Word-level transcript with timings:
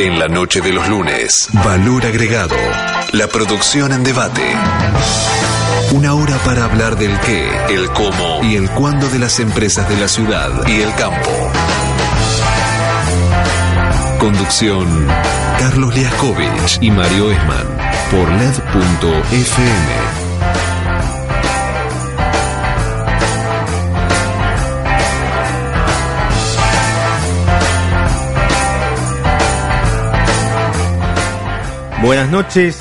En 0.00 0.18
la 0.18 0.28
noche 0.28 0.62
de 0.62 0.72
los 0.72 0.88
lunes, 0.88 1.50
Valor 1.62 2.06
Agregado, 2.06 2.56
la 3.12 3.26
producción 3.26 3.92
en 3.92 4.02
debate. 4.02 4.40
Una 5.92 6.14
hora 6.14 6.38
para 6.38 6.64
hablar 6.64 6.96
del 6.96 7.20
qué, 7.20 7.50
el 7.68 7.90
cómo 7.90 8.42
y 8.42 8.56
el 8.56 8.70
cuándo 8.70 9.10
de 9.10 9.18
las 9.18 9.40
empresas 9.40 9.86
de 9.90 9.98
la 9.98 10.08
ciudad 10.08 10.66
y 10.66 10.80
el 10.80 10.94
campo. 10.94 11.30
Conducción, 14.18 15.06
Carlos 15.58 15.94
Liaskovich 15.94 16.78
y 16.80 16.90
Mario 16.90 17.30
Esman, 17.32 17.66
por 18.10 18.26
LED.fm. 18.30 20.09
Buenas 32.02 32.30
noches, 32.30 32.80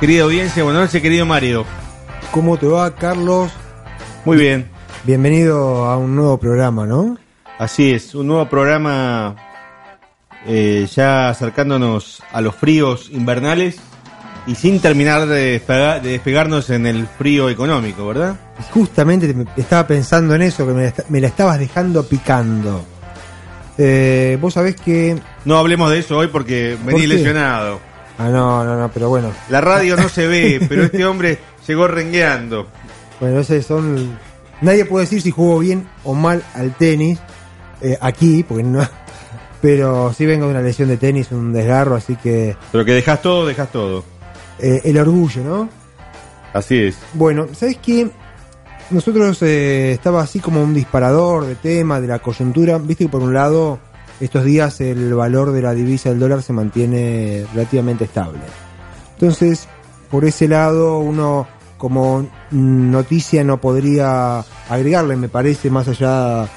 querida 0.00 0.24
audiencia, 0.24 0.64
buenas 0.64 0.82
noches, 0.82 1.00
querido 1.02 1.24
Mario. 1.26 1.64
¿Cómo 2.32 2.56
te 2.56 2.66
va, 2.66 2.94
Carlos? 2.94 3.52
Muy 4.24 4.36
bien, 4.36 4.68
Bienvenido 5.04 5.84
a 5.84 5.96
un 5.96 6.16
nuevo 6.16 6.36
programa, 6.38 6.84
¿no? 6.84 7.16
así 7.58 7.92
es, 7.92 8.14
un 8.16 8.26
nuevo 8.26 8.48
programa 8.48 9.36
eh, 10.46 10.86
ya 10.92 11.28
acercándonos 11.28 12.22
a 12.32 12.40
los 12.40 12.54
fríos 12.56 13.08
invernales 13.12 13.76
y 14.48 14.56
sin 14.56 14.80
terminar 14.80 15.26
de, 15.26 15.60
despega- 15.60 16.00
de 16.00 16.10
despegarnos 16.10 16.68
en 16.70 16.86
el 16.86 17.06
frío 17.06 17.48
económico, 17.48 18.08
¿verdad? 18.08 18.34
Justamente 18.72 19.32
me- 19.32 19.46
estaba 19.56 19.86
pensando 19.86 20.34
en 20.34 20.42
eso, 20.42 20.66
que 20.66 20.72
me, 20.74 20.82
la 20.82 20.88
est- 20.88 21.08
me 21.08 21.20
la 21.20 21.28
estabas 21.28 21.58
dejando 21.60 22.02
picando. 22.06 22.84
Eh, 23.78 24.36
Vos 24.40 24.54
sabés 24.54 24.74
que... 24.76 25.16
No 25.44 25.56
hablemos 25.58 25.90
de 25.92 26.00
eso 26.00 26.18
hoy 26.18 26.26
porque 26.28 26.76
vení 26.84 27.06
lesionado. 27.06 27.78
Ah, 28.18 28.28
no, 28.28 28.64
no, 28.64 28.78
no, 28.78 28.90
pero 28.92 29.08
bueno. 29.08 29.30
La 29.50 29.60
radio 29.60 29.96
no 29.96 30.08
se 30.08 30.26
ve, 30.26 30.64
pero 30.68 30.84
este 30.84 31.04
hombre 31.04 31.38
llegó 31.66 31.86
rengueando. 31.86 32.66
Bueno, 33.20 33.40
ese 33.40 33.62
son... 33.62 34.18
Nadie 34.62 34.84
puede 34.86 35.04
decir 35.04 35.20
si 35.20 35.30
jugó 35.30 35.58
bien 35.58 35.86
o 36.04 36.14
mal 36.14 36.42
al 36.54 36.74
tenis 36.74 37.18
eh, 37.80 37.96
aquí, 38.00 38.42
porque 38.42 38.62
no... 38.62 38.86
Pero 39.62 40.12
sí 40.12 40.26
vengo 40.26 40.44
de 40.44 40.52
una 40.52 40.60
lesión 40.62 40.88
de 40.88 40.96
tenis, 40.98 41.32
un 41.32 41.52
desgarro, 41.52 41.96
así 41.96 42.14
que... 42.16 42.54
Pero 42.70 42.84
que 42.84 42.92
dejas 42.92 43.20
todo, 43.22 43.46
dejas 43.46 43.72
todo. 43.72 44.04
eh, 44.58 44.82
el 44.84 44.98
orgullo, 44.98 45.42
¿no? 45.42 45.68
Así 46.52 46.78
es. 46.84 46.96
Bueno, 47.14 47.46
¿sabes 47.52 47.78
qué? 47.78 48.08
Nosotros 48.90 49.42
eh, 49.42 49.92
estaba 49.92 50.22
así 50.22 50.40
como 50.40 50.62
un 50.62 50.72
disparador 50.74 51.46
de 51.46 51.54
tema, 51.56 52.00
de 52.00 52.06
la 52.06 52.18
coyuntura. 52.20 52.78
Viste 52.78 53.04
que 53.06 53.10
por 53.10 53.22
un 53.22 53.34
lado, 53.34 53.80
estos 54.20 54.44
días 54.44 54.80
el 54.80 55.14
valor 55.14 55.52
de 55.52 55.62
la 55.62 55.74
divisa 55.74 56.08
del 56.10 56.18
dólar 56.18 56.42
se 56.42 56.52
mantiene 56.52 57.44
relativamente 57.52 58.04
estable. 58.04 58.40
Entonces, 59.14 59.68
por 60.10 60.24
ese 60.24 60.48
lado, 60.48 60.98
uno 60.98 61.46
como 61.78 62.26
noticia 62.50 63.44
no 63.44 63.60
podría 63.60 64.38
agregarle, 64.68 65.16
me 65.16 65.28
parece, 65.28 65.70
más 65.70 65.88
allá, 65.88 66.48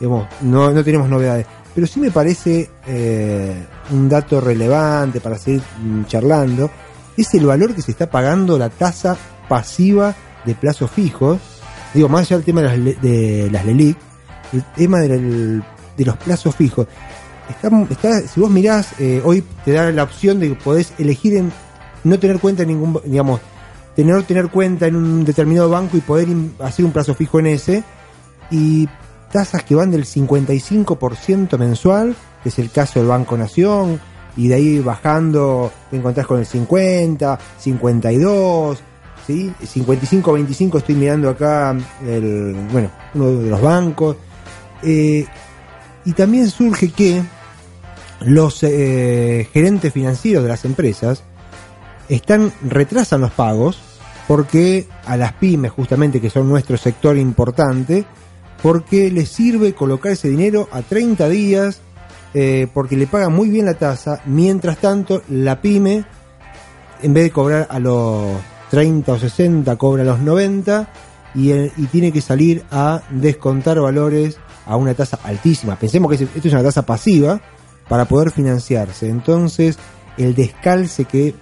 digamos, 0.00 0.26
no, 0.40 0.70
no 0.72 0.82
tenemos 0.84 1.08
novedades. 1.08 1.46
Pero 1.74 1.86
sí 1.86 2.00
me 2.00 2.10
parece 2.10 2.70
eh, 2.86 3.66
un 3.90 4.08
dato 4.08 4.40
relevante 4.40 5.20
para 5.20 5.38
seguir 5.38 5.62
mm, 5.82 6.04
charlando, 6.06 6.70
es 7.16 7.32
el 7.34 7.46
valor 7.46 7.74
que 7.74 7.82
se 7.82 7.90
está 7.92 8.10
pagando 8.10 8.58
la 8.58 8.70
tasa 8.70 9.16
pasiva 9.48 10.14
de 10.44 10.54
plazos 10.54 10.90
fijos. 10.90 11.38
Digo, 11.92 12.08
más 12.08 12.22
allá 12.22 12.36
del 12.36 12.44
tema 12.44 12.62
de 12.62 12.68
las, 12.78 13.02
de 13.02 13.48
las 13.52 13.64
LELIC, 13.64 13.96
el 14.52 14.64
tema 14.76 14.98
del- 15.00 15.62
de 15.96 16.04
los 16.04 16.16
plazos 16.16 16.54
fijos. 16.54 16.86
Está, 17.90 18.20
si 18.22 18.40
vos 18.40 18.50
mirás, 18.50 18.98
eh, 18.98 19.20
hoy 19.24 19.44
te 19.64 19.72
da 19.72 19.90
la 19.90 20.02
opción 20.02 20.40
de 20.40 20.48
que 20.48 20.54
podés 20.54 20.92
elegir 20.98 21.36
en 21.36 21.52
no 22.04 22.18
tener 22.18 22.38
cuenta 22.38 22.62
en 22.62 22.68
ningún, 22.68 23.00
digamos, 23.04 23.40
tener 23.94 24.22
tener 24.24 24.48
cuenta 24.48 24.86
en 24.86 24.96
un 24.96 25.24
determinado 25.24 25.70
banco 25.70 25.96
y 25.96 26.00
poder 26.00 26.28
hacer 26.60 26.84
un 26.84 26.92
plazo 26.92 27.14
fijo 27.14 27.38
en 27.38 27.46
ese. 27.46 27.84
Y 28.50 28.88
tasas 29.30 29.62
que 29.64 29.74
van 29.74 29.90
del 29.90 30.04
55% 30.04 31.58
mensual, 31.58 32.14
que 32.42 32.48
es 32.48 32.58
el 32.58 32.70
caso 32.70 32.98
del 32.98 33.08
Banco 33.08 33.36
Nación, 33.36 34.00
y 34.36 34.48
de 34.48 34.54
ahí 34.54 34.80
bajando 34.80 35.72
te 35.90 35.96
encontrás 35.96 36.26
con 36.26 36.38
el 36.38 36.46
50, 36.46 37.38
52, 37.58 38.78
¿sí? 39.26 39.52
55, 39.62 40.32
25 40.32 40.78
estoy 40.78 40.94
mirando 40.94 41.30
acá, 41.30 41.76
el, 42.06 42.54
bueno, 42.70 42.90
uno 43.14 43.32
de 43.32 43.50
los 43.50 43.60
bancos. 43.60 44.16
Eh, 44.82 45.26
y 46.04 46.12
también 46.12 46.50
surge 46.50 46.90
que 46.90 47.22
los 48.20 48.62
eh, 48.62 49.48
gerentes 49.52 49.92
financieros 49.92 50.42
de 50.42 50.48
las 50.48 50.64
empresas 50.64 51.22
están 52.08 52.52
retrasan 52.62 53.20
los 53.20 53.32
pagos 53.32 53.78
porque 54.28 54.86
a 55.06 55.16
las 55.16 55.32
pymes 55.34 55.70
justamente 55.72 56.20
que 56.20 56.30
son 56.30 56.48
nuestro 56.48 56.76
sector 56.76 57.16
importante 57.18 58.04
porque 58.62 59.10
les 59.10 59.28
sirve 59.28 59.74
colocar 59.74 60.12
ese 60.12 60.28
dinero 60.28 60.68
a 60.72 60.82
30 60.82 61.28
días 61.28 61.80
eh, 62.32 62.66
porque 62.72 62.96
le 62.96 63.06
pagan 63.06 63.32
muy 63.32 63.48
bien 63.48 63.66
la 63.66 63.74
tasa. 63.74 64.20
Mientras 64.24 64.78
tanto 64.78 65.22
la 65.28 65.60
pyme 65.60 66.04
en 67.02 67.14
vez 67.14 67.24
de 67.24 67.30
cobrar 67.30 67.66
a 67.70 67.78
los 67.78 68.24
30 68.70 69.12
o 69.12 69.18
60 69.18 69.76
cobra 69.76 70.02
a 70.02 70.06
los 70.06 70.20
90 70.20 70.88
y, 71.34 71.50
el- 71.50 71.72
y 71.76 71.86
tiene 71.86 72.10
que 72.12 72.20
salir 72.22 72.64
a 72.70 73.02
descontar 73.10 73.78
valores 73.80 74.38
a 74.66 74.76
una 74.76 74.94
tasa 74.94 75.18
altísima 75.24 75.76
pensemos 75.76 76.08
que 76.08 76.16
es- 76.16 76.30
esto 76.34 76.48
es 76.48 76.54
una 76.54 76.62
tasa 76.62 76.86
pasiva 76.86 77.40
para 77.88 78.04
poder 78.06 78.30
financiarse 78.30 79.08
entonces 79.08 79.78
el 80.16 80.34
descalce 80.34 81.04
que 81.04 81.34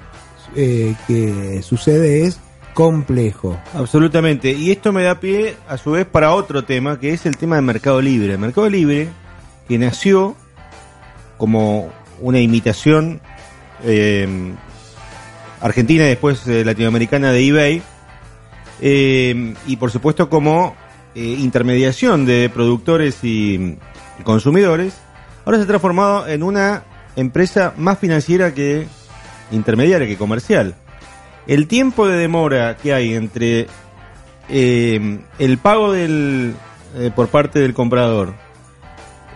eh, 0.57 0.95
que 1.07 1.63
sucede 1.63 2.25
es 2.27 2.39
complejo. 2.75 3.59
Absolutamente. 3.75 4.51
Y 4.53 4.71
esto 4.71 4.93
me 4.93 5.03
da 5.03 5.19
pie, 5.21 5.57
a 5.69 5.79
su 5.79 5.93
vez, 5.93 6.05
para 6.07 6.35
otro 6.35 6.65
tema, 6.65 6.99
que 6.99 7.13
es 7.15 7.25
el 7.27 7.37
tema 7.39 7.57
de 7.57 7.63
Mercado 7.63 8.03
Libre. 8.03 8.37
Mercado 8.37 8.69
Libre, 8.69 9.09
que 9.69 9.79
nació 9.79 10.37
como 11.39 11.91
una 12.21 12.41
imitación 12.41 13.21
eh, 13.85 14.53
argentina 15.61 16.05
y 16.05 16.09
después 16.09 16.47
eh, 16.49 16.65
latinoamericana 16.65 17.33
de 17.33 17.49
eBay, 17.49 17.83
y 19.67 19.77
por 19.77 19.91
supuesto 19.91 20.29
como 20.29 20.75
eh, 21.15 21.37
intermediación 21.39 22.25
de 22.27 22.51
productores 22.53 23.19
y, 23.23 23.77
consumidores, 24.25 24.95
ahora 25.45 25.59
se 25.59 25.65
ha 25.65 25.67
transformado 25.67 26.29
en 26.29 26.43
una 26.43 26.85
empresa 27.17 27.75
más 27.77 27.99
financiera 27.99 28.55
que 28.55 28.87
intermediaria, 29.51 30.07
que 30.07 30.17
comercial. 30.17 30.75
El 31.47 31.67
tiempo 31.67 32.07
de 32.07 32.17
demora 32.19 32.77
que 32.77 32.95
hay 32.95 33.15
entre 33.15 33.67
eh, 34.49 35.19
el 35.39 35.59
pago 35.59 35.93
del, 35.93 36.55
eh, 36.97 37.11
por 37.15 37.29
parte 37.29 37.59
del 37.59 37.75
comprador, 37.75 38.35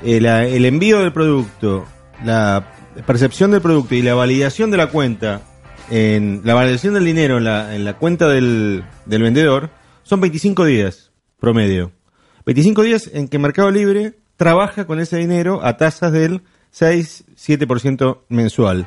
eh, 0.02 0.20
la- 0.20 0.44
el 0.46 0.64
envío 0.66 1.00
del 1.00 1.12
producto, 1.12 1.84
la 2.24 2.72
percepción 3.06 3.50
del 3.50 3.60
producto 3.60 3.94
y 3.94 4.02
la 4.02 4.14
validación 4.14 4.70
de 4.70 4.76
la 4.76 4.88
cuenta, 4.88 5.42
en 5.90 6.40
la 6.44 6.54
validación 6.54 6.94
del 6.94 7.04
dinero 7.04 7.38
en 7.38 7.44
la, 7.44 7.74
en 7.74 7.84
la 7.84 7.94
cuenta 7.94 8.28
del, 8.28 8.84
del 9.04 9.22
vendedor, 9.22 9.70
son 10.02 10.20
25 10.20 10.64
días 10.64 11.05
promedio. 11.40 11.92
25 12.44 12.82
días 12.82 13.10
en 13.12 13.28
que 13.28 13.38
Mercado 13.38 13.70
Libre 13.70 14.14
trabaja 14.36 14.86
con 14.86 15.00
ese 15.00 15.16
dinero 15.16 15.60
a 15.64 15.76
tasas 15.76 16.12
del 16.12 16.42
6-7% 16.78 18.18
mensual. 18.28 18.86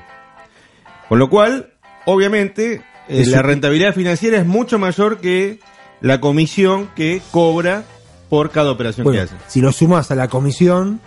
Con 1.07 1.19
lo 1.19 1.29
cual, 1.29 1.73
obviamente, 2.05 2.81
eh, 3.07 3.25
la 3.27 3.41
rentabilidad 3.41 3.93
financiera 3.93 4.37
es 4.37 4.45
mucho 4.45 4.79
mayor 4.79 5.17
que 5.19 5.59
la 6.01 6.21
comisión 6.21 6.89
que 6.95 7.21
cobra 7.31 7.83
por 8.29 8.51
cada 8.51 8.71
operación 8.71 9.03
Bueno, 9.05 9.17
que 9.19 9.23
hace. 9.23 9.35
si 9.47 9.59
lo 9.59 9.71
sumas 9.71 10.11
a 10.11 10.15
la 10.15 10.27
comisión, 10.27 11.01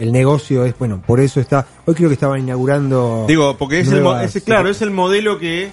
el 0.00 0.10
negocio 0.12 0.64
es, 0.64 0.76
bueno, 0.78 1.00
por 1.06 1.20
eso 1.20 1.40
está, 1.40 1.66
hoy 1.86 1.94
creo 1.94 2.08
que 2.08 2.14
estaban 2.14 2.40
inaugurando... 2.40 3.24
Digo, 3.28 3.56
porque 3.56 3.80
es 3.80 3.92
el, 3.92 4.04
es- 4.24 4.42
claro, 4.44 4.68
es 4.68 4.82
el 4.82 4.90
modelo 4.90 5.38
que 5.38 5.70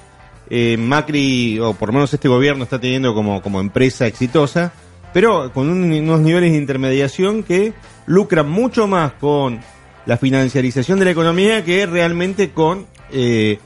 eh, 0.50 0.78
Macri, 0.78 1.60
o 1.60 1.74
por 1.74 1.90
lo 1.90 1.94
menos 1.94 2.14
este 2.14 2.28
gobierno, 2.30 2.64
está 2.64 2.80
teniendo 2.80 3.14
como, 3.16 3.42
como 3.42 3.60
empresa 3.60 4.06
exitosa, 4.06 4.72
pero 5.14 5.52
con 5.54 5.70
un- 5.70 5.92
unos 5.92 6.20
niveles 6.22 6.52
de 6.52 6.58
intermediación 6.58 7.44
que 7.44 7.74
lucran 8.06 8.50
mucho 8.50 8.88
más 8.88 9.14
con 9.14 9.60
la 10.06 10.18
financiarización 10.18 11.00
de 11.00 11.06
la 11.06 11.12
economía 11.12 11.64
que 11.66 11.86
realmente 11.86 12.52
con 12.52 12.86
eh, 13.12 13.60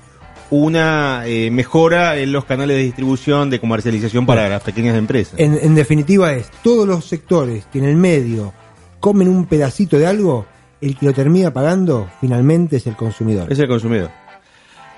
una 0.50 1.24
eh, 1.26 1.50
mejora 1.52 2.18
en 2.18 2.32
los 2.32 2.46
canales 2.46 2.78
de 2.78 2.84
distribución, 2.84 3.50
de 3.50 3.60
comercialización 3.60 4.26
para 4.26 4.50
las 4.50 4.62
pequeñas 4.64 4.98
empresas. 4.98 5.36
En, 5.40 5.58
en 5.62 5.76
definitiva 5.76 6.34
es, 6.34 6.50
todos 6.64 6.88
los 6.88 7.06
sectores 7.06 7.66
que 7.72 7.80
en 7.80 7.86
el 7.86 7.96
medio 7.96 8.54
comen 9.00 9.28
un 9.30 9.46
pedacito 9.46 9.98
de 9.98 10.08
algo, 10.08 10.46
el 10.82 10.98
que 10.98 11.06
lo 11.06 11.14
termina 11.14 11.52
pagando 11.54 12.10
finalmente 12.20 12.78
es 12.78 12.88
el 12.88 12.96
consumidor. 12.96 13.52
Es 13.52 13.60
el 13.60 13.68
consumidor. 13.68 14.10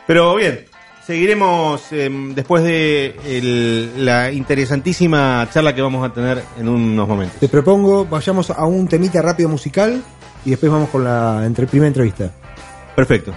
Pero 0.08 0.36
bien, 0.36 0.66
seguiremos 1.06 1.92
em, 1.92 2.34
después 2.34 2.64
de 2.64 3.16
el- 3.26 4.06
la 4.06 4.32
interesantísima 4.32 5.48
charla 5.52 5.74
que 5.76 5.82
vamos 5.82 6.06
a 6.10 6.14
tener 6.14 6.44
en 6.60 6.68
unos 6.70 7.08
momentos. 7.08 7.40
Te 7.40 7.48
propongo, 7.50 8.06
vayamos 8.06 8.50
a 8.50 8.66
un 8.66 8.88
temita 8.88 9.22
rápido 9.22 9.50
musical 9.50 10.02
y 10.46 10.52
después 10.52 10.72
vamos 10.72 10.90
con 10.90 11.04
la 11.04 11.44
entre, 11.46 11.68
primera 11.68 11.88
entrevista. 11.88 12.32
Perfecto. 12.96 13.34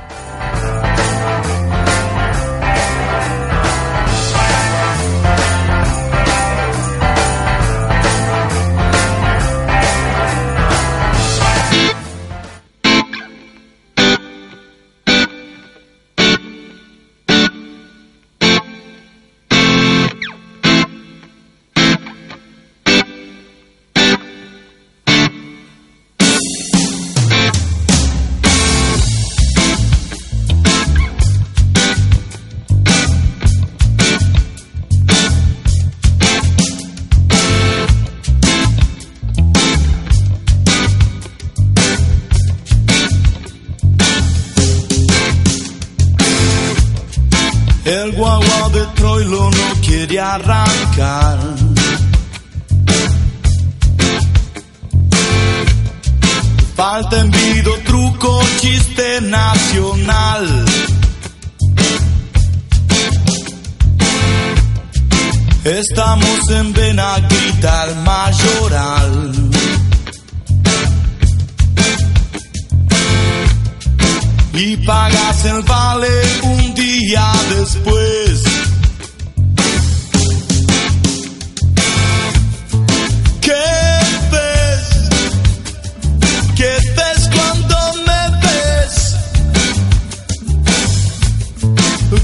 Estamos 65.88 66.50
en 66.50 66.72
Benaguita, 66.72 67.84
el 67.84 67.96
mayoral. 67.96 69.32
y 74.52 74.76
pagas 74.78 75.44
el 75.44 75.62
vale 75.62 76.08
un 76.42 76.74
día 76.74 77.30
después. 77.56 78.42
¿Qué 83.42 83.66
ves? 84.32 84.84
¿Qué 86.56 86.72
ves 86.96 87.30
cuando 87.34 87.76
me 88.06 88.22
ves? 88.44 88.94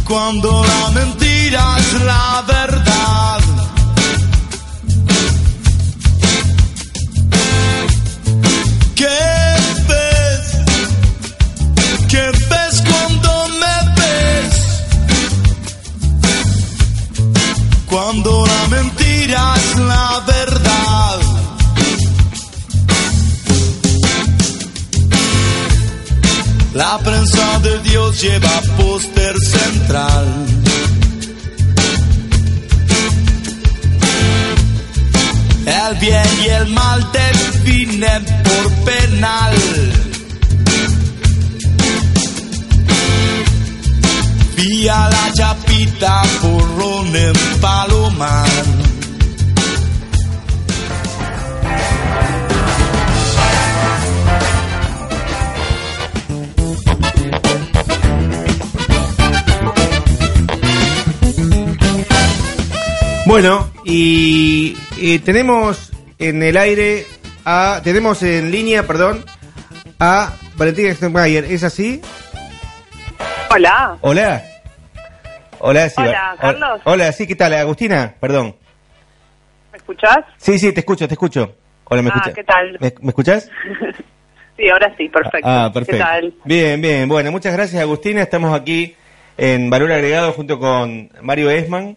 Cuando 0.09 0.65
la 0.65 0.91
mentira 0.91 1.77
es 1.79 1.93
la 2.03 2.45
verdad. 2.47 2.92
Lleva 28.23 28.61
póster 28.77 29.35
central. 29.41 30.27
El 35.67 35.99
bien 35.99 36.31
y 36.45 36.49
el 36.49 36.67
mal 36.69 37.11
definen 37.13 38.25
por 38.45 38.73
penal. 38.85 39.57
Vía 44.57 45.11
la 45.11 45.33
chapita 45.33 46.23
porrón 46.41 47.17
en 47.17 47.61
Palomar. 47.61 48.82
Bueno, 63.33 63.73
y, 63.87 64.77
eh, 65.01 65.19
tenemos 65.21 65.91
en 66.19 66.43
el 66.43 66.55
aire 66.55 67.07
a. 67.47 67.81
Tenemos 67.83 68.23
en 68.23 68.51
línea, 68.51 68.87
perdón, 68.87 69.25
a 69.99 70.35
Valentina 70.57 70.93
Steinmeier. 70.93 71.47
¿Es 71.47 71.65
así? 71.65 72.03
Hola. 73.49 73.97
Hola. 74.03 74.43
Hola, 75.61 75.89
sí. 75.89 76.03
Hola, 76.03 76.37
Carlos. 76.39 76.81
Hola, 76.85 77.11
sí, 77.13 77.27
¿qué 77.27 77.35
tal? 77.35 77.55
Agustina, 77.55 78.17
perdón. 78.21 78.55
¿Me 79.73 79.79
escuchás? 79.79 80.19
Sí, 80.37 80.59
sí, 80.59 80.71
te 80.75 80.81
escucho, 80.81 81.09
te 81.09 81.15
escucho. 81.15 81.55
Hola, 81.85 82.03
¿me 82.03 82.11
Ah, 82.11 82.13
escuchas? 82.17 82.35
¿qué 82.35 82.45
tal? 82.45 82.77
¿Me, 82.81 82.93
me 83.01 83.09
escuchás? 83.09 83.51
Sí, 84.59 84.69
ahora 84.69 84.95
sí, 84.99 85.09
perfecto. 85.09 85.49
Ah, 85.49 85.71
perfecto. 85.73 85.97
¿Qué 85.97 86.05
tal? 86.05 86.35
Bien, 86.45 86.79
bien. 86.83 87.09
Bueno, 87.09 87.33
muchas 87.33 87.55
gracias, 87.55 87.81
Agustina. 87.81 88.21
Estamos 88.21 88.55
aquí 88.55 88.95
en 89.39 89.71
Valor 89.71 89.91
Agregado 89.91 90.33
junto 90.35 90.59
con 90.59 91.11
Mario 91.23 91.49
Esman. 91.49 91.97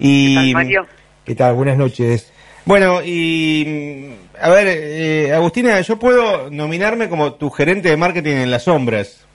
Y, 0.00 0.28
¿Qué 0.28 0.34
tal, 0.34 0.52
Mario? 0.54 0.86
¿Qué 1.26 1.34
tal? 1.34 1.54
Buenas 1.54 1.76
noches. 1.76 2.32
Bueno, 2.64 3.02
y 3.04 3.64
mm, 3.66 4.42
a 4.42 4.48
ver, 4.48 4.66
eh, 4.68 5.32
Agustina, 5.34 5.78
yo 5.82 5.98
puedo 5.98 6.50
nominarme 6.50 7.10
como 7.10 7.34
tu 7.34 7.50
gerente 7.50 7.90
de 7.90 7.98
marketing 7.98 8.36
en 8.36 8.50
las 8.50 8.64
sombras. 8.64 9.28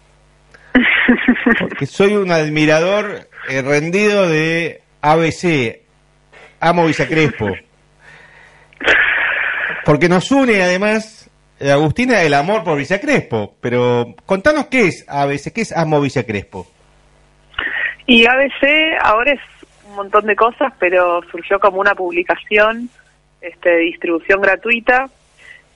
Porque 1.60 1.86
soy 1.86 2.16
un 2.16 2.32
admirador 2.32 3.30
eh, 3.48 3.62
rendido 3.62 4.28
de 4.28 4.82
ABC, 5.02 5.82
Amo 6.60 6.88
Villa 6.88 7.08
Crespo. 7.08 7.56
Porque 9.86 10.10
nos 10.10 10.32
une 10.32 10.64
además, 10.64 11.30
eh, 11.60 11.72
Agustina, 11.72 12.24
el 12.24 12.34
amor 12.34 12.64
por 12.64 12.76
Villa 12.76 13.00
Crespo. 13.00 13.56
Pero 13.62 14.16
contanos 14.26 14.66
qué 14.66 14.88
es 14.88 15.06
ABC, 15.08 15.54
qué 15.54 15.62
es 15.62 15.72
Amo 15.72 16.02
Villa 16.02 16.24
Crespo. 16.24 16.66
Y 18.08 18.26
ABC 18.26 18.98
ahora 19.02 19.34
es 19.34 19.40
un 19.96 20.04
montón 20.04 20.26
de 20.26 20.36
cosas, 20.36 20.74
pero 20.80 21.22
surgió 21.32 21.60
como 21.60 21.80
una 21.80 21.96
publicación 21.96 22.90
este, 23.42 23.70
de 23.70 23.78
distribución 23.78 24.42
gratuita, 24.42 25.10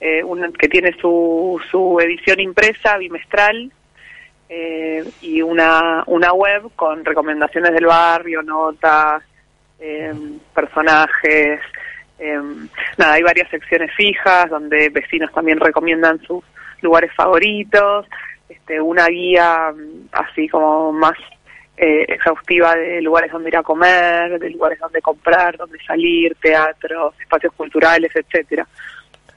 eh, 0.00 0.22
una- 0.22 0.50
que 0.52 0.68
tiene 0.68 0.92
su, 1.00 1.60
su 1.70 1.98
edición 2.00 2.40
impresa 2.40 2.96
bimestral 2.98 3.70
eh, 4.48 5.04
y 5.22 5.40
una, 5.42 6.02
una 6.06 6.32
web 6.32 6.70
con 6.76 7.04
recomendaciones 7.04 7.72
del 7.72 7.86
barrio, 7.86 8.42
notas, 8.42 9.22
eh, 9.78 10.12
personajes. 10.54 11.60
eh, 12.18 12.38
nada, 12.98 13.12
hay 13.14 13.22
varias 13.22 13.48
secciones 13.50 13.90
fijas 13.96 14.50
donde 14.50 14.88
vecinos 14.90 15.32
también 15.32 15.58
recomiendan 15.60 16.20
sus 16.22 16.44
lugares 16.82 17.12
favoritos, 17.14 18.06
este, 18.48 18.80
una 18.80 19.06
guía 19.06 19.72
mm, 19.74 20.08
así 20.12 20.48
como 20.48 20.92
más 20.92 21.16
eh, 21.82 22.04
exhaustiva 22.08 22.74
de 22.74 23.00
lugares 23.00 23.32
donde 23.32 23.48
ir 23.48 23.56
a 23.56 23.62
comer, 23.62 24.38
de 24.38 24.50
lugares 24.50 24.78
donde 24.78 25.00
comprar, 25.00 25.56
donde 25.56 25.78
salir, 25.86 26.36
teatros, 26.40 27.14
espacios 27.20 27.54
culturales, 27.54 28.12
etcétera. 28.14 28.66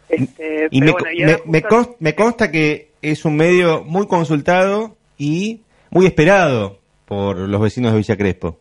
Este, 0.09 0.67
Y 0.69 0.81
me, 0.81 0.91
bueno, 0.91 1.07
y 1.11 1.23
me- 1.99 2.13
consta 2.13 2.51
que 2.51 2.89
es 3.01 3.23
un 3.23 3.37
medio 3.37 3.83
muy 3.85 4.07
consultado 4.07 4.97
y 5.17 5.61
muy 5.89 6.05
esperado 6.05 6.79
por 7.05 7.37
los 7.37 7.61
vecinos 7.61 7.91
de 7.93 7.97
Villa 7.99 8.17
Crespo. 8.17 8.59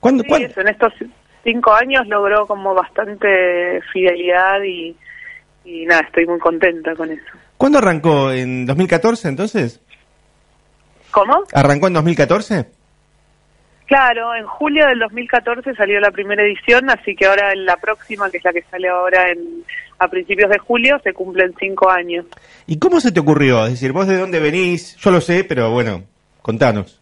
¿Cuándo, 0.00 0.22
Sí, 0.22 0.28
cuándo- 0.28 0.48
eso, 0.48 0.60
en 0.60 0.68
estos 0.68 0.92
cinco 1.42 1.72
años 1.72 2.06
logró 2.06 2.46
como 2.46 2.74
bastante 2.74 3.80
fidelidad 3.92 4.62
y, 4.62 4.94
y 5.64 5.86
nada, 5.86 6.02
estoy 6.02 6.26
muy 6.26 6.38
contenta 6.38 6.94
con 6.94 7.10
eso. 7.10 7.24
¿Cuándo 7.56 7.78
arrancó? 7.78 8.30
¿En 8.30 8.66
2014 8.66 9.28
entonces? 9.28 9.80
¿Cómo? 11.14 11.44
¿Arrancó 11.52 11.86
en 11.86 11.92
2014? 11.92 12.66
Claro, 13.86 14.34
en 14.34 14.46
julio 14.46 14.84
del 14.86 14.98
2014 14.98 15.74
salió 15.76 16.00
la 16.00 16.10
primera 16.10 16.42
edición, 16.42 16.90
así 16.90 17.14
que 17.14 17.26
ahora 17.26 17.52
en 17.52 17.64
la 17.64 17.76
próxima, 17.76 18.28
que 18.30 18.38
es 18.38 18.44
la 18.44 18.52
que 18.52 18.62
sale 18.62 18.88
ahora 18.88 19.30
en, 19.30 19.62
a 20.00 20.08
principios 20.08 20.50
de 20.50 20.58
julio, 20.58 20.98
se 21.04 21.12
cumplen 21.12 21.54
cinco 21.56 21.88
años. 21.88 22.26
¿Y 22.66 22.80
cómo 22.80 23.00
se 23.00 23.12
te 23.12 23.20
ocurrió? 23.20 23.64
Es 23.66 23.74
decir, 23.74 23.92
vos 23.92 24.08
de 24.08 24.18
dónde 24.18 24.40
venís, 24.40 24.96
yo 24.96 25.12
lo 25.12 25.20
sé, 25.20 25.44
pero 25.44 25.70
bueno, 25.70 26.02
contanos. 26.42 27.00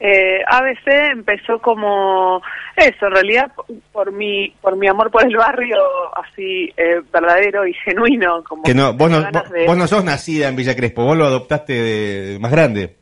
Eh, 0.00 0.42
ABC 0.46 0.86
empezó 1.12 1.60
como 1.60 2.42
eso, 2.76 3.06
en 3.06 3.12
realidad 3.12 3.52
por 3.92 4.12
mi 4.12 4.50
por 4.60 4.76
mi 4.76 4.88
amor 4.88 5.10
por 5.10 5.24
el 5.24 5.36
barrio 5.36 5.78
así 6.16 6.72
eh, 6.76 7.00
verdadero 7.12 7.66
y 7.66 7.72
genuino. 7.74 8.42
Como 8.44 8.64
que 8.64 8.74
no, 8.74 8.92
vos 8.92 9.10
no, 9.10 9.22
vos, 9.30 9.50
de- 9.50 9.66
vos 9.66 9.76
no 9.76 9.86
sos 9.86 10.04
nacida 10.04 10.48
en 10.48 10.56
Villa 10.56 10.74
Crespo, 10.76 11.04
vos 11.04 11.16
lo 11.16 11.26
adoptaste 11.26 11.72
de 11.72 12.38
más 12.38 12.50
grande. 12.50 12.96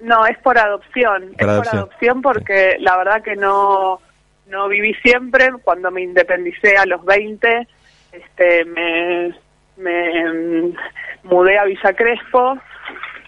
No, 0.00 0.26
es 0.26 0.36
por 0.38 0.58
adopción. 0.58 1.32
Por 1.38 1.40
es 1.40 1.48
adopción. 1.48 1.62
por 1.62 1.78
adopción 1.78 2.22
porque 2.22 2.76
la 2.80 2.96
verdad 2.98 3.22
que 3.22 3.34
no, 3.36 4.00
no 4.48 4.68
viví 4.68 4.92
siempre. 5.02 5.48
Cuando 5.64 5.90
me 5.90 6.02
independicé 6.02 6.76
a 6.76 6.84
los 6.84 7.02
20, 7.04 7.66
este, 8.12 8.64
me, 8.66 9.34
me 9.78 10.32
mm, 10.32 10.76
mudé 11.22 11.58
a 11.58 11.64
Villa 11.64 11.92
Crespo 11.94 12.58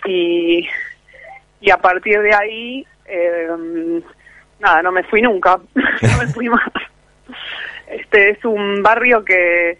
y, 0.04 0.68
y 1.60 1.70
a 1.70 1.76
partir 1.78 2.20
de 2.20 2.34
ahí, 2.34 2.86
eh, 3.06 4.00
nada, 4.60 4.82
no 4.82 4.92
me 4.92 5.02
fui 5.04 5.22
nunca. 5.22 5.58
no 5.74 6.18
me 6.18 6.26
fui 6.28 6.48
más. 6.48 6.70
Este 7.88 8.30
es 8.30 8.44
un 8.44 8.82
barrio 8.82 9.24
que, 9.24 9.78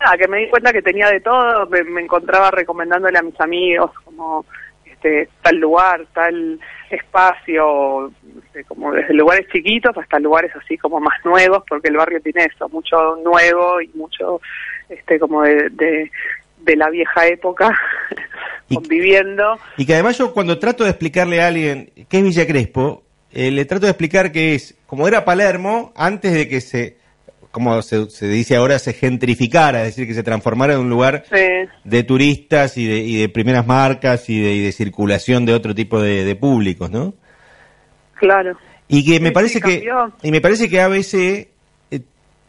nada, 0.00 0.16
que 0.16 0.28
me 0.28 0.38
di 0.38 0.48
cuenta 0.48 0.72
que 0.72 0.82
tenía 0.82 1.08
de 1.08 1.20
todo. 1.20 1.66
Me, 1.66 2.00
encontraba 2.00 2.50
recomendándole 2.50 3.18
a 3.18 3.22
mis 3.22 3.40
amigos 3.40 3.90
como 4.04 4.44
este, 4.84 5.28
tal 5.42 5.56
lugar, 5.56 6.06
tal 6.12 6.58
espacio, 6.90 8.12
sé, 8.52 8.64
como 8.64 8.92
desde 8.92 9.14
lugares 9.14 9.46
chiquitos 9.48 9.96
hasta 9.96 10.18
lugares 10.18 10.54
así 10.56 10.76
como 10.76 11.00
más 11.00 11.24
nuevos, 11.24 11.62
porque 11.68 11.88
el 11.88 11.96
barrio 11.96 12.20
tiene 12.20 12.44
eso, 12.44 12.68
mucho 12.68 13.16
nuevo 13.16 13.80
y 13.80 13.88
mucho 13.94 14.40
este 14.88 15.18
como 15.18 15.42
de, 15.42 15.70
de, 15.70 16.10
de 16.64 16.76
la 16.76 16.90
vieja 16.90 17.26
época 17.26 17.70
Y- 18.68 18.76
conviviendo. 18.76 19.58
Y 19.76 19.84
que 19.86 19.94
además 19.94 20.16
yo 20.18 20.32
cuando 20.32 20.58
trato 20.58 20.84
de 20.84 20.90
explicarle 20.90 21.42
a 21.42 21.48
alguien 21.48 21.90
qué 22.08 22.18
es 22.18 22.24
Villa 22.24 22.46
Crespo, 22.46 23.02
eh, 23.32 23.50
le 23.50 23.64
trato 23.64 23.86
de 23.86 23.90
explicar 23.90 24.32
que 24.32 24.54
es, 24.54 24.74
como 24.86 25.06
era 25.08 25.24
Palermo, 25.24 25.92
antes 25.96 26.32
de 26.32 26.48
que 26.48 26.60
se, 26.60 26.96
como 27.50 27.82
se, 27.82 28.08
se 28.10 28.28
dice 28.28 28.56
ahora, 28.56 28.78
se 28.78 28.92
gentrificara, 28.94 29.80
es 29.82 29.88
decir, 29.88 30.06
que 30.06 30.14
se 30.14 30.22
transformara 30.22 30.74
en 30.74 30.80
un 30.80 30.90
lugar 30.90 31.24
Sí, 31.30 31.68
de 31.84 32.02
turistas 32.02 32.76
y 32.78 32.86
de, 32.86 32.98
y 32.98 33.16
de 33.20 33.28
primeras 33.28 33.66
marcas 33.66 34.28
y 34.30 34.40
de, 34.40 34.52
y 34.54 34.60
de 34.64 34.72
circulación 34.72 35.44
de 35.44 35.54
otro 35.54 35.74
tipo 35.74 36.00
de, 36.00 36.24
de 36.24 36.36
públicos, 36.36 36.90
¿no? 36.90 37.14
claro. 38.14 38.56
Y 38.88 39.04
que 39.04 39.20
me 39.20 39.28
Sí, 39.28 39.34
parece 39.34 39.54
sí, 39.54 39.60
que 39.60 39.88
y 40.22 40.30
me 40.30 40.40
parece 40.40 40.68
que 40.68 40.80
ABC 40.80 41.14
eh, 41.14 41.48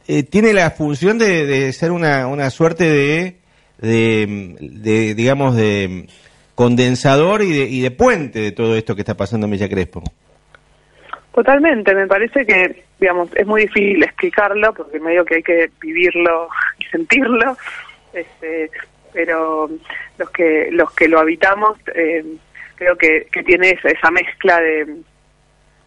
eh, 0.07 0.23
tiene 0.23 0.53
la 0.53 0.71
función 0.71 1.17
de, 1.17 1.45
de 1.45 1.71
ser 1.73 1.91
una, 1.91 2.27
una 2.27 2.49
suerte 2.49 2.83
de, 2.89 3.37
de, 3.83 4.55
de, 4.59 5.13
digamos 5.13 5.55
de 5.55 6.07
condensador 6.55 7.41
y 7.41 7.51
de, 7.51 7.65
y 7.65 7.81
de 7.81 7.91
puente 7.91 8.39
de 8.39 8.51
todo 8.51 8.75
esto 8.75 8.95
que 8.95 9.01
está 9.01 9.15
pasando 9.15 9.45
en 9.45 9.51
Villa 9.51 9.69
Crespo. 9.69 10.01
Totalmente, 11.33 11.93
me 11.93 12.07
parece 12.07 12.45
que, 12.45 12.83
digamos, 12.99 13.29
es 13.35 13.45
muy 13.45 13.61
difícil 13.61 14.03
explicarlo 14.03 14.73
porque 14.73 14.99
medio 14.99 15.25
que 15.25 15.35
hay 15.35 15.43
que 15.43 15.69
vivirlo 15.81 16.47
y 16.79 16.85
sentirlo, 16.85 17.57
este, 18.13 18.71
pero 19.11 19.69
los 20.17 20.29
que 20.29 20.69
los 20.71 20.91
que 20.93 21.07
lo 21.07 21.19
habitamos 21.19 21.77
eh, 21.93 22.23
creo 22.75 22.95
que, 22.97 23.27
que 23.31 23.43
tiene 23.43 23.71
esa, 23.71 23.89
esa 23.89 24.11
mezcla 24.11 24.61
de, 24.61 24.85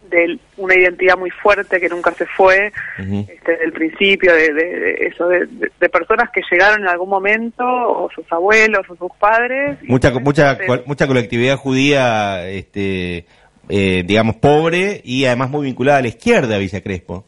de 0.09 0.39
una 0.57 0.75
identidad 0.75 1.17
muy 1.17 1.29
fuerte 1.29 1.79
que 1.79 1.89
nunca 1.89 2.11
se 2.11 2.25
fue 2.25 2.71
Ujú. 2.99 3.25
este, 3.29 3.51
desde 3.51 3.65
el 3.65 3.71
principio, 3.73 4.33
de, 4.33 4.53
de- 4.53 4.79
de 4.79 4.91
eso, 5.07 5.27
de, 5.27 5.45
de- 5.45 5.71
de 5.79 5.89
personas 5.89 6.29
que 6.31 6.41
llegaron 6.51 6.81
en 6.81 6.87
algún 6.87 7.09
momento, 7.09 7.63
o 7.65 8.09
sus 8.13 8.25
abuelos, 8.31 8.89
o 8.89 8.95
sus 8.95 9.11
padres. 9.19 9.77
Mucha, 9.83 10.11
mucha, 10.11 10.51
este, 10.53 10.83
mucha 10.85 11.07
colectividad 11.07 11.57
judía, 11.57 12.47
este, 12.49 13.25
eh, 13.69 14.03
digamos, 14.05 14.35
pobre 14.37 15.01
y 15.03 15.25
además 15.25 15.49
muy 15.49 15.65
vinculada 15.65 15.99
a 15.99 16.01
la 16.01 16.07
izquierda, 16.07 16.57
Villa 16.57 16.81
Crespo. 16.81 17.25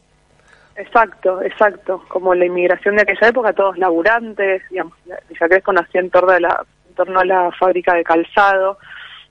Exacto, 0.76 1.42
exacto. 1.42 2.02
Como 2.08 2.34
la 2.34 2.46
inmigración 2.46 2.96
de 2.96 3.02
aquella 3.02 3.28
época, 3.28 3.52
todos 3.52 3.76
laburantes, 3.76 4.62
digamos, 4.70 4.94
la- 5.06 5.18
Villa 5.28 5.48
Crespo 5.48 5.72
nació 5.72 6.00
en 6.00 6.10
torno, 6.10 6.32
a 6.32 6.40
la, 6.40 6.64
en 6.88 6.94
torno 6.94 7.20
a 7.20 7.24
la 7.24 7.50
fábrica 7.58 7.94
de 7.94 8.02
calzado 8.04 8.78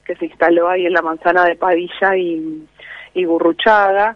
que 0.06 0.16
se 0.16 0.26
instaló 0.26 0.68
ahí 0.70 0.86
en 0.88 0.94
la 0.94 1.02
manzana 1.04 1.46
de 1.46 1.56
Padilla 1.56 2.16
y, 2.18 2.64
y 3.20 3.26
Gurruchaga. 3.26 4.16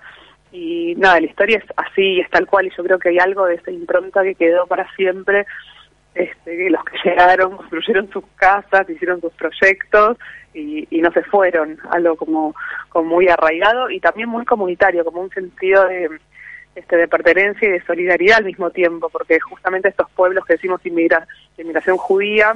Y 0.51 0.93
nada, 0.97 1.19
la 1.19 1.27
historia 1.27 1.57
es 1.57 1.65
así, 1.75 2.19
es 2.19 2.29
tal 2.29 2.45
cual, 2.45 2.67
y 2.67 2.71
yo 2.77 2.83
creo 2.83 2.99
que 2.99 3.09
hay 3.09 3.19
algo 3.19 3.45
de 3.45 3.55
esa 3.55 3.71
impronta 3.71 4.23
que 4.23 4.35
quedó 4.35 4.67
para 4.67 4.87
siempre. 4.95 5.45
Este, 6.15 6.55
que 6.55 6.69
los 6.69 6.83
que 6.85 6.97
llegaron 7.09 7.57
construyeron 7.57 8.07
sus 8.11 8.23
casas, 8.35 8.87
hicieron 8.87 9.19
sus 9.19 9.33
proyectos 9.33 10.17
y, 10.53 10.87
y 10.95 11.01
no 11.01 11.11
se 11.11 11.23
fueron, 11.23 11.79
algo 11.89 12.15
como, 12.15 12.53
como 12.89 13.15
muy 13.15 13.27
arraigado 13.29 13.89
y 13.89 13.99
también 13.99 14.29
muy 14.29 14.45
comunitario, 14.45 15.03
como 15.03 15.21
un 15.21 15.31
sentido 15.31 15.87
de, 15.87 16.09
este, 16.75 16.97
de 16.97 17.07
pertenencia 17.07 17.67
y 17.67 17.71
de 17.71 17.85
solidaridad 17.85 18.37
al 18.37 18.45
mismo 18.45 18.71
tiempo, 18.71 19.09
porque 19.09 19.39
justamente 19.39 19.89
estos 19.89 20.09
pueblos 20.11 20.45
que 20.45 20.53
decimos 20.53 20.85
inmigra, 20.85 21.27
inmigración 21.57 21.97
judía, 21.97 22.55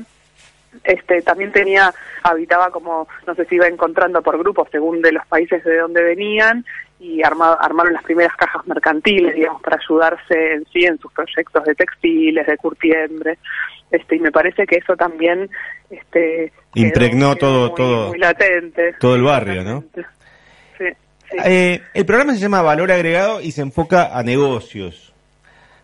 este, 0.84 1.22
también 1.22 1.52
tenía, 1.52 1.94
habitaba 2.24 2.70
como, 2.72 3.08
no 3.26 3.36
sé 3.36 3.46
si 3.46 3.56
iba 3.56 3.68
encontrando 3.68 4.22
por 4.22 4.38
grupos 4.38 4.68
según 4.72 5.02
de 5.02 5.12
los 5.12 5.26
países 5.28 5.64
de 5.64 5.78
donde 5.78 6.02
venían, 6.04 6.66
y 7.00 7.22
arma- 7.22 7.58
armaron 7.62 7.94
las 7.94 8.04
primeras 8.04 8.36
cajas 8.36 8.66
mercantiles, 8.68 9.36
digamos, 9.36 9.62
para 9.62 9.78
ayudarse 9.78 10.54
en 10.54 10.66
sí 10.74 10.84
en 10.86 10.98
sus 11.00 11.12
proyectos 11.14 11.64
de 11.64 11.76
textiles, 11.76 12.48
de 12.48 12.58
curtiembre, 12.58 13.38
este, 13.92 14.16
y 14.16 14.20
me 14.20 14.32
parece 14.32 14.66
que 14.66 14.78
eso 14.78 14.96
también, 14.96 15.50
este, 15.90 16.52
Impregnó 16.74 17.36
quedó 17.36 17.38
todo- 17.38 17.68
muy- 17.68 17.76
todo- 17.76 18.08
muy 18.10 18.20
latente. 18.20 18.94
todo 19.00 19.16
el 19.16 19.24
barrio, 19.24 19.64
¿no? 19.64 19.84
Sí, 19.94 20.02
sí. 20.78 21.38
Eh, 21.46 21.82
el 21.94 22.06
programa 22.06 22.34
se 22.34 22.40
llama 22.40 22.62
Valor 22.62 22.92
Agregado 22.92 23.42
y 23.42 23.52
se 23.52 23.62
enfoca 23.62 24.18
a 24.18 24.24
negocios. 24.24 25.14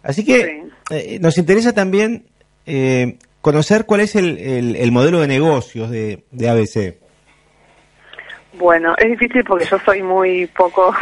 Así 0.02 0.25
que 0.25 0.63
Sí. 0.90 0.96
eh, 0.96 1.20
nos 1.20 1.38
interesa 1.38 1.74
también 1.74 2.25
eh, 2.66 3.18
conocer 3.44 3.86
cuál 3.86 4.00
es 4.02 4.16
el, 4.16 4.40
el- 4.40 4.76
el 4.78 4.92
modelo 4.92 5.20
de 5.20 5.28
negocios 5.28 5.92
de, 5.92 6.24
de 6.32 6.50
ABC. 6.50 6.96
Bueno, 8.54 8.96
es 8.98 9.10
difícil 9.10 9.44
porque 9.44 9.66
yo 9.66 9.78
soy 9.80 10.02
muy 10.02 10.48
poco, 10.48 10.96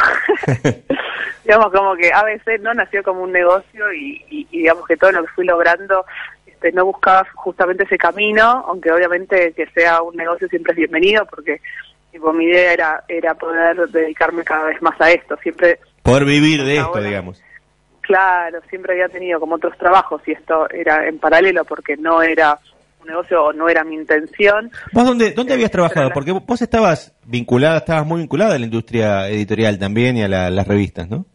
digamos 1.45 1.71
como 1.71 1.95
que 1.95 2.11
ABC 2.11 2.59
no 2.61 2.73
nació 2.73 3.03
como 3.03 3.21
un 3.23 3.31
negocio 3.31 3.93
y, 3.93 4.23
y- 4.29 4.47
y 4.51 4.57
digamos 4.59 4.85
que 4.87 4.97
todo 4.97 5.11
lo 5.11 5.21
que 5.23 5.31
fui 5.33 5.45
logrando 5.45 6.03
este, 6.47 6.71
no 6.71 6.85
buscaba 6.85 7.27
justamente 7.35 7.83
ese 7.83 7.97
camino, 7.97 8.65
aunque 8.67 8.91
obviamente 8.91 9.53
que 9.53 9.67
sea 9.67 10.01
un 10.01 10.15
negocio 10.15 10.47
siempre 10.47 10.71
es 10.71 10.77
bienvenido 10.77 11.25
porque 11.27 11.61
tipo, 12.11 12.33
mi 12.33 12.45
idea 12.45 12.73
era, 12.73 13.03
era 13.07 13.35
poder 13.35 13.87
dedicarme 13.89 14.43
cada 14.43 14.65
vez 14.65 14.81
más 14.81 14.99
a 14.99 15.11
esto, 15.11 15.37
siempre 15.43 15.79
Poder 16.03 16.25
vivir 16.25 16.63
de 16.63 16.77
esto, 16.77 16.87
Ahora- 16.87 17.01
digamos. 17.03 17.41
Claro, 18.11 18.59
siempre 18.69 18.91
había 18.91 19.07
tenido 19.07 19.39
como 19.39 19.55
otros 19.55 19.77
trabajos 19.77 20.21
y 20.27 20.33
esto 20.33 20.69
era 20.69 21.07
en 21.07 21.17
paralelo 21.17 21.63
porque 21.63 21.95
no 21.95 22.21
era 22.21 22.59
un 23.01 23.07
negocio 23.07 23.41
o 23.45 23.53
no 23.53 23.69
era 23.69 23.85
mi 23.85 23.95
intención. 23.95 24.69
¿Vos 24.91 25.05
dónde, 25.05 25.31
dónde 25.31 25.53
Eh, 25.53 25.55
habías 25.55 25.71
trabajado? 25.71 26.09
la- 26.09 26.13
Porque 26.13 26.33
vos 26.33 26.61
estabas 26.61 27.15
vinculada, 27.25 27.77
estabas 27.77 28.05
muy 28.05 28.19
vinculada 28.19 28.55
a 28.55 28.59
la 28.59 28.65
industria 28.65 29.29
editorial 29.29 29.79
también 29.79 30.17
y 30.17 30.23
a 30.23 30.27
la- 30.27 30.49
las 30.49 30.67
revistas, 30.67 31.09
¿no? 31.09 31.25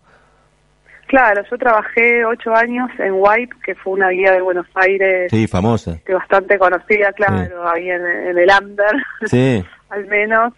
Claro, 1.07 1.43
yo 1.51 1.57
trabajé 1.57 2.27
ocho 2.27 2.55
años 2.55 2.91
en 2.99 3.13
White, 3.15 3.55
que 3.65 3.75
fue 3.77 3.95
una 3.95 4.11
guía 4.11 4.33
de 4.33 4.43
Buenos 4.43 4.67
Aires 4.75 5.31
Sí, 5.31 5.47
famosa. 5.47 5.99
que 6.05 6.13
bastante 6.13 6.59
conocida, 6.59 7.11
claro, 7.15 7.67
ahí 7.71 7.89
en, 7.89 8.05
en 8.05 8.37
el 8.37 8.49
Under, 8.63 8.93
Sí. 9.27 9.65
al 9.89 10.05
menos, 10.09 10.53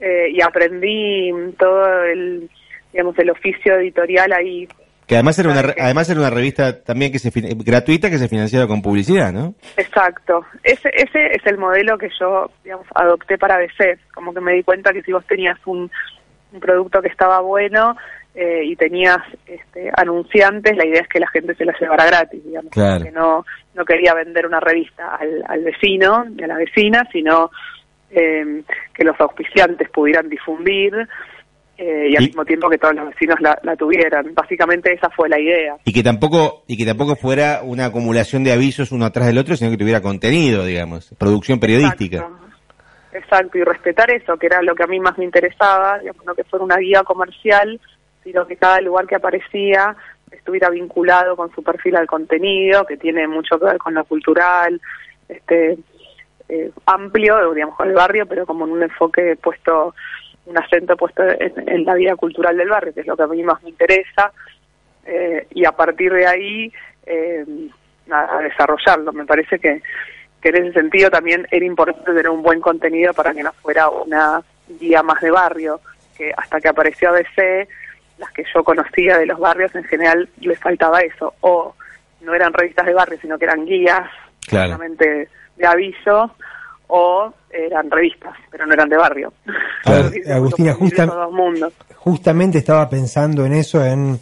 eh, 0.00 0.30
y 0.32 0.40
aprendí 0.42 1.30
todo 1.56 2.02
el, 2.04 2.50
digamos, 2.92 3.16
el 3.20 3.30
oficio 3.30 3.76
editorial 3.76 4.32
ahí. 4.32 4.66
Que 5.10 5.16
además 5.16 5.36
era 5.40 5.50
una, 5.50 5.62
que- 5.74 5.82
además 5.82 6.08
era 6.08 6.20
una 6.20 6.30
revista 6.30 6.84
también 6.84 7.10
que 7.10 7.18
se 7.18 7.32
gratuita 7.34 8.10
que 8.10 8.18
se 8.18 8.28
financiaba 8.28 8.68
con 8.68 8.80
publicidad, 8.80 9.32
¿no? 9.32 9.54
Exacto. 9.76 10.46
Ese, 10.62 10.88
ese 10.94 11.34
es 11.34 11.44
el 11.46 11.58
modelo 11.58 11.98
que 11.98 12.08
yo, 12.20 12.48
digamos, 12.62 12.86
adopté 12.94 13.36
para 13.36 13.56
ABC. 13.56 13.98
Como 14.14 14.32
que 14.32 14.40
me 14.40 14.52
di 14.52 14.62
cuenta 14.62 14.92
que 14.92 15.02
si 15.02 15.10
vos 15.10 15.26
tenías 15.26 15.58
un, 15.66 15.90
un 16.52 16.60
producto 16.60 17.02
que 17.02 17.08
estaba 17.08 17.40
bueno 17.40 17.96
eh, 18.36 18.62
y 18.64 18.76
tenías 18.76 19.18
este, 19.46 19.90
anunciantes, 19.96 20.76
la 20.76 20.86
idea 20.86 21.00
es 21.02 21.08
que 21.08 21.18
la 21.18 21.28
gente 21.30 21.56
se 21.56 21.64
la 21.64 21.74
llevara 21.76 22.06
gratis, 22.06 22.44
digamos. 22.44 22.70
Claro. 22.70 23.04
Que 23.04 23.10
no, 23.10 23.44
no 23.74 23.84
quería 23.84 24.14
vender 24.14 24.46
una 24.46 24.60
revista 24.60 25.16
al, 25.16 25.42
al 25.48 25.64
vecino 25.64 26.24
y 26.38 26.42
a 26.44 26.46
la 26.46 26.56
vecina, 26.56 27.02
sino 27.10 27.50
eh, 28.12 28.62
que 28.94 29.02
los 29.02 29.20
auspiciantes 29.20 29.90
pudieran 29.90 30.28
difundir 30.28 30.92
eh, 31.82 32.10
y 32.10 32.16
al 32.16 32.24
Y- 32.24 32.26
mismo 32.26 32.44
tiempo 32.44 32.68
que 32.68 32.76
todos 32.76 32.94
los 32.94 33.08
vecinos 33.08 33.40
la, 33.40 33.58
la 33.62 33.74
tuvieran. 33.74 34.34
Básicamente 34.34 34.92
esa 34.92 35.08
fue 35.08 35.30
la 35.30 35.40
idea. 35.40 35.76
Y 35.86 35.92
que 35.94 36.02
tampoco 36.02 36.62
y 36.66 36.76
que 36.76 36.84
tampoco 36.84 37.16
fuera 37.16 37.60
una 37.64 37.86
acumulación 37.86 38.44
de 38.44 38.52
avisos 38.52 38.92
uno 38.92 39.06
atrás 39.06 39.26
del 39.26 39.38
otro, 39.38 39.56
sino 39.56 39.70
que 39.70 39.78
tuviera 39.78 40.02
contenido, 40.02 40.64
digamos, 40.64 41.14
producción 41.18 41.58
periodística. 41.58 42.18
Exacto. 42.18 42.36
Exacto, 43.12 43.58
y 43.58 43.64
respetar 43.64 44.08
eso, 44.12 44.36
que 44.36 44.46
era 44.46 44.62
lo 44.62 44.72
que 44.74 44.84
a 44.84 44.86
mí 44.86 45.00
más 45.00 45.18
me 45.18 45.24
interesaba, 45.24 45.98
digamos, 45.98 46.24
no 46.26 46.34
que 46.34 46.44
fuera 46.44 46.64
una 46.64 46.76
guía 46.76 47.02
comercial, 47.02 47.80
sino 48.22 48.46
que 48.46 48.54
cada 48.56 48.80
lugar 48.80 49.06
que 49.06 49.16
aparecía 49.16 49.96
estuviera 50.30 50.70
vinculado 50.70 51.34
con 51.34 51.50
su 51.52 51.60
perfil 51.62 51.96
al 51.96 52.06
contenido, 52.06 52.84
que 52.86 52.96
tiene 52.98 53.26
mucho 53.26 53.58
que 53.58 53.64
ver 53.64 53.78
con 53.78 53.94
lo 53.94 54.04
cultural, 54.04 54.80
este 55.28 55.76
eh, 56.48 56.70
amplio, 56.86 57.52
digamos, 57.52 57.74
con 57.76 57.88
el 57.88 57.94
barrio, 57.94 58.26
pero 58.26 58.46
como 58.46 58.64
en 58.66 58.72
un 58.72 58.82
enfoque 58.84 59.36
puesto, 59.42 59.92
un 60.50 60.58
acento 60.58 60.96
puesto 60.96 61.22
en, 61.22 61.68
en 61.68 61.84
la 61.84 61.94
vida 61.94 62.16
cultural 62.16 62.56
del 62.56 62.68
barrio, 62.68 62.92
que 62.92 63.00
es 63.00 63.06
lo 63.06 63.16
que 63.16 63.22
a 63.22 63.26
mí 63.28 63.42
más 63.42 63.62
me 63.62 63.70
interesa, 63.70 64.32
eh, 65.06 65.46
y 65.52 65.64
a 65.64 65.72
partir 65.72 66.12
de 66.12 66.26
ahí 66.26 66.72
eh, 67.06 67.44
a, 68.10 68.38
a 68.38 68.42
desarrollarlo. 68.42 69.12
Me 69.12 69.24
parece 69.24 69.58
que, 69.58 69.80
que 70.40 70.48
en 70.48 70.56
ese 70.56 70.72
sentido 70.72 71.10
también 71.10 71.46
era 71.50 71.64
importante 71.64 72.04
tener 72.04 72.28
un 72.28 72.42
buen 72.42 72.60
contenido 72.60 73.14
para 73.14 73.32
que 73.32 73.42
no 73.42 73.52
fuera 73.62 73.88
una 73.88 74.42
guía 74.68 75.02
más 75.02 75.20
de 75.20 75.30
barrio, 75.30 75.80
que 76.16 76.32
hasta 76.36 76.60
que 76.60 76.68
apareció 76.68 77.10
ABC, 77.10 77.68
las 78.18 78.30
que 78.32 78.44
yo 78.54 78.62
conocía 78.62 79.16
de 79.18 79.26
los 79.26 79.38
barrios 79.38 79.74
en 79.74 79.84
general 79.84 80.28
les 80.40 80.58
faltaba 80.58 81.00
eso, 81.00 81.34
o 81.40 81.74
no 82.20 82.34
eran 82.34 82.52
revistas 82.52 82.84
de 82.86 82.92
barrio, 82.94 83.18
sino 83.20 83.38
que 83.38 83.44
eran 83.46 83.64
guías 83.64 84.08
Claro. 84.46 84.72
solamente 84.72 85.28
de 85.56 85.66
aviso, 85.66 86.34
o 86.90 87.32
eran 87.50 87.90
revistas, 87.90 88.34
pero 88.50 88.66
no 88.66 88.72
eran 88.74 88.88
de 88.88 88.96
barrio. 88.96 89.32
Claro, 89.84 90.10
Agustina, 90.32 90.74
justa-. 90.74 91.06
Justamente 91.96 92.58
estaba 92.58 92.88
pensando 92.88 93.44
en 93.46 93.52
eso, 93.54 93.84
en, 93.84 94.18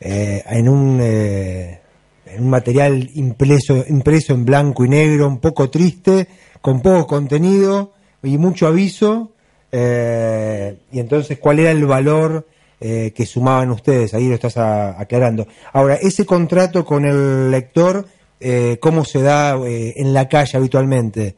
eh, 0.00 0.42
en 0.46 0.68
un... 0.68 0.98
eh, 1.02 1.80
en 2.26 2.42
un 2.42 2.50
material 2.50 3.10
impreso, 3.14 3.84
impreso 3.86 4.32
en 4.32 4.44
blanco 4.44 4.84
y 4.84 4.88
negro, 4.88 5.28
un 5.28 5.38
poco 5.38 5.70
triste, 5.70 6.26
con 6.60 6.80
poco 6.80 7.06
contenido 7.06 7.92
y 8.24 8.38
mucho 8.38 8.66
aviso. 8.66 9.30
eh, 9.70 10.76
y 10.90 10.98
entonces, 11.00 11.38
¿cuál 11.38 11.60
era 11.60 11.70
el 11.70 11.84
valor 11.86 12.46
eh, 12.80 13.12
que 13.14 13.24
sumaban 13.26 13.70
ustedes? 13.70 14.14
Ahí 14.14 14.28
lo 14.28 14.34
estás 14.34 14.56
a- 14.56 14.98
aclarando. 15.00 15.46
Ahora, 15.72 15.94
ese 15.94 16.26
contrato 16.26 16.84
con 16.84 17.04
el 17.04 17.50
lector, 17.52 18.06
eh, 18.40 18.78
¿cómo 18.80 19.04
se 19.04 19.22
da 19.22 19.56
eh, 19.66 19.94
en 19.96 20.12
la 20.12 20.28
calle 20.28 20.56
habitualmente? 20.58 21.36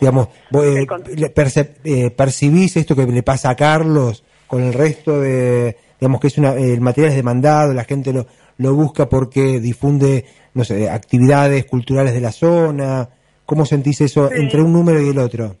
Digamos, 0.00 0.28
vos, 0.50 0.64
eh, 0.64 0.86
perce- 1.34 1.74
eh, 1.84 2.10
¿percibís 2.10 2.76
esto 2.76 2.96
que 2.96 3.06
le 3.06 3.22
pasa 3.22 3.50
a 3.50 3.56
Carlos 3.56 4.24
con 4.46 4.62
el 4.62 4.72
resto 4.72 5.20
de, 5.20 5.76
digamos 6.00 6.20
que 6.20 6.26
es 6.28 6.38
una, 6.38 6.54
el 6.54 6.80
material 6.80 7.10
es 7.12 7.16
demandado, 7.16 7.72
la 7.74 7.84
gente 7.84 8.12
lo, 8.12 8.26
lo 8.58 8.74
busca 8.74 9.08
porque 9.08 9.60
difunde, 9.60 10.24
no 10.54 10.64
sé, 10.64 10.88
actividades 10.90 11.66
culturales 11.66 12.14
de 12.14 12.20
la 12.20 12.32
zona? 12.32 13.08
¿Cómo 13.46 13.64
sentís 13.66 14.00
eso 14.00 14.28
Sí. 14.28 14.34
entre 14.38 14.62
un 14.62 14.72
número 14.72 15.00
y 15.02 15.08
el 15.10 15.18
otro? 15.18 15.56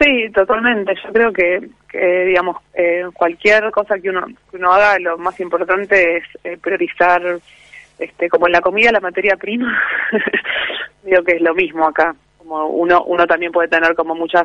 Sí, 0.00 0.30
totalmente. 0.34 0.94
Yo 1.04 1.12
creo 1.12 1.32
que, 1.32 1.68
que, 1.88 2.24
digamos, 2.26 2.56
eh, 2.74 3.04
cualquier 3.14 3.70
cosa 3.70 3.98
que 4.00 4.10
uno, 4.10 4.26
que 4.50 4.56
uno 4.56 4.72
haga, 4.72 4.98
lo 4.98 5.16
más 5.16 5.38
importante 5.38 6.16
es 6.16 6.24
eh, 6.42 6.58
priorizar, 6.60 7.22
este, 7.98 8.28
como 8.28 8.46
en 8.46 8.52
la 8.52 8.60
comida, 8.60 8.90
la 8.90 9.00
materia 9.00 9.36
prima. 9.36 9.80
Digo 11.04 11.22
que 11.22 11.36
es 11.36 11.40
lo 11.42 11.54
mismo 11.54 11.86
acá. 11.86 12.14
Como 12.52 12.66
uno, 12.66 13.02
uno 13.04 13.26
también 13.26 13.50
puede 13.50 13.68
tener 13.68 13.94
como 13.94 14.14
muchas 14.14 14.44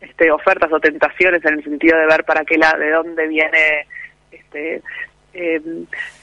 este, 0.00 0.28
ofertas 0.32 0.72
o 0.72 0.80
tentaciones 0.80 1.44
en 1.44 1.54
el 1.54 1.62
sentido 1.62 1.96
de 1.96 2.06
ver 2.06 2.24
para 2.24 2.44
qué 2.44 2.58
la, 2.58 2.72
de 2.72 2.90
dónde 2.90 3.28
viene, 3.28 3.86
este, 4.32 4.82
eh, 5.34 5.62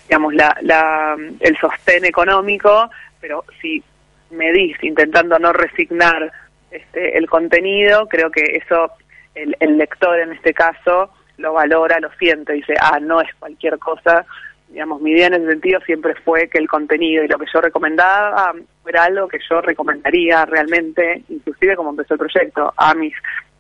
digamos, 0.10 0.34
la, 0.34 0.58
la, 0.62 1.16
el 1.40 1.58
sostén 1.58 2.04
económico, 2.04 2.90
pero 3.22 3.46
si 3.62 3.82
medís 4.30 4.76
intentando 4.84 5.40
no 5.40 5.54
resignar 5.54 6.34
este, 6.70 7.18
el 7.18 7.30
contenido, 7.30 8.10
creo 8.10 8.30
que 8.30 8.42
eso 8.62 8.92
el, 9.36 9.56
el 9.62 9.78
lector 9.78 10.20
en 10.20 10.34
este 10.34 10.54
caso 10.54 11.12
lo 11.38 11.54
valora, 11.54 12.02
lo 12.02 12.12
siente, 12.20 12.52
dice, 12.52 12.74
ah, 12.78 13.00
no 13.00 13.22
es 13.22 13.34
cualquier 13.36 13.80
cosa. 13.80 14.26
Digamos, 14.70 15.02
mi 15.02 15.12
idea 15.12 15.28
en 15.28 15.36
ese 15.36 15.48
sentido 15.48 15.80
siempre 15.82 16.16
fue 16.16 16.50
que 16.50 16.58
el 16.58 16.68
contenido 16.68 17.24
y 17.24 17.28
lo 17.28 17.38
que 17.38 17.46
yo 17.54 17.62
recomendaba 17.62 18.54
era 18.86 19.04
algo 19.04 19.28
que 19.28 19.40
yo 19.50 19.62
recomendaría 19.62 20.46
realmente, 20.46 21.24
inclusive 21.30 21.76
como 21.76 21.92
empezó 21.92 22.16
el 22.16 22.20
proyecto, 22.20 22.74
a 22.76 22.94
mis 22.94 23.14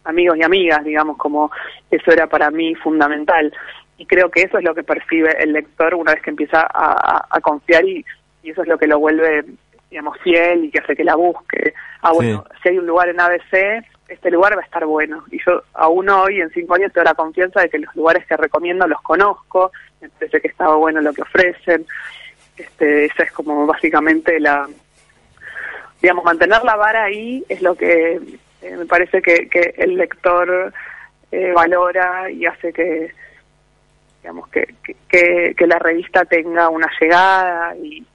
amigos 0.03 0.37
y 0.37 0.43
amigas, 0.43 0.83
digamos, 0.83 1.17
como 1.17 1.51
eso 1.89 2.11
era 2.11 2.27
para 2.27 2.51
mí 2.51 2.75
fundamental. 2.75 3.53
Y 3.97 4.05
creo 4.05 4.29
que 4.29 4.41
eso 4.41 4.57
es 4.57 4.63
lo 4.65 4.75
que 4.75 4.83
percibe 4.83 5.41
el 5.41 5.53
lector 5.53 5.95
una 5.95 6.13
vez 6.13 6.21
que 6.21 6.31
empieza 6.31 6.61
a, 6.61 6.67
a- 6.73 7.27
a 7.29 7.39
confiar 7.41 7.85
y, 7.85 8.03
y 8.43 8.49
eso 8.51 8.63
es 8.63 8.67
lo 8.67 8.77
que 8.77 8.87
lo 8.87 8.99
vuelve, 8.99 9.45
digamos, 9.95 10.17
fiel 10.19 10.65
y 10.65 10.71
que 10.71 10.79
hace 10.79 10.93
que 10.93 11.05
la 11.05 11.15
busque. 11.15 11.73
Ah, 12.01 12.11
bueno, 12.11 12.43
si 12.61 12.67
hay 12.67 12.77
un 12.77 12.85
lugar 12.85 13.07
en 13.07 13.17
ABC, 13.21 13.81
este 14.09 14.29
lugar 14.29 14.57
va 14.57 14.61
a 14.61 14.65
estar 14.65 14.85
bueno. 14.85 15.23
Y 15.31 15.39
yo 15.41 15.63
aún 15.73 16.09
hoy, 16.09 16.41
en 16.41 16.49
cinco 16.49 16.75
años, 16.75 16.91
tengo 16.91 17.05
la 17.05 17.13
confianza 17.13 17.61
de 17.61 17.69
que 17.69 17.79
los 17.79 17.95
lugares 17.95 18.25
que 18.25 18.35
recomiendo 18.35 18.85
los 18.89 19.01
conozco, 19.01 19.71
me 20.01 20.09
parece 20.09 20.41
que 20.41 20.49
estaba 20.49 20.75
bueno 20.75 20.99
lo 20.99 21.13
que 21.13 21.21
ofrecen. 21.21 21.85
Este, 22.57 23.05
esa 23.05 23.23
es 23.23 23.31
como 23.31 23.65
básicamente 23.65 24.37
la, 24.41 24.67
digamos, 26.01 26.25
mantener 26.25 26.61
la 26.65 26.75
vara 26.75 27.05
ahí 27.05 27.45
es 27.47 27.61
lo 27.61 27.75
que 27.75 28.19
eh, 28.63 28.75
me 28.77 28.85
parece 28.85 29.21
que, 29.21 29.47
que 29.47 29.75
el 29.77 29.95
lector 29.95 30.73
eh, 31.31 31.53
valora 31.55 32.29
y 32.29 32.45
hace 32.45 32.73
que, 32.73 33.13
digamos, 34.21 34.49
que, 34.49 34.75
que- 35.09 35.55
que, 35.55 35.67
la 35.67 35.79
revista 35.79 36.25
tenga 36.25 36.67
una 36.67 36.89
llegada 36.99 37.73
y 37.77 38.05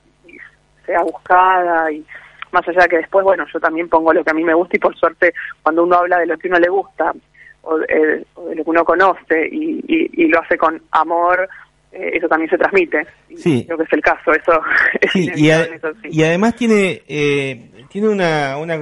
sea 0.91 1.03
buscada 1.03 1.91
y 1.93 2.05
más 2.53 2.67
allá 2.67 2.83
de 2.83 2.89
que 2.89 2.97
después, 2.99 3.25
bueno, 3.25 3.45
yo 3.53 3.61
también 3.61 3.89
pongo 3.89 4.13
lo 4.13 4.25
que 4.25 4.31
a 4.31 4.35
mí 4.35 4.43
me 4.43 4.55
gusta 4.55 4.77
y 4.77 4.81
por 4.81 4.97
suerte 4.97 5.33
cuando 5.63 5.85
uno 5.85 5.97
habla 5.97 6.19
de 6.19 6.27
lo 6.27 6.37
que 6.37 6.49
uno 6.49 6.59
le 6.59 6.69
gusta 6.69 7.13
o, 7.63 7.79
de- 7.79 8.27
o 8.35 8.47
de 8.49 8.57
lo 8.57 8.65
que 8.65 8.71
uno 8.71 8.85
conoce 8.85 9.49
y, 9.53 9.85
y- 9.87 10.11
y 10.25 10.27
lo 10.29 10.41
hace 10.41 10.57
con 10.59 10.83
amor, 10.91 11.49
eh, 11.93 12.11
eso 12.15 12.27
también 12.29 12.51
se 12.51 12.59
transmite. 12.59 13.07
Sí. 13.37 13.65
Creo 13.67 13.79
que 13.79 13.85
es 13.85 13.93
el 13.93 14.01
caso, 14.01 14.33
eso 14.33 14.61
es 15.01 15.13
Sí, 15.13 15.31
y, 15.37 15.51
a- 15.51 15.59
inevitable, 15.67 15.77
eso 15.77 15.89
sí. 16.03 16.09
y 16.11 16.25
además 16.25 16.57
tiene 16.57 17.03
eh, 17.07 17.71
tiene 17.89 18.09
una, 18.09 18.57
una 18.59 18.77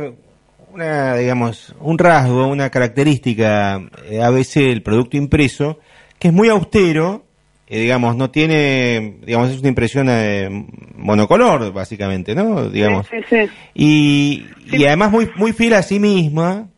una 0.72 1.16
digamos 1.16 1.74
un 1.80 1.98
rasgo, 1.98 2.46
una 2.46 2.70
característica 2.70 3.80
eh, 4.04 4.22
a 4.22 4.30
veces 4.30 4.68
el 4.68 4.82
producto 4.82 5.16
impreso 5.16 5.78
que 6.18 6.28
es 6.28 6.34
muy 6.34 6.48
austero, 6.48 7.24
eh, 7.68 7.80
digamos 7.80 8.16
no 8.16 8.30
tiene 8.30 9.16
digamos 9.24 9.50
es 9.50 9.60
una 9.60 9.68
impresión 9.68 10.08
eh, 10.10 10.48
monocolor 10.96 11.72
básicamente, 11.72 12.34
¿no? 12.34 12.68
Digamos 12.70 13.06
Sí, 13.08 13.16
sí, 13.28 13.36
sí. 13.46 13.52
y, 13.74 14.46
y 14.76 14.84
además 14.86 15.10
muy 15.10 15.30
muy 15.36 15.52
fiel 15.52 15.74
a 15.74 15.82
sí 15.82 15.98
misma, 16.00 16.68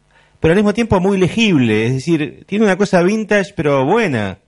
pero 0.40 0.52
al 0.52 0.56
mismo 0.58 0.74
tiempo 0.74 0.98
muy 1.00 1.18
legible, 1.18 1.86
es 1.86 1.94
decir 1.94 2.44
tiene 2.46 2.64
una 2.64 2.76
cosa 2.76 3.02
vintage 3.02 3.52
pero 3.56 3.84
buena. 3.84 4.38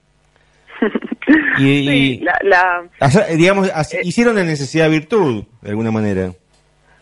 Y- 1.57 2.19
la, 2.19 2.37
la, 2.43 2.83
digamos, 3.37 3.69
Eh. 3.69 4.01
hicieron 4.03 4.35
de 4.35 4.43
necesidad 4.43 4.89
virtud, 4.89 5.45
de 5.61 5.69
alguna 5.69 5.89
manera. 5.91 6.31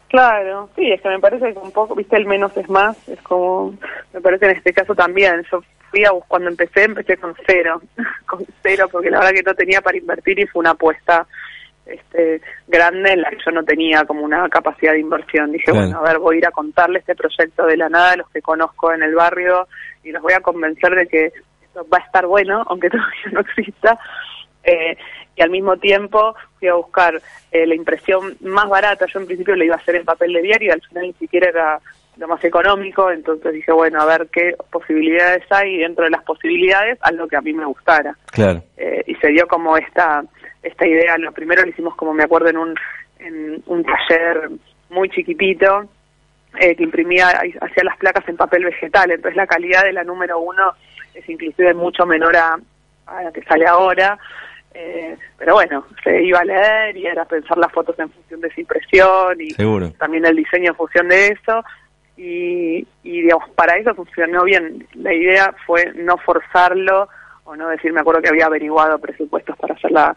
Claro, 0.10 0.70
sí, 0.76 0.92
es 0.92 1.02
que 1.02 1.10
me 1.10 1.20
parece 1.20 1.54
que 1.54 1.60
un 1.60 1.72
poco, 1.72 1.96
viste, 1.96 2.18
el 2.18 2.26
menos 2.28 2.56
es 2.58 2.70
más, 2.70 2.96
es 3.08 3.20
como, 3.22 3.74
me 4.14 4.22
parece 4.22 4.46
en 4.46 4.58
este 4.58 4.74
caso 4.74 4.94
también, 4.94 5.42
yo 5.52 5.62
fui 5.92 6.06
a, 6.06 6.12
cuando 6.28 6.50
empecé, 6.50 6.86
empecé 6.86 7.18
con 7.18 7.36
cero, 7.46 7.82
con 8.26 8.46
cero, 8.64 8.88
porque 8.92 9.12
la 9.12 9.20
verdad 9.20 9.34
que 9.34 9.44
no 9.44 9.54
tenía 9.54 9.82
para 9.82 9.98
invertir 9.98 10.40
y 10.40 10.48
fue 10.48 10.62
una 10.62 10.72
apuesta 10.72 11.28
este, 11.86 12.42
grande 12.68 13.14
en 13.14 13.22
la 13.22 13.30
que 13.30 13.38
yo 13.46 13.52
no 13.52 13.64
tenía 13.64 14.06
como 14.06 14.22
una 14.22 14.48
capacidad 14.50 14.94
de 14.94 15.00
inversión. 15.00 15.52
Dije, 15.52 15.72
bueno, 15.72 16.00
a 16.00 16.02
ver, 16.02 16.20
voy 16.20 16.36
a 16.36 16.40
ir 16.40 16.48
a 16.48 16.52
contarle 16.52 17.00
este 17.00 17.16
proyecto 17.16 17.66
de 17.66 17.78
la 17.78 17.90
nada 17.90 18.12
a 18.12 18.18
los 18.18 18.30
que 18.30 18.42
conozco 18.42 18.94
en 18.94 19.04
el 19.04 19.14
barrio 19.14 19.68
y 20.04 20.12
los 20.12 20.22
voy 20.22 20.34
a 20.34 20.42
convencer 20.42 20.96
de 20.96 21.08
que 21.08 21.34
esto 21.62 21.86
va 21.92 21.98
a 21.98 22.06
estar 22.06 22.26
bueno, 22.26 22.64
aunque 22.70 22.90
todavía 22.90 23.32
no 23.32 23.42
exista. 23.42 24.00
Eh, 24.64 24.98
y 25.36 25.42
al 25.42 25.50
mismo 25.50 25.78
tiempo 25.78 26.36
fui 26.60 26.68
a 26.68 26.76
buscar 26.76 27.20
eh, 27.52 27.66
la 27.66 27.76
impresión 27.76 28.38
más 28.42 28.70
barata. 28.70 29.06
Yo 29.08 29.20
en 29.20 29.26
principio 29.26 29.56
lo 29.56 29.64
iba 29.64 29.76
a 29.76 29.80
hacer 29.80 29.96
en 29.96 30.06
papel 30.06 30.34
de 30.34 30.42
diario 30.42 30.70
y 30.70 30.72
al 30.72 30.82
final 30.82 31.04
ni 31.04 31.14
siquiera 31.14 31.50
era 31.50 31.80
lo 32.18 32.28
más 32.28 32.44
económico. 32.44 33.12
Entonces 33.12 33.54
dije, 33.54 33.72
bueno, 33.72 34.02
a 34.02 34.06
ver 34.06 34.28
qué 34.32 34.56
posibilidades 34.72 35.44
hay 35.50 35.76
y 35.76 35.78
dentro 35.80 36.04
de 36.06 36.12
las 36.12 36.24
posibilidades, 36.24 36.98
algo 37.02 37.28
que 37.28 37.38
a 37.38 37.42
mí 37.42 37.54
me 37.54 37.66
gustara. 37.66 38.16
Claro. 38.32 38.62
Eh, 38.78 39.04
y 39.08 39.16
se 39.16 39.30
dio 39.30 39.48
como 39.48 39.78
esta 39.78 40.24
esta 40.64 40.86
idea. 40.88 41.18
Lo 41.18 41.32
primero 41.32 41.64
lo 41.64 41.70
hicimos, 41.70 41.96
como 41.96 42.14
me 42.14 42.24
acuerdo, 42.24 42.50
en 42.50 42.58
un, 42.58 42.76
en 43.20 43.64
un 43.66 43.84
taller 43.84 44.50
muy 44.90 45.10
chiquitito 45.10 45.90
eh, 46.60 46.76
que 46.76 46.84
imprimía, 46.84 47.28
hacía 47.30 47.84
las 47.84 47.98
placas 47.98 48.28
en 48.28 48.38
papel 48.38 48.66
vegetal. 48.66 49.10
Entonces 49.12 49.36
la 49.38 49.48
calidad 49.48 49.84
de 49.84 49.94
la 49.94 50.04
número 50.04 50.40
uno 50.40 50.74
es 51.16 51.28
inclusive 51.28 51.74
mucho 51.74 52.06
menor 52.06 52.36
a, 52.36 52.60
a 53.08 53.24
la 53.24 53.32
que 53.32 53.42
sale 53.44 53.66
ahora. 53.66 54.18
Eh, 54.74 55.18
pero 55.38 55.56
bueno, 55.56 55.86
se 56.04 56.24
iba 56.24 56.40
a 56.40 56.46
leer 56.46 56.96
y 56.96 57.06
era 57.06 57.26
pensar 57.26 57.58
las 57.58 57.72
fotos 57.74 57.98
en 58.00 58.10
función 58.10 58.40
de 58.40 58.48
esa 58.48 58.62
impresión 58.62 59.42
y 59.42 59.50
Seguro. 59.50 59.92
también 59.98 60.26
el 60.26 60.36
diseño 60.36 60.70
en 60.70 60.76
función 60.76 61.08
de 61.10 61.28
eso. 61.28 61.64
Y, 62.24 62.88
y 63.04 63.22
digamos, 63.24 63.50
para 63.56 63.78
eso 63.78 63.96
funcionó 63.96 64.44
bien. 64.44 64.88
La 64.94 65.12
idea 65.12 65.56
fue 65.66 65.92
no 65.96 66.18
forzarlo 66.18 67.10
o 67.46 67.56
no 67.56 67.68
decir, 67.70 67.92
me 67.92 68.02
acuerdo 68.02 68.22
que 68.22 68.30
había 68.30 68.46
averiguado 68.46 69.00
presupuestos 69.00 69.58
para 69.58 69.74
hacerla 69.74 70.16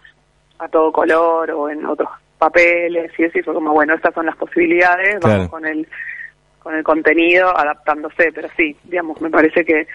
a 0.59 0.69
todo 0.69 0.93
color 0.93 1.51
o 1.53 1.71
en 1.71 1.87
otros 1.87 2.11
papeles 2.39 3.11
y 3.19 3.25
así 3.25 3.41
fue 3.43 3.55
como, 3.55 3.73
bueno, 3.73 3.95
estas 3.95 4.13
son 4.15 4.27
las 4.27 4.37
posibilidades, 4.37 5.19
Claro. 5.21 5.37
vamos 5.39 5.49
con 5.49 5.67
el 5.67 5.89
con 6.59 6.75
el 6.75 6.83
contenido 6.85 7.57
adaptándose, 7.57 8.33
pero 8.35 8.49
sí, 8.57 8.75
digamos, 8.85 9.21
me 9.21 9.29
parece 9.31 9.65
que 9.65 9.87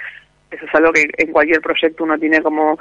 eso 0.52 0.66
es 0.66 0.76
algo 0.76 0.92
que 0.92 1.08
en 1.18 1.32
cualquier 1.32 1.62
proyecto 1.62 2.04
uno 2.04 2.18
tiene 2.18 2.42
como 2.42 2.78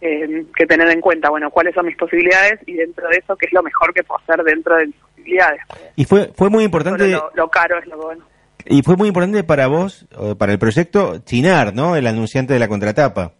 eh, 0.00 0.44
que 0.54 0.66
tener 0.66 0.88
en 0.88 1.00
cuenta, 1.00 1.30
bueno, 1.30 1.50
cuáles 1.50 1.74
son 1.74 1.86
mis 1.86 1.96
posibilidades 1.96 2.60
y 2.66 2.74
dentro 2.74 3.08
de 3.08 3.16
eso 3.18 3.36
qué 3.36 3.46
es 3.46 3.52
lo 3.52 3.62
mejor 3.62 3.92
que 3.94 4.04
puedo 4.04 4.20
hacer 4.20 4.42
dentro 4.44 4.76
de 4.76 4.86
mis 4.86 4.96
posibilidades. 4.96 5.60
Y 5.96 6.04
fue, 6.04 6.30
fue 6.34 6.48
muy 6.50 6.64
importante, 6.64 7.08
lo, 7.08 7.30
lo 7.34 7.48
caro 7.48 7.78
es 7.78 7.86
lo 7.86 7.96
bueno. 7.98 8.24
Y 8.68 8.82
fue 8.82 8.96
muy 8.96 9.08
importante 9.08 9.44
para 9.44 9.66
vos, 9.66 10.06
para 10.38 10.52
el 10.52 10.58
proyecto, 10.58 11.18
Chinar, 11.24 11.74
¿no? 11.74 11.96
El 11.96 12.06
anunciante 12.06 12.52
de 12.54 12.58
la 12.58 12.68
contratapa. 12.68 13.32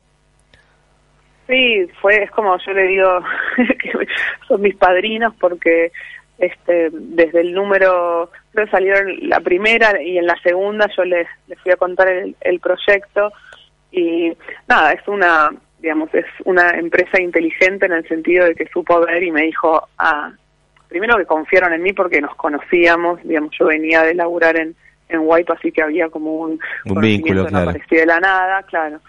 Sí, 1.46 1.86
fue, 2.00 2.24
es 2.24 2.30
como 2.32 2.56
yo 2.58 2.72
le 2.72 2.86
digo, 2.88 3.20
que 3.56 3.92
son 4.48 4.60
mis 4.60 4.74
padrinos 4.76 5.34
porque 5.40 5.92
este 6.38 6.90
desde 6.92 7.40
el 7.40 7.54
número, 7.54 8.30
creo 8.52 8.66
que 8.66 8.70
salieron 8.70 9.28
la 9.28 9.40
primera 9.40 10.02
y 10.02 10.18
en 10.18 10.26
la 10.26 10.36
segunda 10.42 10.88
yo 10.96 11.04
les, 11.04 11.26
les 11.46 11.58
fui 11.60 11.72
a 11.72 11.76
contar 11.76 12.08
el, 12.08 12.36
el 12.40 12.60
proyecto 12.60 13.32
y 13.92 14.32
nada, 14.68 14.92
es 14.92 15.06
una, 15.06 15.50
digamos, 15.78 16.12
es 16.14 16.26
una 16.44 16.70
empresa 16.70 17.20
inteligente 17.20 17.86
en 17.86 17.92
el 17.92 18.06
sentido 18.08 18.44
de 18.44 18.54
que 18.54 18.66
supo 18.66 19.00
ver 19.00 19.22
y 19.22 19.30
me 19.30 19.42
dijo, 19.42 19.88
ah, 19.98 20.32
primero 20.88 21.16
que 21.16 21.26
confiaron 21.26 21.72
en 21.72 21.82
mí 21.82 21.92
porque 21.92 22.20
nos 22.20 22.34
conocíamos, 22.34 23.22
digamos, 23.22 23.52
yo 23.58 23.66
venía 23.66 24.02
de 24.02 24.14
laburar 24.14 24.56
en, 24.58 24.74
en 25.08 25.20
Wipe, 25.22 25.52
así 25.52 25.70
que 25.72 25.82
había 25.82 26.08
como 26.08 26.34
un, 26.34 26.58
Un 26.84 27.00
vínculo, 27.00 27.46
claro. 27.46 27.70
aparecía 27.70 28.00
de 28.00 28.06
la 28.06 28.20
nada, 28.20 28.62
claro 28.64 29.00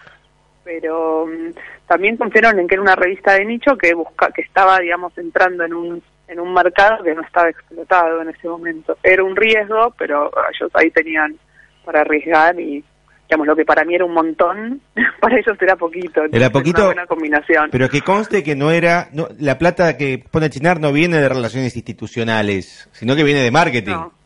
pero 0.68 1.26
mm, 1.26 1.54
también 1.88 2.18
confiaron 2.18 2.60
en 2.60 2.68
que 2.68 2.76
era 2.76 2.82
una 2.82 2.96
revista 2.96 3.34
de 3.36 3.46
nicho 3.46 3.78
que 3.78 3.94
busca 3.94 4.30
que 4.36 4.42
estaba 4.42 4.80
digamos 4.80 5.18
entrando 5.18 5.64
en 5.64 5.74
un 5.74 6.04
en 6.28 6.42
un 6.42 6.54
mercado 6.54 7.02
que 7.06 7.16
no 7.16 7.22
estaba 7.22 7.50
explotado 7.50 8.22
en 8.22 8.30
ese 8.30 8.50
momento 8.50 8.98
era 9.02 9.24
un 9.24 9.34
riesgo 9.34 9.94
pero 9.98 10.30
ellos 10.54 10.70
ahí 10.74 10.92
tenían 10.92 11.38
para 11.86 12.02
arriesgar 12.02 12.60
y 12.60 12.84
digamos 13.30 13.48
lo 13.48 13.56
que 13.56 13.64
para 13.64 13.86
mí 13.86 13.96
era 13.96 14.04
un 14.04 14.14
montón 14.14 14.82
para 15.22 15.40
ellos 15.40 15.58
era 15.62 15.78
poquito 15.78 16.24
Era 16.30 16.50
poquito, 16.50 16.82
una 16.82 16.88
buena 16.88 17.06
combinación 17.08 17.70
Pero 17.72 17.88
que 17.88 18.02
conste 18.02 18.44
que 18.44 18.58
no 18.58 18.72
era, 18.72 19.08
no, 19.14 19.30
la 19.40 19.58
plata 19.58 19.96
que 19.96 20.22
pone 20.30 20.50
Chinar 20.50 20.82
no 20.82 20.92
viene 20.92 21.18
de 21.22 21.30
relaciones 21.30 21.78
institucionales, 21.78 22.90
sino 22.92 23.16
que 23.16 23.24
viene 23.24 23.42
de 23.42 23.52
marketing. 23.52 23.92
No. 23.92 24.17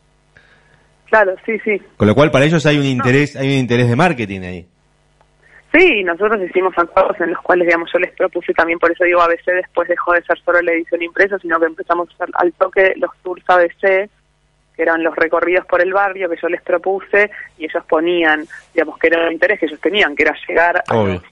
Claro 1.12 1.36
sí 1.46 1.60
sí 1.64 1.80
Con 1.98 2.08
lo 2.08 2.16
cual 2.16 2.32
para 2.32 2.46
ellos 2.46 2.66
hay 2.66 2.78
un 2.80 2.86
interés, 2.86 3.36
hay 3.36 3.48
un 3.50 3.60
interés 3.60 3.88
de 3.88 3.96
marketing 3.96 4.42
ahí. 4.42 4.68
Sí, 5.74 6.04
nosotros 6.04 6.42
hicimos 6.50 6.74
acuerdos 6.78 7.16
en 7.22 7.30
los 7.32 7.40
cuales, 7.42 7.66
digamos, 7.66 7.90
yo 7.94 8.00
les 8.00 8.12
propuse 8.12 8.54
también, 8.54 8.78
por 8.78 8.92
eso 8.92 9.06
digo 9.06 9.22
ABC, 9.22 9.46
después 9.54 9.88
dejó 9.88 10.12
de 10.14 10.22
ser 10.24 10.38
solo 10.44 10.62
la 10.62 10.74
edición 10.74 11.02
impresa, 11.02 11.38
sino 11.40 11.60
que 11.62 11.66
empezamos 11.68 12.10
a 12.10 12.14
hacer 12.16 12.30
al 12.34 12.52
toque 12.54 12.94
los 12.98 13.12
tours 13.24 13.44
ABC, 13.48 13.80
que 14.76 14.82
eran 14.82 15.02
los 15.02 15.16
recorridos 15.16 15.66
por 15.68 15.82
el 15.82 15.94
barrio 15.94 16.30
que 16.30 16.36
yo 16.42 16.50
les 16.50 16.62
propuse, 16.62 17.32
y 17.58 17.66
ellos 17.66 17.86
ponían, 17.88 18.46
digamos, 18.74 18.98
que 19.00 19.08
era 19.08 19.28
el 19.28 19.34
interés 19.34 19.60
que 19.62 19.68
ellos 19.68 19.80
tenían, 19.80 20.14
que 20.14 20.24
era 20.24 20.36
llegar 20.46 20.84
a 20.90 20.94
Obvio. 20.98 21.14
los- 21.14 21.24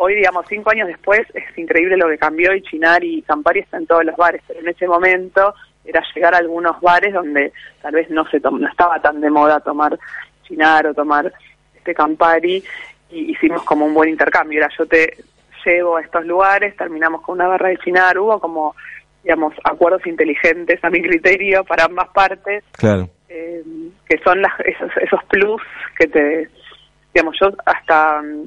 Hoy, 0.00 0.14
digamos, 0.14 0.46
cinco 0.48 0.70
años 0.70 0.86
después, 0.86 1.22
es 1.34 1.58
increíble 1.58 1.96
lo 1.96 2.08
que 2.08 2.18
cambió 2.18 2.54
y 2.54 2.62
Chinar 2.62 3.02
y 3.02 3.20
Campari 3.22 3.58
están 3.60 3.80
en 3.80 3.86
todos 3.88 4.04
los 4.04 4.14
bares, 4.14 4.40
pero 4.46 4.60
en 4.60 4.68
ese 4.68 4.86
momento 4.86 5.52
era 5.88 6.02
llegar 6.14 6.34
a 6.34 6.38
algunos 6.38 6.80
bares 6.80 7.12
donde 7.14 7.52
tal 7.82 7.94
vez 7.94 8.10
no 8.10 8.24
se 8.28 8.38
no 8.40 8.68
estaba 8.68 9.00
tan 9.00 9.20
de 9.20 9.30
moda 9.30 9.60
tomar 9.60 9.98
Chinar 10.44 10.86
o 10.86 10.94
tomar 10.94 11.32
este 11.74 11.94
Campari 11.94 12.62
y 13.10 13.32
hicimos 13.32 13.62
como 13.64 13.86
un 13.86 13.94
buen 13.94 14.10
intercambio. 14.10 14.58
Era 14.60 14.68
yo 14.76 14.86
te 14.86 15.16
llevo 15.64 15.96
a 15.96 16.02
estos 16.02 16.24
lugares, 16.26 16.76
terminamos 16.76 17.22
con 17.22 17.36
una 17.36 17.48
barra 17.48 17.68
de 17.70 17.78
Chinar, 17.78 18.18
hubo 18.18 18.38
como, 18.38 18.74
digamos, 19.22 19.54
acuerdos 19.64 20.06
inteligentes 20.06 20.82
a 20.84 20.90
mi 20.90 21.02
criterio 21.02 21.64
para 21.64 21.84
ambas 21.84 22.08
partes, 22.10 22.64
Claro. 22.72 23.08
eh, 23.28 23.62
que 24.08 24.18
son 24.18 24.40
las, 24.42 24.52
esos, 24.60 24.90
esos 25.00 25.24
plus 25.24 25.60
que 25.98 26.06
te, 26.06 26.48
digamos, 27.14 27.36
yo 27.40 27.50
hasta 27.66 28.22
mm, 28.22 28.46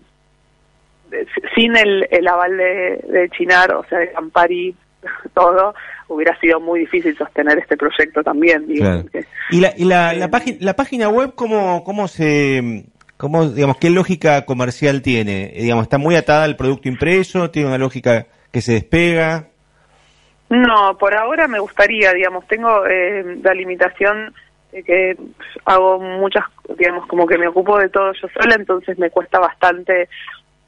sin 1.55 1.75
el, 1.75 2.07
el 2.09 2.27
aval 2.27 2.57
de, 2.57 3.03
de 3.07 3.29
Chinar, 3.31 3.73
o 3.73 3.83
sea, 3.85 3.99
de 3.99 4.11
Campari, 4.11 4.75
todo, 5.33 5.73
hubiera 6.07 6.37
sido 6.39 6.59
muy 6.59 6.81
difícil 6.81 7.17
sostener 7.17 7.57
este 7.59 7.77
proyecto 7.77 8.23
también. 8.23 8.67
digo, 8.67 8.85
Claro. 8.85 9.01
porque- 9.03 9.25
Y 9.49 9.61
la, 9.61 9.73
y 9.75 9.85
la, 9.85 10.13
la, 10.13 10.29
página, 10.29 10.57
la 10.61 10.75
página 10.75 11.09
web, 11.09 11.33
¿cómo, 11.35 11.83
cómo 11.83 12.07
se, 12.07 12.85
cómo, 13.17 13.49
digamos, 13.49 13.77
qué 13.77 13.89
lógica 13.89 14.45
comercial 14.45 15.01
tiene? 15.01 15.51
Eh, 15.55 15.61
Digamos, 15.63 15.83
está 15.83 15.97
muy 15.97 16.15
atada 16.15 16.43
al 16.43 16.55
producto 16.55 16.87
impreso, 16.89 17.49
tiene 17.51 17.69
una 17.69 17.77
lógica 17.77 18.27
que 18.51 18.61
se 18.61 18.73
despega. 18.73 19.47
No, 20.49 20.97
por 20.97 21.15
ahora 21.15 21.47
me 21.47 21.59
gustaría, 21.59 22.11
digamos, 22.11 22.45
tengo 22.47 22.85
eh, 22.85 23.37
la 23.41 23.53
limitación 23.53 24.33
de 24.73 24.83
que 24.83 25.17
hago 25.65 25.99
muchas, 25.99 26.43
digamos, 26.77 27.07
como 27.07 27.25
que 27.25 27.37
me 27.37 27.47
ocupo 27.47 27.77
de 27.79 27.87
todo 27.89 28.11
yo 28.13 28.27
sola, 28.33 28.55
entonces 28.55 28.97
me 28.99 29.09
cuesta 29.09 29.39
bastante 29.39 30.09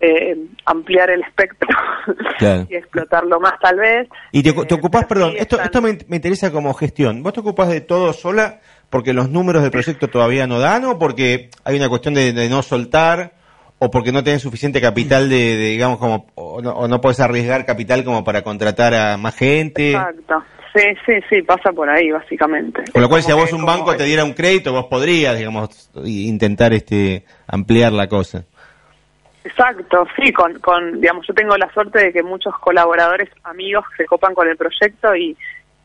eh, 0.05 0.37
ampliar 0.65 1.09
el 1.09 1.21
espectro 1.21 1.69
Claro. 2.37 2.67
y 2.69 2.75
explotarlo 2.75 3.39
más 3.39 3.53
tal 3.61 3.77
vez. 3.77 4.07
Y 4.31 4.43
te, 4.43 4.49
Eh, 4.49 4.65
te 4.67 4.73
ocupás, 4.75 5.05
perdón, 5.05 5.31
sí 5.31 5.37
esto, 5.39 5.55
están- 5.55 5.65
esto 5.67 5.81
me, 5.81 5.97
me 6.09 6.15
interesa 6.17 6.51
como 6.51 6.73
gestión. 6.73 7.23
¿Vos 7.23 7.33
te 7.33 7.39
ocupás 7.39 7.69
de 7.69 7.81
todo 7.81 8.11
sola 8.13 8.59
porque 8.89 9.13
los 9.13 9.29
números 9.29 9.61
del 9.63 9.71
proyecto 9.71 10.07
todavía 10.09 10.45
no 10.45 10.59
dan 10.59 10.85
o 10.85 10.99
porque 10.99 11.49
hay 11.63 11.77
una 11.77 11.89
cuestión 11.89 12.13
de, 12.13 12.33
de 12.33 12.49
no 12.49 12.61
soltar 12.61 13.33
o 13.79 13.89
porque 13.91 14.11
no 14.11 14.23
tenés 14.23 14.41
suficiente 14.41 14.79
capital 14.81 15.29
de, 15.29 15.35
de, 15.57 15.69
digamos, 15.71 15.97
como, 15.99 16.27
o 16.35 16.61
no, 16.61 16.71
o 16.71 16.87
no 16.87 17.01
podés 17.01 17.19
arriesgar 17.19 17.65
capital 17.65 18.03
como 18.03 18.23
para 18.23 18.41
contratar 18.43 18.93
a 18.93 19.17
más 19.17 19.35
gente? 19.35 19.91
Exacto. 19.91 20.43
Sí, 20.75 20.81
sí, 21.05 21.13
sí, 21.29 21.41
pasa 21.43 21.71
por 21.71 21.87
ahí, 21.87 22.09
básicamente. 22.09 22.81
Con 22.91 23.01
lo 23.03 23.07
cual, 23.09 23.21
si 23.21 23.31
a 23.31 23.35
vos 23.35 23.47
que 23.49 23.53
un 23.55 23.63
banco 23.65 23.95
te 23.95 24.05
diera 24.05 24.23
un 24.23 24.33
crédito, 24.33 24.71
vos 24.73 24.85
podrías, 24.85 25.37
digamos, 25.37 25.91
intentar 26.03 26.73
este 26.73 27.25
ampliar 27.45 27.91
la 27.91 28.07
cosa. 28.07 28.45
Exacto, 29.43 30.07
sí, 30.15 30.31
con, 30.31 30.57
con, 30.59 31.01
digamos, 31.01 31.27
yo 31.27 31.33
tengo 31.33 31.57
la 31.57 31.69
suerte 31.73 31.99
de 31.99 32.13
que 32.13 32.23
muchos 32.23 32.57
colaboradores, 32.59 33.29
amigos, 33.43 33.83
se 33.97 34.05
copan 34.05 34.33
con 34.33 34.47
el 34.47 34.55
proyecto 34.55 35.15
y, 35.15 35.35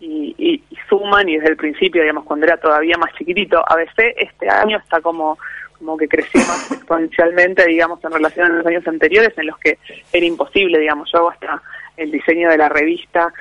y, 0.00 0.34
y- 0.38 0.62
y 0.70 0.76
suman, 0.88 1.28
y 1.28 1.36
desde 1.36 1.50
el 1.50 1.56
principio, 1.56 2.02
digamos, 2.02 2.24
cuando 2.24 2.46
era 2.46 2.56
todavía 2.56 2.96
más 2.98 3.12
chiquitito, 3.14 3.58
ABC 3.68 4.14
este 4.16 4.48
año 4.48 4.78
está 4.78 5.00
como 5.00 5.38
como 5.78 5.96
que 5.96 6.08
creció 6.08 6.40
más 6.40 6.70
exponencialmente, 6.72 7.64
digamos, 7.66 8.02
en 8.04 8.10
relación 8.10 8.50
a 8.50 8.54
los 8.56 8.66
años 8.66 8.86
anteriores, 8.88 9.36
en 9.38 9.46
los 9.46 9.58
que 9.58 9.78
era 10.12 10.26
imposible, 10.26 10.78
digamos, 10.78 11.08
yo 11.12 11.18
hago 11.18 11.30
hasta 11.30 11.62
el 11.96 12.10
diseño 12.10 12.50
de 12.50 12.58
la 12.58 12.68
revista, 12.68 13.32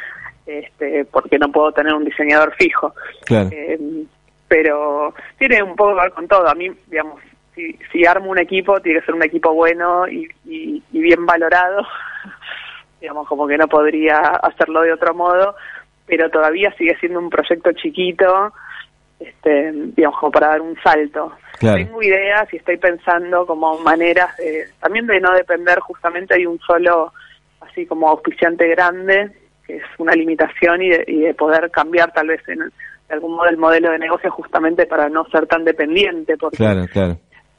este, 0.46 1.06
porque 1.06 1.40
no 1.40 1.52
puedo 1.52 1.72
tener 1.72 1.94
un 1.96 2.06
diseñador 2.06 2.54
fijo. 2.56 2.94
Claro. 3.26 3.50
Eh, 3.52 3.80
pero 4.48 5.14
tiene 5.40 5.62
un 5.64 5.76
poco 5.76 5.96
que 5.96 6.02
ver 6.02 6.12
con 6.12 6.28
todo. 6.28 6.48
A 6.48 6.54
mí, 6.56 6.70
digamos, 6.86 7.20
si, 7.58 7.78
si 7.92 8.06
armo 8.06 8.30
un 8.30 8.38
equipo, 8.38 8.80
tiene 8.80 9.00
que 9.00 9.06
ser 9.08 9.16
un 9.16 9.24
equipo 9.24 9.52
bueno 9.54 10.08
y, 10.08 10.30
y- 10.46 10.84
y 10.94 11.00
bien 11.02 11.26
valorado. 11.26 11.86
digamos, 13.02 13.28
como 13.28 13.48
que 13.48 13.58
no 13.58 13.68
podría 13.68 14.18
hacerlo 14.20 14.82
de 14.82 14.94
otro 14.94 15.14
modo, 15.14 15.56
pero 16.06 16.30
todavía 16.30 16.74
sigue 16.78 16.96
siendo 17.00 17.20
un 17.20 17.30
proyecto 17.30 17.72
chiquito, 17.74 18.54
este, 19.20 19.72
digamos, 19.96 20.20
como 20.20 20.32
para 20.32 20.48
dar 20.48 20.62
un 20.62 20.76
salto. 20.82 21.34
Claro. 21.60 21.78
Tengo 21.78 22.02
ideas 22.02 22.52
y 22.54 22.58
estoy 22.58 22.78
pensando 22.78 23.46
como 23.46 23.78
maneras 23.80 24.36
de, 24.38 24.68
también 24.80 25.06
de 25.08 25.20
no 25.20 25.32
depender 25.34 25.80
justamente 25.80 26.38
de 26.38 26.48
un 26.48 26.60
solo, 26.60 27.14
así 27.62 27.86
como 27.86 28.10
auspiciante 28.10 28.68
grande, 28.70 29.32
que 29.66 29.78
es 29.78 29.84
una 30.00 30.14
limitación, 30.14 30.82
y 30.82 30.90
de, 30.90 31.04
y 31.08 31.20
de 31.22 31.34
poder 31.34 31.70
cambiar 31.72 32.12
tal 32.14 32.28
vez 32.28 32.42
en, 32.48 32.60
de 32.60 32.72
algún 33.14 33.36
modo 33.36 33.48
el 33.50 33.58
modelo 33.58 33.92
de 33.92 34.00
negocio 34.00 34.32
justamente 34.32 34.86
para 34.88 35.08
no 35.10 35.26
ser 35.26 35.46
tan 35.48 35.64
dependiente, 35.66 36.36
porque 36.38 36.58
Claro, 36.58 36.86
claro. 36.92 37.18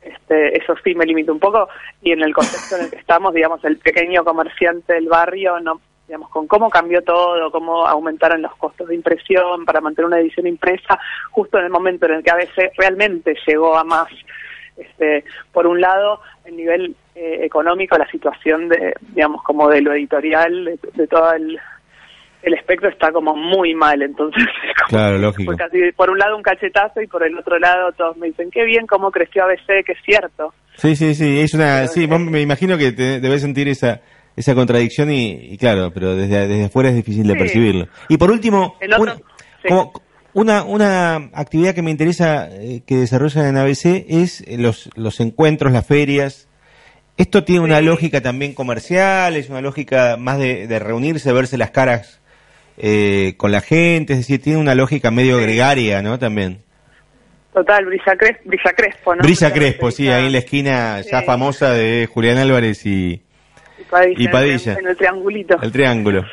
Este, 0.09 0.57
eso 0.57 0.75
sí 0.83 0.95
me 0.95 1.07
limita 1.07 1.33
un 1.33 1.39
poco 1.39 1.69
y 2.03 2.13
en 2.13 2.23
el 2.23 2.35
contexto 2.35 2.77
en 2.77 2.85
el 2.85 2.91
que 2.91 2.97
estamos, 2.97 3.35
digamos, 3.35 3.65
el 3.65 3.79
pequeño 3.79 4.25
comerciante 4.25 4.95
del 4.95 5.09
barrio, 5.09 5.61
no, 5.61 5.81
digamos, 6.07 6.31
con 6.31 6.47
cómo 6.47 6.71
cambió 6.71 7.03
todo, 7.03 7.51
cómo 7.51 7.87
aumentaron 7.87 8.43
los 8.43 8.55
costos 8.57 8.89
de 8.89 8.95
impresión 8.95 9.65
para 9.65 9.81
mantener 9.81 10.07
una 10.07 10.21
edición 10.21 10.47
impresa, 10.47 10.99
justo 11.31 11.59
en 11.59 11.65
el 11.65 11.71
momento 11.71 12.07
en 12.07 12.15
el 12.15 12.25
que 12.25 12.31
a 12.31 12.37
veces 12.37 12.71
realmente 12.77 13.37
llegó 13.47 13.77
a 13.77 13.85
más. 13.85 14.09
Este, 14.77 15.25
por 15.53 15.67
un 15.67 15.81
lado, 15.81 16.21
el 16.45 16.57
nivel 16.57 16.95
eh, 17.17 17.41
económico, 17.43 17.99
la 17.99 18.09
situación 18.11 18.69
de, 18.69 18.95
digamos, 19.01 19.43
como 19.43 19.69
de 19.69 19.83
lo 19.83 19.93
editorial, 19.93 20.65
de, 20.65 20.79
de 20.95 21.07
todo 21.09 21.33
el, 21.33 21.61
el 22.43 22.55
espectro 22.55 22.89
está 22.89 23.11
como 23.13 23.35
muy 23.35 23.75
mal, 23.75 24.01
entonces 24.03 24.43
es 24.69 24.75
como 24.83 24.89
Claro, 24.89 25.19
lógico. 25.19 25.57
casi 25.57 25.79
por 25.97 26.11
un 26.11 26.19
lado 26.19 26.37
un 26.37 26.43
cachetazo 26.43 27.01
y 27.03 27.07
por 27.07 27.25
el 27.27 27.37
otro 27.39 27.59
lado 27.59 27.93
todos 27.93 28.17
me 28.17 28.29
dicen 28.29 28.51
qué 28.51 28.65
bien 28.65 28.87
cómo 28.87 29.11
creció 29.11 29.45
ABC, 29.45 29.85
que 29.85 29.93
es 29.93 29.99
cierto. 30.05 30.55
Sí, 30.77 30.95
sí, 30.97 31.15
sí, 31.15 31.41
es 31.41 31.55
una, 31.55 31.81
Pero, 31.83 31.89
sí, 31.93 32.07
vos 32.07 32.21
me 32.21 32.41
imagino 32.41 32.79
que 32.79 32.93
te, 32.93 33.21
debes 33.21 33.43
sentir 33.43 33.69
esa 33.69 34.01
esa 34.37 34.55
contradicción 34.55 35.11
y, 35.11 35.31
y 35.33 35.59
claro, 35.59 35.91
pero 35.93 36.15
desde, 36.15 36.47
desde 36.47 36.67
afuera 36.67 36.91
es 36.91 36.95
difícil 36.95 37.27
de 37.27 37.33
Sí. 37.33 37.39
percibirlo. 37.41 37.89
Y 38.09 38.19
por 38.19 38.31
último, 38.31 38.77
El 38.79 38.93
otro- 38.93 39.03
una, 39.03 39.15
sí. 39.17 39.69
como- 39.69 39.93
una, 40.35 40.63
una 40.63 41.17
actividad 41.35 41.75
que 41.75 41.83
me 41.83 41.91
interesa 41.91 42.47
eh, 42.49 42.83
que 42.87 42.95
desarrollan 42.99 43.47
en 43.47 43.57
ABC 43.57 44.05
es 44.09 44.43
eh, 44.43 44.57
los, 44.57 44.91
los 44.95 45.19
encuentros, 45.19 45.73
las 45.73 45.85
ferias. 45.85 46.49
Esto 47.17 47.43
tiene 47.43 47.63
una 47.63 47.81
lógica 47.81 48.21
también 48.21 48.55
comercial, 48.55 49.35
es 49.35 49.51
una 49.51 49.61
lógica 49.61 50.17
más 50.17 50.39
de, 50.39 50.69
de 50.69 50.79
reunirse, 50.79 51.33
verse 51.33 51.59
las 51.59 51.73
caras 51.73 52.21
eh, 52.79 53.35
con 53.37 53.51
la 53.53 53.61
gente, 53.61 54.13
es 54.15 54.21
decir, 54.21 54.41
tiene 54.41 54.59
una 54.59 54.75
lógica 54.75 55.11
medio 55.11 55.37
gregaria, 55.39 56.01
¿no? 56.03 56.19
También. 56.19 56.63
Total, 57.53 57.85
Brisa, 57.87 58.13
Cres- 58.17 58.39
Brisa 58.45 58.73
Crespo, 58.73 59.17
¿no? 59.17 59.23
Brisa 59.23 59.53
Crespo, 59.53 59.91
sí, 59.91 60.09
ahí 60.09 60.27
en 60.27 60.33
la 60.33 60.39
esquina 60.39 61.01
ya 61.01 61.23
famosa 61.23 61.73
de 61.73 62.07
Julián 62.13 62.39
Álvarez 62.39 62.87
y 62.87 63.21
Y 63.81 63.85
Padilla. 63.91 64.23
y 64.23 64.29
Padilla. 64.29 64.73
En, 64.79 64.87
el 64.87 64.97
triangulito. 64.97 65.61
el 65.61 65.73
Triángulo. 65.73 66.25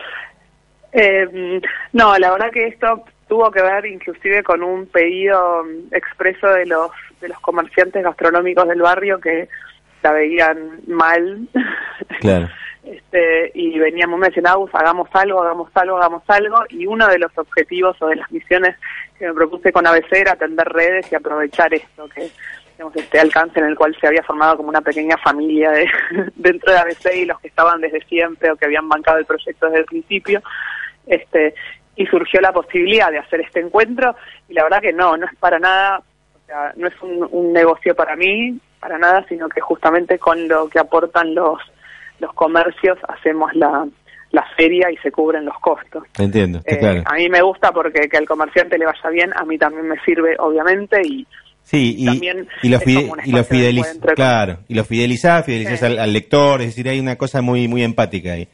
Eh, 0.94 1.60
no, 1.94 2.18
la 2.18 2.32
verdad 2.32 2.52
que 2.52 2.68
esto 2.68 3.04
tuvo 3.28 3.50
que 3.52 3.62
ver 3.62 3.86
inclusive 3.88 4.44
con 4.44 4.62
un 4.64 4.86
pedido 4.86 5.66
expreso 5.92 6.48
de 6.48 6.66
los 6.68 6.92
de 7.22 7.30
los 7.30 7.40
comerciantes 7.40 8.04
gastronómicos 8.04 8.68
del 8.68 8.82
barrio 8.82 9.20
que 9.20 9.48
la 10.06 10.12
veían 10.12 10.82
mal. 10.88 11.48
Claro. 12.20 12.48
Este, 12.86 13.50
y 13.56 13.80
veníamos 13.80 14.20
mencionados, 14.20 14.70
hagamos 14.74 15.10
algo, 15.14 15.42
hagamos 15.42 15.72
algo, 15.74 15.98
hagamos 15.98 16.22
algo, 16.28 16.60
y 16.70 16.86
uno 16.86 17.08
de 17.08 17.18
los 17.18 17.36
objetivos 17.36 18.00
o 18.00 18.06
de 18.10 18.18
las 18.18 18.32
misiones 18.32 18.76
que 19.18 19.26
me 19.26 19.34
propuse 19.34 19.72
con 19.72 19.88
ABC 19.88 20.14
era 20.14 20.34
atender 20.34 20.68
redes 20.70 21.12
y 21.12 21.16
aprovechar 21.16 21.74
esto, 21.74 22.08
que 22.10 22.30
digamos, 22.74 22.96
este 22.96 23.20
alcance 23.20 23.60
en 23.60 23.66
el 23.66 23.76
cual 23.76 23.98
se 24.00 24.06
había 24.06 24.22
formado 24.22 24.58
como 24.58 24.70
una 24.70 24.82
pequeña 24.82 25.18
familia 25.18 25.72
de- 25.72 25.90
dentro 26.36 26.72
de 26.72 26.78
ABC 26.78 27.16
y 27.16 27.26
los 27.26 27.40
que 27.40 27.48
estaban 27.48 27.82
desde 27.82 28.02
siempre 28.06 28.52
o 28.52 28.56
que 28.56 28.66
habían 28.66 28.88
bancado 28.88 29.18
el 29.18 29.26
proyecto 29.26 29.66
desde 29.66 29.80
el 29.80 29.86
principio, 29.86 30.44
este 31.08 31.56
y 31.96 32.06
surgió 32.06 32.40
la 32.40 32.54
posibilidad 32.54 33.10
de 33.10 33.18
hacer 33.18 33.42
este 33.42 33.62
encuentro 33.62 34.16
y 34.48 34.54
la 34.54 34.62
verdad 34.62 34.82
que 34.82 34.94
no, 34.94 35.18
no 35.18 35.26
es 35.26 35.36
para 35.40 35.58
nada, 35.58 36.04
o 36.36 36.46
sea, 36.46 36.72
no 36.76 36.88
es 36.88 37.02
un, 37.02 37.28
un 37.32 37.52
negocio 37.52 37.96
para 37.96 38.16
mí, 38.16 38.60
para 38.86 39.00
nada, 39.00 39.26
sino 39.28 39.50
que 39.50 39.62
justamente 39.62 40.20
con 40.20 40.48
lo 40.48 40.70
que 40.70 40.78
aportan 40.78 41.34
los 41.34 41.58
los 42.20 42.32
comercios 42.34 43.00
hacemos 43.10 43.50
la, 43.56 43.86
la 44.30 44.46
feria 44.56 44.92
y 44.92 44.98
se 44.98 45.12
cubren 45.12 45.44
los 45.44 45.58
costos. 45.60 46.04
Entiendo, 46.20 46.60
está 46.60 46.76
Eh, 46.76 46.78
claro. 46.80 47.04
A 47.08 47.16
mí 47.16 47.28
me 47.30 47.42
gusta 47.42 47.72
porque 47.72 48.08
que 48.08 48.16
al 48.18 48.28
comerciante 48.28 48.78
le 48.78 48.86
vaya 48.86 49.10
bien, 49.10 49.32
a 49.36 49.44
mí 49.44 49.58
también 49.58 49.88
me 49.88 50.00
sirve, 50.06 50.36
obviamente, 50.38 51.02
y 51.04 51.26
Sí, 51.64 51.96
y, 51.98 52.06
también 52.06 52.48
y 52.62 52.70
lo, 52.70 52.78
es 52.78 52.84
fide- 52.84 53.02
y 53.26 53.32
lo 53.32 53.40
espacio 53.40 53.42
de 53.42 53.44
fideliz- 53.44 53.80
encuentro 53.88 54.08
con- 54.10 54.16
claro, 54.16 54.58
y 54.68 54.76
lo 54.76 54.84
fidelizás, 54.86 55.44
fidelizás 55.46 55.80
Sí. 55.80 55.86
al, 55.88 55.98
al 55.98 56.14
lector, 56.14 56.62
es 56.62 56.68
decir, 56.68 56.88
hay 56.88 57.00
una 57.00 57.16
cosa 57.16 57.42
muy 57.42 57.68
muy 57.68 57.82
empática 57.84 58.34
ahí. 58.34 58.48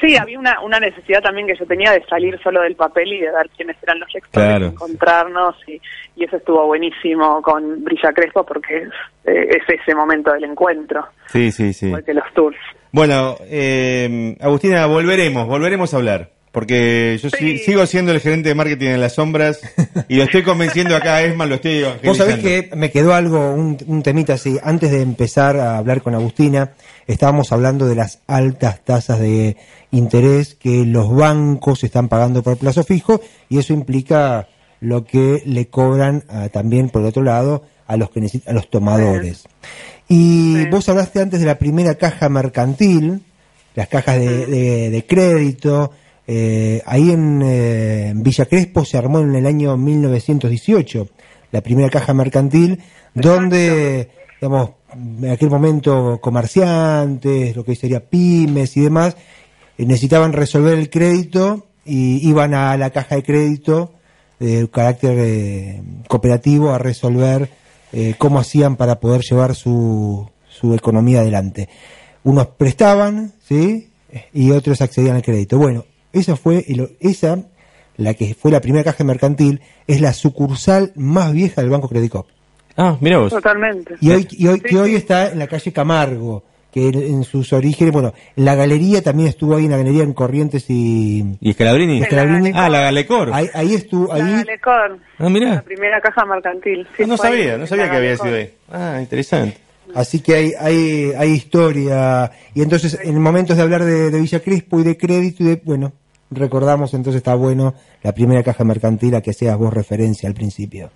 Sí, 0.00 0.16
había 0.16 0.38
una, 0.38 0.60
una 0.60 0.78
necesidad 0.78 1.22
también 1.22 1.46
que 1.46 1.56
yo 1.56 1.64
tenía 1.66 1.92
de 1.92 2.04
salir 2.06 2.38
solo 2.42 2.60
del 2.62 2.76
papel 2.76 3.12
y 3.12 3.20
de 3.20 3.30
ver 3.32 3.48
quiénes 3.56 3.76
eran 3.82 3.98
los 4.00 4.12
lectores, 4.12 4.48
Claro. 4.48 4.66
encontrarnos, 4.66 5.56
y, 5.66 5.80
y 6.16 6.24
eso 6.24 6.36
estuvo 6.36 6.66
buenísimo 6.66 7.40
con 7.42 7.82
Brilla 7.84 8.12
Crespo 8.12 8.44
porque 8.44 8.82
es, 8.82 8.88
eh, 9.24 9.48
es 9.50 9.80
ese 9.80 9.94
momento 9.94 10.32
del 10.32 10.44
encuentro, 10.44 11.06
Sí, 11.26 11.50
sí, 11.50 11.72
sí. 11.72 11.86
igual 11.86 12.04
que 12.04 12.14
los 12.14 12.32
tours. 12.34 12.58
Bueno, 12.92 13.36
eh, 13.42 14.36
Agustina, 14.40 14.86
volveremos, 14.86 15.46
volveremos 15.46 15.92
a 15.92 15.96
hablar. 15.98 16.28
Porque 16.56 17.18
yo 17.22 17.28
si- 17.28 17.58
Sí. 17.58 17.64
sigo 17.66 17.84
siendo 17.84 18.12
el 18.12 18.20
gerente 18.20 18.48
de 18.48 18.54
marketing 18.54 18.86
en 18.86 19.00
las 19.02 19.12
sombras 19.16 19.60
y 20.08 20.16
lo 20.16 20.22
estoy 20.22 20.42
convenciendo 20.42 20.96
acá 20.96 21.16
a 21.16 21.22
Esma, 21.22 21.44
lo 21.44 21.56
estoy 21.56 21.84
Vos 22.02 22.16
sabés 22.16 22.38
que 22.38 22.70
me 22.74 22.90
quedó 22.90 23.12
algo, 23.12 23.52
un, 23.52 23.76
un 23.86 24.02
temita 24.02 24.32
así. 24.32 24.56
Antes 24.62 24.90
de 24.90 25.02
empezar 25.02 25.58
a 25.58 25.76
hablar 25.76 26.00
con 26.00 26.14
Agustina, 26.14 26.72
estábamos 27.06 27.52
hablando 27.52 27.86
de 27.86 27.96
las 27.96 28.20
altas 28.26 28.82
tasas 28.86 29.20
de 29.20 29.58
interés 29.90 30.54
que 30.54 30.86
los 30.86 31.14
bancos 31.14 31.84
están 31.84 32.08
pagando 32.08 32.42
por 32.42 32.56
plazo 32.56 32.84
fijo 32.84 33.20
y 33.50 33.58
eso 33.58 33.74
implica 33.74 34.48
lo 34.80 35.04
que 35.04 35.42
le 35.44 35.66
cobran 35.66 36.24
ah, 36.30 36.48
también, 36.50 36.88
por 36.88 37.02
el 37.02 37.08
otro 37.08 37.22
lado, 37.22 37.64
a 37.86 37.98
los 37.98 38.08
que 38.08 38.22
necesitan, 38.22 38.52
a 38.52 38.54
los 38.58 38.70
tomadores. 38.70 39.44
Y 40.08 40.54
Sí. 40.56 40.66
vos 40.70 40.88
hablaste 40.88 41.20
antes 41.20 41.38
de 41.40 41.44
la 41.46 41.58
primera 41.58 41.96
caja 41.96 42.30
mercantil, 42.30 43.20
las 43.74 43.88
cajas 43.88 44.18
de, 44.18 44.46
de- 44.46 44.88
de 44.88 45.04
crédito. 45.04 45.92
Eh, 46.28 46.82
ahí 46.86 47.10
en, 47.10 47.40
eh, 47.42 48.08
en 48.08 48.22
Villa 48.22 48.46
Crespo 48.46 48.84
se 48.84 48.98
armó 48.98 49.20
en 49.20 49.34
el 49.34 49.46
año 49.46 49.76
1918 49.76 51.08
la 51.52 51.60
primera 51.60 51.88
caja 51.88 52.12
mercantil, 52.12 52.82
donde, 53.14 54.10
digamos, 54.40 54.70
en 54.92 55.30
aquel 55.30 55.48
momento 55.48 56.18
comerciantes, 56.20 57.54
lo 57.54 57.64
que 57.64 57.70
hoy 57.72 57.76
sería 57.76 58.00
pymes 58.00 58.76
y 58.76 58.80
demás, 58.80 59.16
eh, 59.78 59.86
necesitaban 59.86 60.32
resolver 60.32 60.76
el 60.78 60.90
crédito 60.90 61.66
y 61.84 62.28
iban 62.28 62.54
a 62.54 62.76
la 62.76 62.90
caja 62.90 63.14
de 63.14 63.22
crédito 63.22 63.92
de 64.40 64.68
carácter 64.68 65.16
eh, 65.18 65.82
cooperativo 66.08 66.70
a 66.70 66.78
resolver 66.78 67.48
cómo 68.18 68.40
hacían 68.40 68.76
para 68.76 69.00
poder 69.00 69.22
llevar 69.22 69.54
su, 69.54 70.28
su 70.50 70.74
economía 70.74 71.20
adelante. 71.20 71.70
Unos 72.24 72.48
prestaban, 72.48 73.32
¿sí? 73.42 73.88
Y 74.34 74.50
otros 74.50 74.82
accedían 74.82 75.16
al 75.16 75.22
crédito. 75.22 75.56
Bueno, 75.56 75.86
esa 76.18 76.36
fue, 76.36 76.64
el- 76.68 76.96
esa, 77.00 77.38
la 77.96 78.14
que 78.14 78.34
fue 78.34 78.50
la 78.50 78.60
primera 78.60 78.84
caja 78.84 79.04
mercantil, 79.04 79.60
es 79.86 80.00
la 80.00 80.12
sucursal 80.12 80.92
más 80.96 81.32
vieja 81.32 81.60
del 81.62 81.70
Banco 81.70 81.88
Credit 81.88 82.10
Corp. 82.12 82.28
Ah, 82.76 82.96
mira 83.00 83.18
vos. 83.18 83.30
Totalmente. 83.30 83.94
Y 84.00 84.10
hoy, 84.10 84.28
y 84.32 84.46
hoy, 84.48 84.58
Sí, 84.58 84.64
que 84.68 84.78
hoy 84.78 84.90
sí. 84.90 84.96
está 84.96 85.30
en 85.32 85.38
la 85.38 85.46
calle 85.46 85.72
Camargo, 85.72 86.42
que 86.70 86.88
en, 86.88 86.94
en 87.00 87.24
sus 87.24 87.54
orígenes, 87.54 87.90
bueno, 87.94 88.12
en 88.36 88.44
la 88.44 88.54
galería 88.54 89.00
también 89.02 89.30
estuvo 89.30 89.56
ahí 89.56 89.64
en 89.64 89.70
la 89.70 89.78
galería 89.78 90.02
en 90.02 90.12
Corrientes 90.12 90.66
y... 90.68 91.24
¿Y 91.40 91.52
Scalabrini? 91.54 92.00
y 92.00 92.04
Scalabrini. 92.04 92.52
Ah, 92.54 92.68
la 92.68 92.80
Galecor. 92.82 93.30
Ahí, 93.32 93.48
ahí 93.54 93.72
estuvo, 93.74 94.08
La 94.14 94.22
ahí, 94.26 94.32
Galecor, 94.44 94.98
Ah, 95.18 95.22
la 95.22 95.28
mirá. 95.30 95.62
primera 95.62 96.00
caja 96.02 96.26
mercantil. 96.26 96.86
Sí, 96.98 97.04
Ah, 97.04 97.06
no 97.06 97.14
ahí, 97.14 97.18
sabía, 97.18 97.56
no 97.56 97.66
sabía 97.66 97.84
la 97.86 97.90
que 97.92 97.96
había 97.96 98.16
sido 98.18 98.34
ahí. 98.34 98.50
Ah, 98.70 98.98
interesante. 99.00 99.56
Así 99.94 100.20
que 100.20 100.34
hay, 100.34 100.52
hay, 100.60 101.12
hay 101.16 101.30
historia. 101.30 102.30
Y 102.54 102.60
entonces, 102.60 102.98
en 103.02 103.18
momentos 103.22 103.56
de 103.56 103.62
hablar 103.62 103.82
de, 103.84 104.10
de 104.10 104.20
Villa 104.20 104.40
Crespo 104.40 104.80
y 104.80 104.84
de 104.84 104.98
crédito, 104.98 105.44
y 105.44 105.46
de, 105.46 105.62
bueno, 105.64 105.92
recordamos 106.30 106.94
entonces 106.94 107.18
está 107.18 107.34
bueno 107.34 107.74
la 108.02 108.12
primera 108.12 108.42
caja 108.42 108.64
mercantil 108.64 109.14
a 109.14 109.20
que 109.22 109.32
seas 109.32 109.56
vos 109.56 109.72
referencia 109.72 110.28
al 110.28 110.34
principio. 110.34 110.90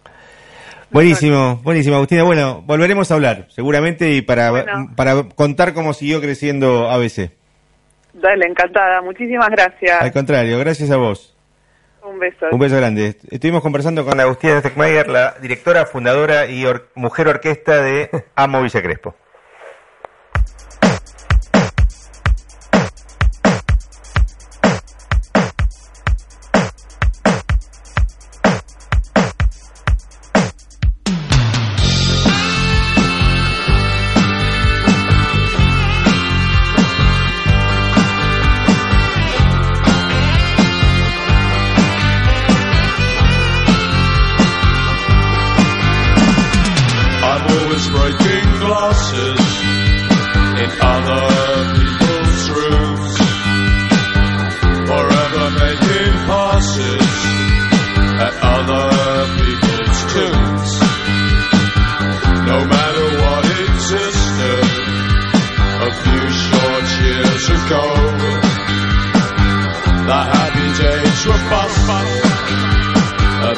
Buenísimo, 0.90 1.60
buenísimo, 1.62 1.96
Agustina. 1.96 2.24
Bueno, 2.24 2.62
volveremos 2.66 3.10
a 3.10 3.14
hablar, 3.14 3.46
seguramente, 3.50 4.10
y 4.12 4.22
para, 4.22 4.50
Bueno. 4.50 4.90
para 4.96 5.22
contar 5.22 5.72
cómo 5.72 5.92
siguió 5.94 6.20
creciendo 6.20 6.90
ABC. 6.90 7.30
Dale, 8.14 8.46
encantada. 8.46 9.00
Muchísimas 9.00 9.48
gracias. 9.50 10.02
Al 10.02 10.12
contrario, 10.12 10.58
gracias 10.58 10.90
a 10.90 10.96
vos. 10.96 11.36
Un 12.02 12.18
beso. 12.18 12.46
Un 12.50 12.58
beso 12.58 12.76
grande. 12.76 13.14
Estuvimos 13.30 13.62
conversando 13.62 14.04
con 14.04 14.18
Agustina 14.18 14.58
Steckmayer, 14.58 15.08
la 15.08 15.36
directora, 15.40 15.86
fundadora 15.86 16.46
y 16.46 16.64
or- 16.64 16.88
mujer 16.96 17.28
orquesta 17.28 17.80
de 17.82 18.10
Amo 18.34 18.60
Villa 18.62 18.82
Crespo. 18.82 19.14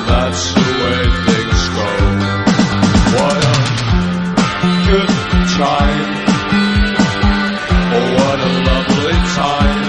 That's 0.07 0.53
the 0.55 0.61
way 0.83 1.01
things 1.29 1.63
go. 1.77 1.89
What 3.17 3.39
a 3.45 3.57
good 4.89 5.13
time. 5.61 6.09
Oh, 7.95 8.07
what 8.19 8.39
a 8.41 8.53
lovely 8.71 9.19
time. 9.43 9.83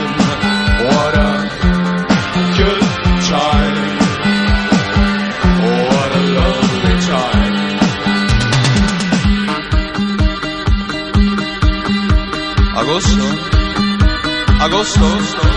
What 0.88 1.14
a 1.16 1.34
good 2.60 2.84
time. 3.34 3.78
What 5.64 6.10
a 6.12 6.24
lovely 6.40 6.96
time. 7.14 7.54
Agosto. 12.82 13.28
Agosto. 14.66 15.53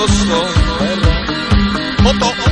costo. 0.00 0.46
Foto. 2.02 2.49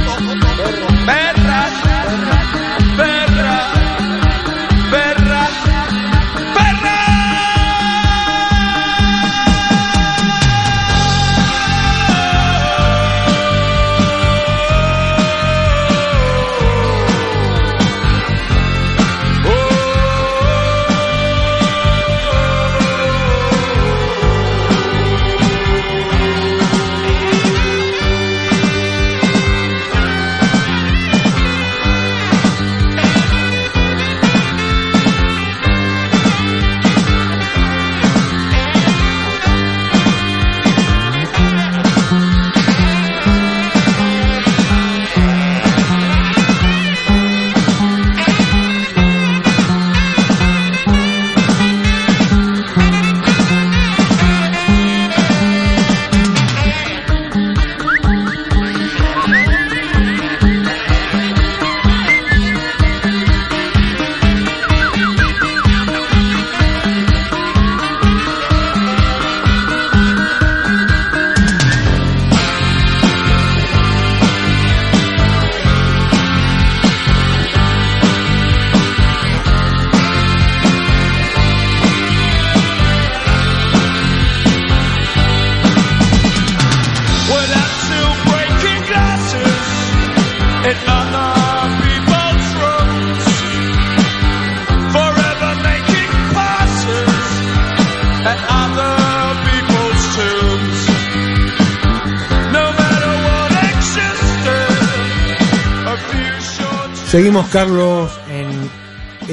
Seguimos, 107.09 107.49
Carlos, 107.49 108.11
en 108.29 108.51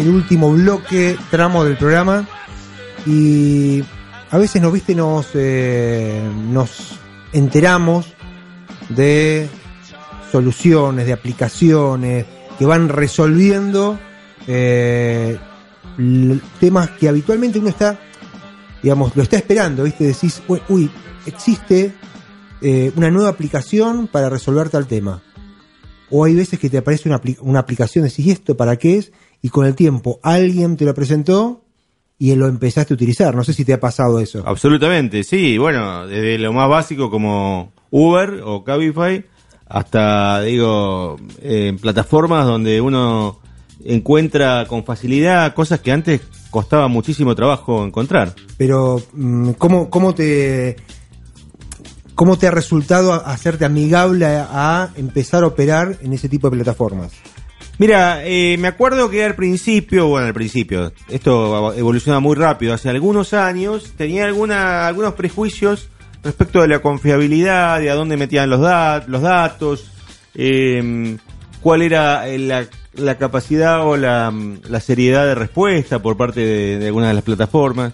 el 0.02 0.08
último 0.08 0.50
bloque, 0.54 1.18
tramo 1.30 1.66
del 1.66 1.76
programa. 1.76 2.26
Y 3.06 3.84
a 4.32 4.38
veces 4.38 4.62
nos 4.62 4.72
viste, 4.72 4.96
nos, 4.96 5.28
eh, 5.34 6.24
nos 6.50 6.98
enteramos 7.34 8.14
de 8.88 9.50
soluciones, 10.32 11.06
de 11.06 11.12
aplicaciones 11.12 12.26
que 12.58 12.66
van 12.66 12.88
resolviendo 12.88 14.00
eh, 14.48 15.38
temas 16.62 16.92
que 16.92 17.10
habitualmente 17.10 17.60
uno 17.60 17.68
está, 17.68 18.00
digamos, 18.82 19.14
lo 19.18 19.24
está 19.24 19.36
esperando, 19.36 19.84
¿viste? 19.84 20.06
Decís, 20.06 20.42
uy, 20.48 20.62
uy, 20.70 20.90
existe 21.26 21.94
eh, 22.62 22.94
una 22.96 23.12
nueva 23.12 23.32
aplicación 23.32 24.08
para 24.08 24.30
resolver 24.30 24.70
tal 24.70 24.88
tema. 24.88 25.22
O 26.18 26.24
hay 26.24 26.34
veces 26.34 26.58
que 26.60 26.70
te 26.70 26.78
aparece 26.78 27.10
una, 27.10 27.22
apli- 27.22 27.38
una 27.42 27.60
aplicación, 27.60 28.06
decís, 28.06 28.26
¿y 28.26 28.32
esto 28.32 28.56
para 28.56 28.78
qué 28.78 28.98
es? 29.00 29.12
Y 29.42 29.50
con 29.50 29.66
el 29.66 29.76
tiempo 29.76 30.20
alguien 30.24 30.78
te 30.78 30.86
lo 30.86 30.94
presentó 30.94 31.62
y 32.18 32.34
lo 32.36 32.48
empezaste 32.48 32.94
a 32.94 32.96
utilizar. 32.96 33.36
No 33.36 33.44
sé 33.44 33.52
si 33.52 33.66
te 33.66 33.74
ha 33.74 33.80
pasado 33.80 34.20
eso. 34.20 34.42
Absolutamente, 34.46 35.24
sí. 35.26 35.58
Bueno, 35.58 36.08
desde 36.08 36.38
lo 36.38 36.54
más 36.54 36.70
básico 36.70 37.10
como 37.12 37.74
Uber 37.92 38.42
o 38.46 38.64
Cabify 38.64 39.26
hasta, 39.68 40.42
digo, 40.42 41.18
eh, 41.42 41.78
plataformas 41.82 42.46
donde 42.46 42.80
uno 42.80 43.40
encuentra 43.84 44.66
con 44.68 44.84
facilidad 44.86 45.54
cosas 45.54 45.80
que 45.82 45.92
antes 45.92 46.22
costaba 46.50 46.88
muchísimo 46.88 47.36
trabajo 47.36 47.84
encontrar. 47.86 48.34
Pero, 48.58 49.02
mm, 49.14 49.52
¿cómo, 49.58 49.90
cómo 49.90 50.16
te... 50.16 50.78
¿Cómo 52.16 52.38
te 52.38 52.48
ha 52.48 52.52
resultado 52.52 53.14
hacerte 53.14 53.66
amigable 53.66 54.26
a, 54.26 54.90
empezar 54.96 55.44
a 55.44 55.48
operar 55.48 55.98
en 56.02 56.14
ese 56.14 56.30
tipo 56.30 56.50
de 56.50 56.56
plataformas? 56.56 57.12
Mira, 57.78 58.26
eh, 58.26 58.56
me 58.58 58.70
acuerdo 58.70 59.10
que 59.10 59.26
al 59.26 59.36
principio, 59.36 60.08
bueno, 60.08 60.28
al 60.28 60.34
principio, 60.34 60.94
esto 61.10 61.74
evoluciona 61.74 62.22
muy 62.22 62.36
rápido, 62.36 62.74
hace 62.74 62.90
algunos 62.90 63.34
años 63.34 63.92
tenía 63.98 64.26
alguna, 64.26 64.88
algunos 64.88 65.14
prejuicios 65.16 65.90
respecto 66.24 66.62
de 66.62 66.70
la 66.70 66.80
confiabilidad, 66.80 67.82
de 67.82 67.90
a 67.92 67.96
dónde 67.96 68.16
metían 68.16 68.50
los, 68.50 68.62
dat- 68.62 69.08
los 69.08 69.22
datos, 69.22 69.92
eh, 70.36 71.18
cuál 71.60 71.82
era 71.82 72.30
eh, 72.30 72.68
la, 72.94 73.16
capacidad 73.18 73.86
o 73.86 73.98
la, 73.98 74.34
la 74.70 74.80
seriedad 74.80 75.26
de 75.26 75.36
respuesta 75.36 76.00
por 76.02 76.16
parte 76.16 76.40
de, 76.40 76.80
de 76.80 76.86
algunas 76.88 77.10
de 77.10 77.16
las 77.16 77.24
plataformas. 77.26 77.92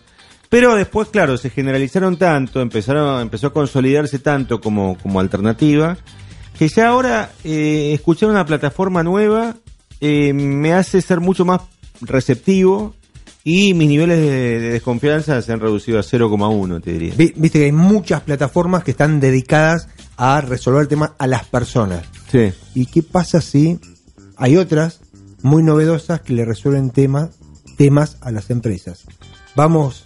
Pero 0.51 0.75
después, 0.75 1.07
claro, 1.07 1.37
se 1.37 1.49
generalizaron 1.49 2.17
tanto, 2.17 2.61
empezaron, 2.61 3.21
empezó 3.21 3.47
a 3.47 3.53
consolidarse 3.53 4.19
tanto 4.19 4.59
como, 4.61 4.97
como 5.01 5.19
alternativa, 5.19 5.97
que 6.59 6.67
ya 6.67 6.89
ahora 6.89 7.31
eh, 7.43 7.91
escuchar 7.95 8.29
una 8.29 8.45
plataforma 8.45 9.01
nueva 9.01 9.55
eh, 10.01 10.33
me 10.33 10.73
hace 10.73 11.01
ser 11.01 11.21
mucho 11.21 11.45
más 11.45 11.61
receptivo 12.01 12.93
y 13.45 13.73
mis 13.73 13.87
niveles 13.87 14.19
de, 14.19 14.59
de 14.59 14.69
desconfianza 14.71 15.41
se 15.41 15.53
han 15.53 15.61
reducido 15.61 15.97
a 15.99 16.03
0,1, 16.03 16.83
te 16.83 16.91
diría. 16.93 17.13
Vi- 17.17 17.33
Viste 17.37 17.57
que 17.59 17.65
hay 17.65 17.71
muchas 17.71 18.21
plataformas 18.21 18.83
que 18.83 18.91
están 18.91 19.19
dedicadas 19.21 19.87
a 20.17 20.41
resolver 20.41 20.85
temas 20.87 21.11
a 21.17 21.27
las 21.27 21.45
personas. 21.45 22.03
Sí. 22.29 22.51
¿Y 22.75 22.87
qué 22.87 23.01
pasa 23.03 23.39
si 23.41 23.79
hay 24.35 24.57
otras 24.57 24.99
muy 25.43 25.63
novedosas 25.63 26.19
que 26.21 26.33
le 26.33 26.43
resuelven 26.45 26.91
temas 26.91 27.29
temas 27.77 28.17
a 28.21 28.31
las 28.31 28.49
empresas? 28.51 29.05
Vamos, 29.55 30.03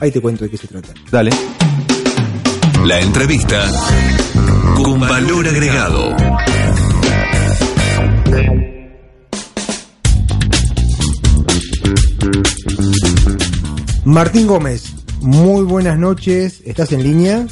ahí 0.00 0.10
te 0.10 0.20
cuento 0.20 0.44
de 0.44 0.50
qué 0.50 0.56
se 0.56 0.66
trata. 0.68 0.88
Dale. 1.10 1.30
La 2.84 3.00
entrevista 3.00 3.62
con 4.82 5.00
valor 5.00 5.46
agregado. 5.46 6.16
Martín 14.04 14.46
Gómez, 14.46 14.94
muy 15.20 15.64
buenas 15.64 15.98
noches, 15.98 16.62
¿estás 16.64 16.92
en 16.92 17.02
línea? 17.02 17.46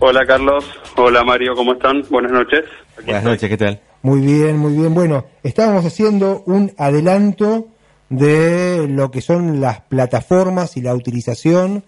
Hola 0.00 0.24
Carlos, 0.26 0.64
hola 0.96 1.22
Mario, 1.24 1.54
¿cómo 1.54 1.74
están? 1.74 2.02
Buenas 2.10 2.32
noches. 2.32 2.64
Aquí 2.96 3.04
Buenas 3.06 3.22
estoy. 3.22 3.32
noches, 3.32 3.50
¿qué 3.50 3.56
tal? 3.56 3.80
Muy 4.02 4.20
bien, 4.20 4.58
muy 4.58 4.74
bien. 4.74 4.92
Bueno, 4.94 5.24
estábamos 5.42 5.84
haciendo 5.86 6.42
un 6.46 6.72
adelanto 6.76 7.68
de 8.16 8.86
lo 8.88 9.10
que 9.10 9.20
son 9.20 9.60
las 9.60 9.80
plataformas 9.80 10.76
y 10.76 10.82
la 10.82 10.94
utilización 10.94 11.84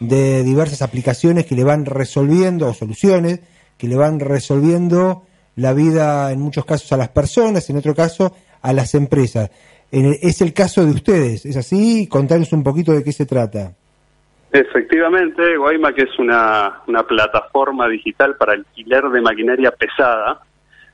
de 0.00 0.42
diversas 0.42 0.82
aplicaciones 0.82 1.46
que 1.46 1.54
le 1.54 1.64
van 1.64 1.86
resolviendo, 1.86 2.68
o 2.68 2.74
soluciones, 2.74 3.40
que 3.78 3.88
le 3.88 3.96
van 3.96 4.20
resolviendo 4.20 5.22
la 5.56 5.72
vida 5.72 6.32
en 6.32 6.40
muchos 6.40 6.64
casos 6.64 6.92
a 6.92 6.96
las 6.96 7.08
personas, 7.08 7.68
en 7.70 7.78
otro 7.78 7.94
caso 7.94 8.34
a 8.62 8.72
las 8.72 8.94
empresas. 8.94 9.50
es 9.90 10.40
el 10.40 10.52
caso 10.52 10.84
de 10.84 10.92
ustedes, 10.92 11.46
¿es 11.46 11.56
así? 11.56 12.08
Contanos 12.08 12.52
un 12.52 12.62
poquito 12.62 12.92
de 12.92 13.02
qué 13.02 13.12
se 13.12 13.26
trata. 13.26 13.72
Efectivamente, 14.52 15.56
Guaymac 15.56 15.98
es 15.98 16.18
una, 16.18 16.80
una 16.86 17.02
plataforma 17.02 17.88
digital 17.88 18.36
para 18.36 18.52
alquiler 18.52 19.04
de 19.04 19.20
maquinaria 19.20 19.70
pesada. 19.70 20.40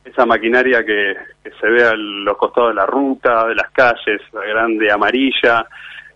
Esa 0.05 0.27
maquinaria 0.27 0.85
que, 0.85 1.17
se 1.61 1.67
ve 1.67 1.85
a 1.85 1.95
los 1.95 2.37
costados 2.37 2.71
de 2.71 2.75
la 2.75 2.87
ruta, 2.87 3.47
de 3.47 3.55
las 3.55 3.71
calles, 3.71 4.21
la 4.33 4.45
grande 4.45 4.91
amarilla, 4.91 5.67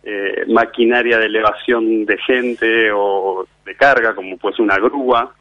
eh, 0.02 0.44
maquinaria 0.48 1.18
de 1.18 1.26
elevación 1.26 2.04
de 2.04 2.18
gente 2.18 2.90
o 2.92 3.46
de 3.64 3.74
carga, 3.76 4.14
como 4.14 4.36
pues 4.38 4.58
una 4.58 4.76
grúa. 4.76 5.32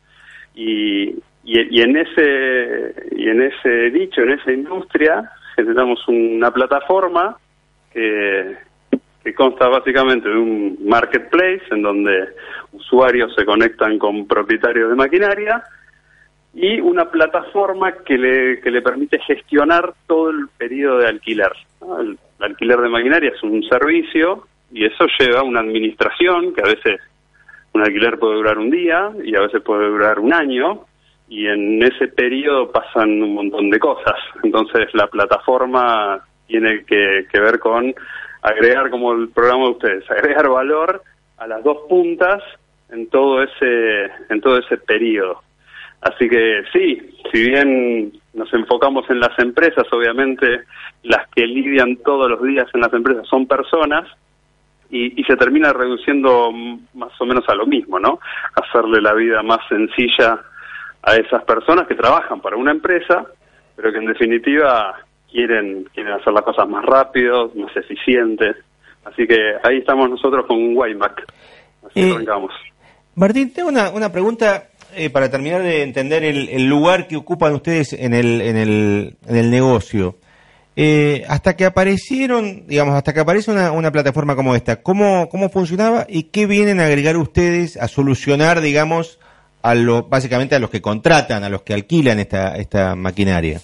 Y, 0.53 1.09
y, 1.43 1.77
y 1.77 1.81
en 1.81 1.97
ese 1.97 2.93
y 3.11 3.29
en 3.29 3.41
ese 3.41 3.89
dicho, 3.91 4.21
en 4.21 4.31
esa 4.31 4.51
industria, 4.51 5.31
generamos 5.55 6.07
una 6.07 6.51
plataforma 6.51 7.37
que 7.91 9.33
consta 9.35 9.67
básicamente 9.67 10.29
de 10.29 10.37
un 10.37 10.77
marketplace 10.85 11.63
en 11.71 11.81
donde 11.81 12.29
usuarios 12.73 13.33
se 13.35 13.45
conectan 13.45 13.97
con 13.97 14.27
propietarios 14.27 14.89
de 14.89 14.95
maquinaria 14.95 15.63
y 16.55 16.79
una 16.79 17.11
plataforma 17.11 17.91
que 18.05 18.17
le, 18.17 18.61
que 18.61 18.71
le 18.71 18.81
permite 18.81 19.19
gestionar 19.19 19.93
todo 20.07 20.29
el 20.29 20.47
periodo 20.57 20.99
de 20.99 21.07
alquiler. 21.07 21.51
El, 21.99 22.17
alquiler 22.39 22.79
de 22.79 22.89
maquinaria 22.89 23.31
es 23.35 23.43
un 23.43 23.61
servicio 23.63 24.47
y 24.71 24.85
eso 24.85 25.05
lleva 25.19 25.43
una 25.43 25.59
administración 25.59 26.53
que 26.53 26.61
a 26.61 26.73
veces 26.73 27.01
un 27.73 27.81
alquiler 27.81 28.17
puede 28.17 28.35
durar 28.35 28.57
un 28.57 28.69
día 28.69 29.11
y 29.23 29.35
a 29.35 29.41
veces 29.41 29.61
puede 29.61 29.87
durar 29.89 30.17
un 30.19 30.33
año 30.33 30.85
y 31.27 31.45
en 31.47 31.83
ese 31.83 32.07
periodo 32.07 32.71
pasan 32.71 33.21
un 33.21 33.35
montón 33.35 33.69
de 33.69 33.79
cosas. 33.79 34.15
Entonces 34.41 34.87
la 34.93 35.07
plataforma 35.07 36.25
tiene 36.47 36.85
que, 36.85 37.25
que 37.29 37.39
ver 37.39 37.59
con 37.59 37.93
agregar, 38.41 38.89
como 38.89 39.11
el 39.11 39.27
programa 39.29 39.65
de 39.65 39.71
ustedes, 39.71 40.11
agregar 40.11 40.47
valor 40.47 41.03
a 41.37 41.47
las 41.47 41.61
dos 41.65 41.79
puntas 41.89 42.41
en 42.89 43.09
todo 43.09 43.43
ese, 43.43 44.05
en 44.29 44.39
todo 44.39 44.57
ese 44.59 44.77
periodo. 44.77 45.41
Así 46.01 46.29
que 46.29 46.63
sí, 46.71 47.01
si 47.31 47.49
bien 47.49 48.13
nos 48.33 48.53
enfocamos 48.53 49.09
en 49.09 49.19
las 49.19 49.37
empresas, 49.39 49.85
obviamente 49.91 50.61
las 51.03 51.27
que 51.29 51.45
lidian 51.47 51.97
todos 51.97 52.29
los 52.29 52.43
días 52.43 52.67
en 52.73 52.81
las 52.81 52.93
empresas 52.93 53.27
son 53.27 53.47
personas, 53.47 54.05
y, 54.89 55.19
y 55.19 55.23
se 55.23 55.35
termina 55.35 55.73
reduciendo 55.73 56.51
más 56.93 57.11
o 57.19 57.25
menos 57.25 57.43
a 57.47 57.55
lo 57.55 57.65
mismo, 57.65 57.99
¿no? 57.99 58.19
Hacerle 58.55 59.01
la 59.01 59.13
vida 59.13 59.41
más 59.41 59.59
sencilla 59.67 60.39
a 61.01 61.15
esas 61.15 61.43
personas 61.43 61.87
que 61.87 61.95
trabajan 61.95 62.39
para 62.39 62.55
una 62.55 62.71
empresa, 62.71 63.25
pero 63.75 63.91
que 63.91 63.97
en 63.97 64.05
definitiva 64.05 64.95
quieren, 65.31 65.85
quieren 65.93 66.13
hacer 66.13 66.33
las 66.33 66.43
cosas 66.43 66.67
más 66.67 66.85
rápido, 66.85 67.51
más 67.55 67.75
eficientes. 67.75 68.55
Así 69.03 69.27
que 69.27 69.37
ahí 69.63 69.77
estamos 69.77 70.09
nosotros 70.09 70.45
con 70.45 70.75
Waymac. 70.75 71.25
Así 71.87 72.01
Eh. 72.01 72.25
Martín, 73.15 73.53
tengo 73.53 73.69
una, 73.69 73.89
una 73.91 74.11
pregunta 74.11 74.63
eh, 74.93 75.09
para 75.09 75.29
terminar 75.29 75.61
de 75.63 75.83
entender 75.83 76.23
el, 76.23 76.49
el 76.49 76.65
lugar 76.67 77.07
que 77.07 77.15
ocupan 77.15 77.53
ustedes 77.53 77.93
en 77.93 78.13
el, 78.13 78.41
en 78.41 78.57
el, 78.57 79.17
en 79.27 79.35
el 79.35 79.49
negocio. 79.51 80.17
Eh, 80.77 81.23
hasta 81.29 81.55
que 81.55 81.65
aparecieron, 81.65 82.67
digamos, 82.67 82.95
hasta 82.95 83.13
que 83.13 83.21
aparece 83.21 83.49
una, 83.49 83.71
una 83.71 83.91
plataforma 83.91 84.35
como 84.35 84.55
esta, 84.55 84.81
¿cómo, 84.81 85.29
¿cómo 85.29 85.49
funcionaba 85.49 86.05
y 86.09 86.23
qué 86.23 86.47
vienen 86.47 86.81
a 86.81 86.85
agregar 86.85 87.15
ustedes 87.15 87.77
a 87.77 87.87
solucionar, 87.87 88.59
digamos, 88.59 89.17
a 89.61 89.73
lo, 89.73 90.03
básicamente 90.03 90.53
a 90.55 90.59
los 90.59 90.69
que 90.69 90.81
contratan, 90.81 91.45
a 91.45 91.49
los 91.49 91.61
que 91.61 91.73
alquilan 91.73 92.19
esta, 92.19 92.57
esta 92.57 92.95
maquinaria? 92.95 93.61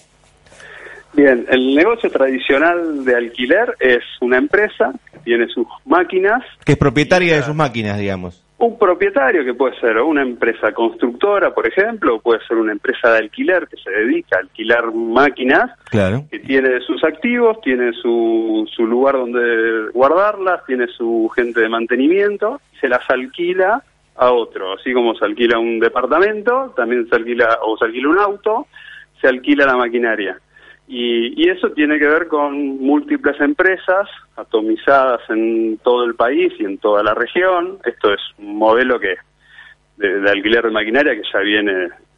Bien, 1.14 1.46
el 1.50 1.76
negocio 1.76 2.10
tradicional 2.10 3.04
de 3.04 3.16
alquiler 3.16 3.76
es 3.82 4.04
una 4.22 4.38
empresa 4.38 4.94
que 5.12 5.20
tiene 5.20 5.48
sus 5.48 5.68
máquinas 5.84 6.42
Que 6.64 6.72
es 6.74 6.78
propietaria 6.78 7.36
de 7.36 7.44
sus 7.44 7.54
máquinas, 7.54 8.00
digamos. 8.00 8.42
Un 8.62 8.78
propietario 8.78 9.44
que 9.44 9.56
puede 9.56 9.80
ser 9.80 9.98
una 9.98 10.22
empresa 10.22 10.72
constructora, 10.72 11.52
por 11.52 11.66
ejemplo, 11.66 12.16
o 12.16 12.20
puede 12.22 12.46
ser 12.46 12.58
una 12.58 12.72
empresa 12.72 13.12
de 13.12 13.18
alquiler 13.18 13.68
que 13.68 13.76
se 13.78 13.90
dedica 13.90 14.38
a 14.38 14.42
alquilar 14.42 14.94
máquinas, 14.94 15.72
Claro. 15.90 16.26
que 16.30 16.38
tiene 16.40 16.80
sus 16.82 17.04
activos, 17.04 17.60
tiene 17.62 17.92
su, 17.94 18.70
su 18.72 18.86
lugar 18.86 19.16
donde 19.16 19.90
guardarlas, 19.94 20.64
tiene 20.68 20.86
su 20.88 21.28
gente 21.36 21.60
de 21.60 21.70
mantenimiento, 21.70 22.62
se 22.80 22.88
las 22.88 23.02
alquila 23.10 23.82
a 24.16 24.32
otro. 24.32 24.74
Así 24.74 24.94
como 24.94 25.16
se 25.16 25.26
alquila 25.26 25.58
un 25.58 25.80
departamento, 25.80 26.72
también 26.76 27.10
se 27.10 27.16
alquila, 27.16 27.58
o 27.64 27.76
se 27.78 27.86
alquila 27.86 28.10
un 28.10 28.20
auto, 28.20 28.68
se 29.20 29.28
alquila 29.28 29.66
la 29.66 29.76
maquinaria. 29.76 30.38
Y, 30.94 31.42
y 31.42 31.50
eso 31.50 31.70
tiene 31.72 31.98
que 31.98 32.06
ver 32.06 32.28
con 32.28 32.54
múltiples 32.80 33.40
empresas 33.40 34.10
atomizadas 34.36 35.22
en 35.30 35.78
todo 35.78 36.04
el 36.04 36.16
país 36.16 36.52
y 36.60 36.66
en 36.66 36.80
toda 36.80 37.02
la 37.02 37.14
región. 37.14 37.78
Esto 37.86 38.14
es 38.14 38.20
un 38.38 38.58
modelo 38.58 39.00
que 39.00 39.16
de, 39.96 40.20
de 40.20 40.30
alquiler 40.30 40.66
de 40.66 40.72
maquinaria 40.72 41.16
que 41.16 41.22
ya 41.32 41.40
viene 41.40 41.72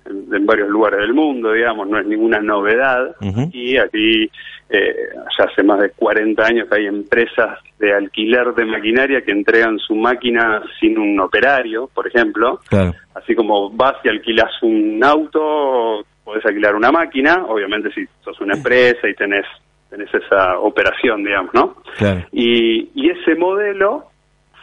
en, 0.06 0.34
en 0.34 0.46
varios 0.48 0.70
lugares 0.70 1.02
del 1.02 1.14
mundo, 1.14 1.52
digamos, 1.52 1.88
no 1.88 2.00
es 2.00 2.08
ninguna 2.08 2.40
novedad. 2.40 3.16
Y 3.52 3.78
aquí 3.78 4.24
eh, 4.70 4.96
ya 5.38 5.46
hace 5.46 5.62
más 5.62 5.80
de 5.80 5.92
40 5.92 6.44
años 6.44 6.68
que 6.68 6.78
hay 6.78 6.88
empresas 6.88 7.60
de 7.78 7.94
alquiler 7.94 8.56
de 8.56 8.66
maquinaria 8.66 9.22
que 9.22 9.34
entregan 9.34 9.78
su 9.78 9.94
máquina 9.94 10.64
sin 10.80 10.98
un 10.98 11.20
operario, 11.20 11.92
por 11.94 12.08
ejemplo. 12.08 12.60
Claro. 12.70 12.94
Así 13.14 13.36
como 13.36 13.70
vas 13.70 13.98
y 14.04 14.10
alquilas 14.10 14.52
un 14.64 15.00
auto, 15.04 16.04
podés 16.24 16.46
alquilar 16.46 16.76
una 16.76 16.92
máquina, 16.92 17.46
obviamente 17.48 17.92
si 17.92 18.08
sos 18.24 18.40
una 18.42 18.56
empresa 18.56 19.08
y 19.08 19.14
tenés, 19.14 19.46
tenés 19.90 20.14
esa 20.14 20.58
operación, 20.60 21.24
digamos, 21.24 21.54
¿no? 21.54 21.76
Claro. 21.98 22.26
Y, 22.32 22.90
y 22.96 23.10
ese 23.10 23.36
modelo 23.36 24.08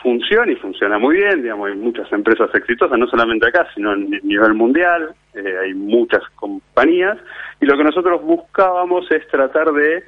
funciona 0.02 0.50
y 0.50 0.56
funciona 0.56 0.98
muy 0.98 1.16
bien, 1.16 1.42
digamos, 1.42 1.68
hay 1.68 1.76
muchas 1.76 2.10
empresas 2.12 2.48
exitosas, 2.54 2.98
no 2.98 3.06
solamente 3.06 3.46
acá, 3.46 3.66
sino 3.74 3.90
a 3.90 3.96
nivel 3.96 4.54
mundial, 4.54 5.14
eh, 5.34 5.54
hay 5.62 5.74
muchas 5.74 6.22
compañías, 6.36 7.18
y 7.60 7.66
lo 7.66 7.76
que 7.76 7.84
nosotros 7.84 8.22
buscábamos 8.22 9.10
es 9.10 9.26
tratar 9.28 9.72
de 9.72 10.04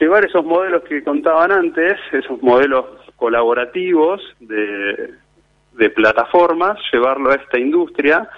llevar 0.00 0.24
esos 0.24 0.44
modelos 0.44 0.82
que 0.84 1.04
contaban 1.04 1.52
antes, 1.52 1.98
esos 2.12 2.42
modelos 2.42 2.86
colaborativos 3.16 4.20
de, 4.40 5.14
de 5.74 5.90
plataformas, 5.90 6.78
llevarlo 6.92 7.30
a 7.30 7.36
esta 7.36 7.58
industria, 7.58 8.28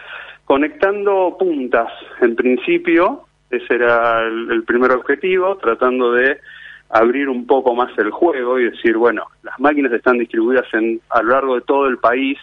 conectando 0.47 1.37
puntas. 1.39 1.93
En 2.23 2.35
principio, 2.35 3.27
ese 3.51 3.75
era 3.75 4.23
el, 4.23 4.51
el 4.51 4.63
primer 4.65 4.93
objetivo, 4.93 5.57
tratando 5.59 6.13
de 6.13 6.39
abrir 6.89 7.29
un 7.29 7.47
poco 7.47 7.75
más 7.75 7.91
el 7.99 8.11
juego 8.11 8.59
y 8.59 8.71
decir, 8.71 8.97
bueno, 8.97 9.25
las 9.43 9.59
máquinas 9.61 9.93
están 9.93 10.19
distribuidas 10.19 10.65
en, 10.73 11.01
a 11.11 11.21
lo 11.23 11.33
largo 11.33 11.55
de 11.57 11.63
todo 11.63 11.87
el 11.89 11.99
país 11.99 12.39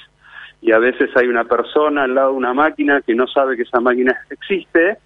y 0.62 0.72
a 0.74 0.80
veces 0.80 1.10
hay 1.16 1.28
una 1.28 1.45
persona 1.45 2.04
al 2.04 2.14
lado 2.14 2.32
de 2.32 2.38
una 2.38 2.54
máquina 2.54 3.01
que 3.01 3.16
no 3.16 3.26
sabe 3.28 3.56
que 3.56 3.64
esa 3.64 3.80
máquina 3.80 4.16
existe 4.30 4.97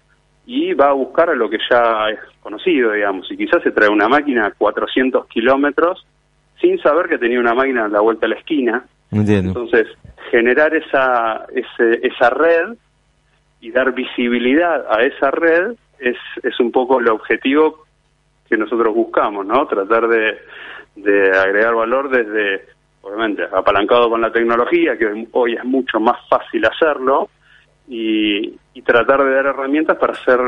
y 0.44 0.72
va 0.74 0.88
a 0.88 0.92
buscar 0.92 1.30
a 1.30 1.34
lo 1.34 1.48
que 1.48 1.58
ya 1.70 2.10
es 2.10 2.18
conocido, 2.42 2.92
digamos, 2.92 3.30
y 3.30 3.36
quizás 3.36 3.62
se 3.62 3.70
trae 3.70 3.88
una 3.88 4.08
máquina 4.08 4.46
a 4.46 4.50
400 4.50 5.26
kilómetros 5.28 6.04
sin 6.60 6.78
saber 6.80 7.08
que 7.08 7.18
tenía 7.18 7.38
una 7.38 7.54
máquina 7.54 7.84
a 7.84 7.88
la 7.88 8.00
vuelta 8.00 8.26
de 8.26 8.34
la 8.34 8.40
esquina. 8.40 8.84
Entiendo. 9.12 9.50
Entonces, 9.50 9.86
generar 10.32 10.74
esa, 10.74 11.46
ese- 11.54 12.00
esa 12.06 12.30
red 12.30 12.76
y 13.60 13.70
dar 13.70 13.92
visibilidad 13.92 14.86
a 14.90 15.02
esa 15.02 15.30
red 15.30 15.72
es, 15.98 16.16
es 16.42 16.60
un 16.60 16.70
poco 16.70 17.00
el 17.00 17.08
objetivo 17.08 17.84
que 18.48 18.56
nosotros 18.56 18.94
buscamos, 18.94 19.44
¿no? 19.46 19.66
Tratar 19.66 20.08
de, 20.08 20.38
de 20.96 21.30
agregar 21.36 21.74
valor 21.74 22.08
desde, 22.08 22.66
obviamente, 23.02 23.42
apalancado 23.52 24.08
con 24.08 24.20
la 24.20 24.32
tecnología, 24.32 24.96
que 24.96 25.26
hoy- 25.32 25.54
es 25.54 25.64
mucho 25.64 26.00
más 26.00 26.16
fácil 26.28 26.64
hacerlo, 26.64 27.28
y, 27.88 28.54
y 28.74 28.82
tratar 28.82 29.24
de 29.24 29.34
dar 29.34 29.46
herramientas 29.46 29.96
para 29.96 30.12
hacer 30.12 30.38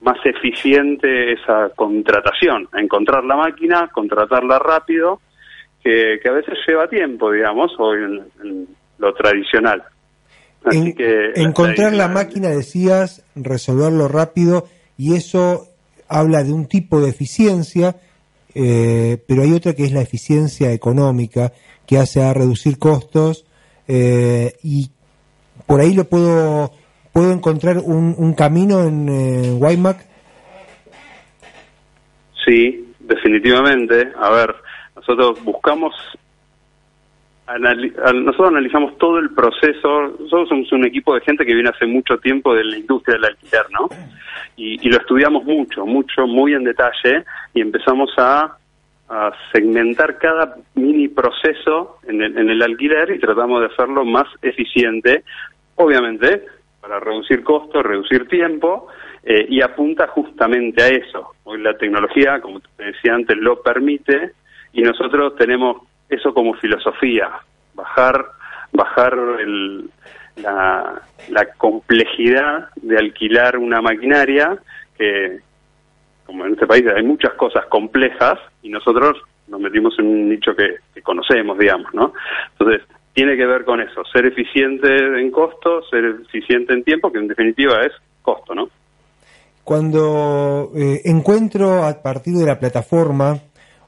más 0.00 0.18
eficiente 0.24 1.32
esa 1.32 1.70
contratación, 1.74 2.68
encontrar 2.74 3.24
la 3.24 3.36
máquina, 3.36 3.88
contratarla 3.88 4.58
rápido, 4.58 5.20
que, 5.82 6.18
que 6.22 6.28
a 6.28 6.32
veces 6.32 6.58
lleva 6.66 6.88
tiempo, 6.88 7.30
digamos, 7.30 7.72
hoy 7.78 8.02
en 8.42 8.66
lo 8.98 9.14
tradicional. 9.14 9.82
Así 10.64 10.78
En- 10.78 10.94
que 10.94 11.32
encontrar 11.36 11.92
la 11.92 12.08
máquina, 12.08 12.48
decías, 12.48 13.22
resolverlo 13.34 14.08
rápido, 14.08 14.66
y 14.98 15.14
eso 15.14 15.68
habla 16.08 16.42
de 16.42 16.52
un 16.52 16.66
tipo 16.66 17.00
de 17.00 17.10
eficiencia, 17.10 17.96
eh, 18.54 19.18
pero 19.28 19.42
hay 19.42 19.52
otra 19.52 19.74
que 19.74 19.84
es 19.84 19.92
la 19.92 20.00
eficiencia 20.00 20.72
económica, 20.72 21.52
que 21.86 21.98
hace 21.98 22.22
a 22.22 22.32
reducir 22.34 22.78
costos, 22.78 23.44
eh, 23.86 24.54
y 24.62 24.90
por 25.66 25.80
ahí 25.80 25.94
lo 25.94 26.04
puedo, 26.04 26.72
puedo 27.12 27.32
encontrar 27.32 27.78
un, 27.78 28.14
un 28.18 28.34
camino 28.34 28.82
en 28.84 29.08
eh, 29.08 29.52
Waymac. 29.52 30.04
Sí, 32.44 32.92
definitivamente. 33.00 34.12
A 34.18 34.30
ver, 34.30 34.54
nosotros 34.94 35.42
buscamos 35.44 35.94
anali- 37.46 37.94
nosotros 38.24 38.48
analizamos 38.48 38.98
todo 38.98 39.18
el 39.18 39.30
proceso. 39.30 40.14
Nosotros 40.20 40.48
somos 40.48 40.72
un 40.72 40.86
equipo 40.86 41.14
de 41.14 41.20
gente 41.20 41.44
que 41.44 41.54
viene 41.54 41.70
hace 41.70 41.86
mucho 41.86 42.18
tiempo 42.18 42.54
de 42.54 42.64
la 42.64 42.76
industria 42.76 43.16
del 43.16 43.26
alquiler, 43.26 43.66
¿no? 43.70 43.88
Y, 44.56 44.86
y 44.86 44.90
lo 44.90 44.98
estudiamos 44.98 45.44
mucho, 45.44 45.84
mucho, 45.86 46.26
muy 46.26 46.54
en 46.54 46.64
detalle 46.64 47.24
y 47.54 47.60
empezamos 47.60 48.10
a, 48.16 48.56
a 49.08 49.32
segmentar 49.52 50.18
cada 50.18 50.56
mini 50.74 51.08
proceso 51.08 51.98
en 52.08 52.22
el, 52.22 52.38
en 52.38 52.50
el 52.50 52.62
alquiler 52.62 53.10
y 53.10 53.18
tratamos 53.18 53.60
de 53.60 53.66
hacerlo 53.66 54.04
más 54.04 54.26
eficiente, 54.42 55.24
obviamente, 55.76 56.42
para 56.80 57.00
reducir 57.00 57.42
costos, 57.42 57.84
reducir 57.84 58.28
tiempo 58.28 58.88
eh, 59.24 59.44
y 59.48 59.60
apunta 59.60 60.06
justamente 60.06 60.82
a 60.82 60.88
eso. 60.88 61.34
Hoy 61.44 61.60
la 61.60 61.76
tecnología, 61.76 62.40
como 62.40 62.60
te 62.60 62.84
decía 62.84 63.14
antes, 63.14 63.36
lo 63.36 63.60
permite 63.60 64.32
y 64.72 64.82
nosotros 64.82 65.36
tenemos 65.36 65.82
eso 66.08 66.32
como 66.32 66.54
filosofía, 66.54 67.30
bajar, 67.74 68.24
bajar 68.72 69.14
el- 69.40 69.90
la, 70.36 71.02
complejidad 71.56 72.68
de 72.76 72.98
alquilar 72.98 73.56
una 73.56 73.80
maquinaria 73.80 74.58
que, 74.96 75.40
como 76.24 76.44
en 76.44 76.52
este 76.52 76.66
país 76.66 76.84
hay 76.94 77.02
muchas 77.02 77.32
cosas 77.34 77.66
complejas 77.66 78.38
y 78.62 78.68
nosotros 78.68 79.16
nos 79.48 79.60
metimos 79.60 79.94
en 79.98 80.06
un 80.06 80.28
nicho 80.28 80.54
que, 80.54 80.76
que 80.94 81.02
conocemos, 81.02 81.56
digamos, 81.58 81.92
¿no? 81.94 82.12
Entonces, 82.58 82.82
tiene 83.14 83.36
que 83.36 83.46
ver 83.46 83.64
con 83.64 83.80
eso, 83.80 84.02
ser 84.12 84.26
eficiente 84.26 84.88
en 84.88 85.30
costo, 85.30 85.82
ser 85.88 86.04
eficiente 86.26 86.74
en 86.74 86.84
tiempo, 86.84 87.10
que 87.10 87.18
en 87.18 87.28
definitiva 87.28 87.80
es 87.80 87.92
costo, 88.22 88.54
¿no? 88.54 88.68
Cuando 89.64 90.70
eh, 90.76 91.00
encuentro 91.04 91.82
a 91.84 92.02
partir 92.02 92.34
de 92.34 92.46
la 92.46 92.58
plataforma 92.58 93.38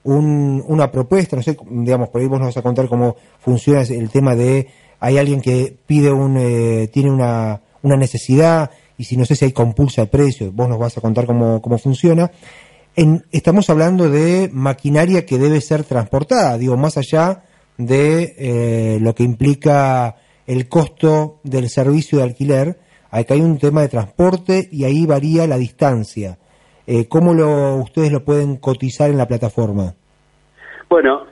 un- 0.04 0.62
una 0.66 0.90
propuesta, 0.90 1.36
no 1.36 1.42
sé, 1.42 1.56
digamos, 1.70 2.08
por 2.08 2.20
ahí 2.20 2.26
vos 2.26 2.38
nos 2.38 2.48
vas 2.48 2.56
a 2.56 2.62
contar 2.62 2.88
cómo 2.88 3.16
funciona 3.40 3.82
el 3.82 4.10
tema 4.10 4.34
de, 4.34 4.68
hay 5.00 5.18
alguien 5.18 5.40
que 5.40 5.76
pide 5.86 6.10
un, 6.12 6.36
eh, 6.38 6.88
tiene 6.92 7.10
una, 7.10 7.60
una 7.82 7.96
necesidad 7.96 8.70
y 8.96 9.04
si 9.04 9.16
no 9.16 9.24
sé 9.24 9.36
si 9.36 9.44
hay 9.44 9.52
compulsa 9.52 10.02
de 10.02 10.06
precio, 10.08 10.50
vos 10.52 10.68
nos 10.68 10.78
vas 10.78 10.96
a 10.98 11.00
contar 11.00 11.26
cómo, 11.26 11.60
cómo 11.62 11.78
funciona. 11.78 12.30
En- 12.96 13.24
estamos 13.30 13.70
hablando 13.70 14.10
de 14.10 14.50
maquinaria 14.52 15.24
que 15.24 15.38
debe 15.38 15.60
ser 15.60 15.84
transportada, 15.84 16.58
digo, 16.58 16.76
más 16.76 16.96
allá 16.96 17.44
de 17.76 18.34
eh, 18.38 18.98
lo 19.00 19.14
que 19.14 19.22
implica 19.22 20.16
el 20.48 20.68
costo 20.68 21.38
del 21.44 21.68
servicio 21.70 22.18
de 22.18 22.24
alquiler, 22.24 22.80
acá 23.10 23.34
hay 23.34 23.40
un 23.40 23.58
tema 23.58 23.82
de 23.82 23.88
transporte 23.88 24.68
y 24.72 24.82
ahí 24.84 25.06
varía 25.06 25.46
la 25.46 25.58
distancia. 25.58 26.38
Eh, 26.90 27.06
¿Cómo 27.06 27.34
lo, 27.34 27.74
ustedes 27.82 28.10
lo 28.10 28.24
pueden 28.24 28.56
cotizar 28.56 29.10
en 29.10 29.18
la 29.18 29.26
plataforma? 29.26 29.92
Bueno, 30.88 31.26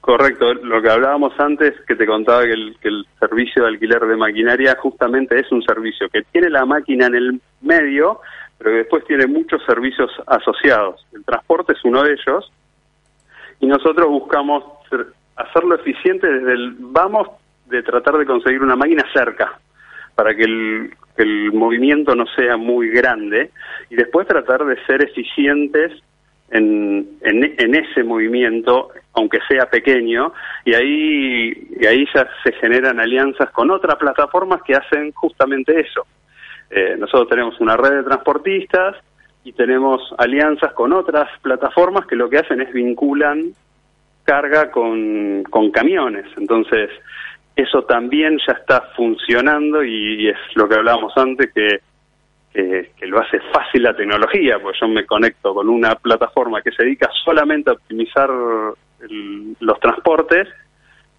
correcto. 0.00 0.54
Lo 0.54 0.80
que 0.80 0.88
hablábamos 0.88 1.38
antes, 1.38 1.74
que 1.86 1.96
te 1.96 2.06
contaba 2.06 2.44
que 2.44 2.52
el, 2.52 2.78
que 2.80 2.88
el 2.88 3.06
servicio 3.20 3.62
de 3.62 3.68
alquiler 3.68 4.00
de 4.00 4.16
maquinaria 4.16 4.74
justamente 4.80 5.38
es 5.38 5.52
un 5.52 5.62
servicio 5.62 6.08
que 6.08 6.22
tiene 6.32 6.48
la 6.48 6.64
máquina 6.64 7.08
en 7.08 7.14
el 7.14 7.40
medio, 7.60 8.22
pero 8.56 8.70
que 8.70 8.76
después 8.78 9.04
tiene 9.04 9.26
muchos 9.26 9.62
servicios 9.66 10.10
asociados. 10.26 11.06
El 11.12 11.26
transporte 11.26 11.74
es 11.74 11.84
uno 11.84 12.02
de 12.02 12.14
ellos 12.14 12.50
y 13.60 13.66
nosotros 13.66 14.08
buscamos 14.08 14.64
hacerlo 15.36 15.74
eficiente 15.74 16.26
desde 16.26 16.52
el 16.54 16.74
vamos 16.78 17.28
de 17.66 17.82
tratar 17.82 18.16
de 18.16 18.24
conseguir 18.24 18.62
una 18.62 18.76
máquina 18.76 19.04
cerca 19.12 19.58
para 20.14 20.34
que 20.34 20.44
el, 20.44 20.90
que 21.16 21.22
el 21.22 21.52
movimiento 21.52 22.14
no 22.14 22.26
sea 22.36 22.56
muy 22.56 22.90
grande 22.90 23.50
y 23.90 23.96
después 23.96 24.26
tratar 24.26 24.64
de 24.64 24.76
ser 24.84 25.02
eficientes 25.02 25.92
en, 26.50 27.08
en, 27.22 27.54
en 27.58 27.74
ese 27.74 28.04
movimiento, 28.04 28.90
aunque 29.14 29.38
sea 29.48 29.66
pequeño, 29.66 30.32
y 30.64 30.74
ahí, 30.74 31.68
y 31.80 31.86
ahí 31.86 32.06
ya 32.14 32.28
se 32.44 32.52
generan 32.52 33.00
alianzas 33.00 33.50
con 33.50 33.70
otras 33.70 33.96
plataformas 33.96 34.62
que 34.62 34.74
hacen 34.74 35.12
justamente 35.12 35.80
eso. 35.80 36.06
Eh, 36.70 36.96
nosotros 36.98 37.28
tenemos 37.28 37.60
una 37.60 37.76
red 37.76 37.96
de 37.96 38.02
transportistas 38.04 38.96
y 39.44 39.52
tenemos 39.52 40.00
alianzas 40.18 40.72
con 40.72 40.92
otras 40.92 41.28
plataformas 41.40 42.06
que 42.06 42.16
lo 42.16 42.28
que 42.28 42.38
hacen 42.38 42.60
es 42.60 42.72
vinculan 42.72 43.52
carga 44.24 44.70
con, 44.72 45.44
con 45.44 45.70
camiones. 45.70 46.26
Entonces, 46.36 46.90
eso 47.56 47.82
también 47.84 48.38
ya 48.46 48.52
está 48.52 48.82
funcionando 48.94 49.82
y, 49.82 50.28
es 50.28 50.36
lo 50.54 50.68
que 50.68 50.74
hablábamos 50.74 51.12
antes, 51.16 51.50
que, 51.52 51.80
lo 53.02 53.20
hace 53.20 53.38
fácil 53.52 53.82
la 53.82 53.94
tecnología, 53.94 54.58
pues 54.58 54.78
yo 54.80 54.88
me 54.88 55.04
conecto 55.04 55.54
con 55.54 55.68
una 55.68 55.94
plataforma 55.94 56.62
que 56.62 56.70
se 56.72 56.84
dedica 56.84 57.10
solamente 57.24 57.70
a 57.70 57.74
optimizar 57.74 58.30
el- 59.02 59.54
los 59.60 59.78
transportes 59.78 60.48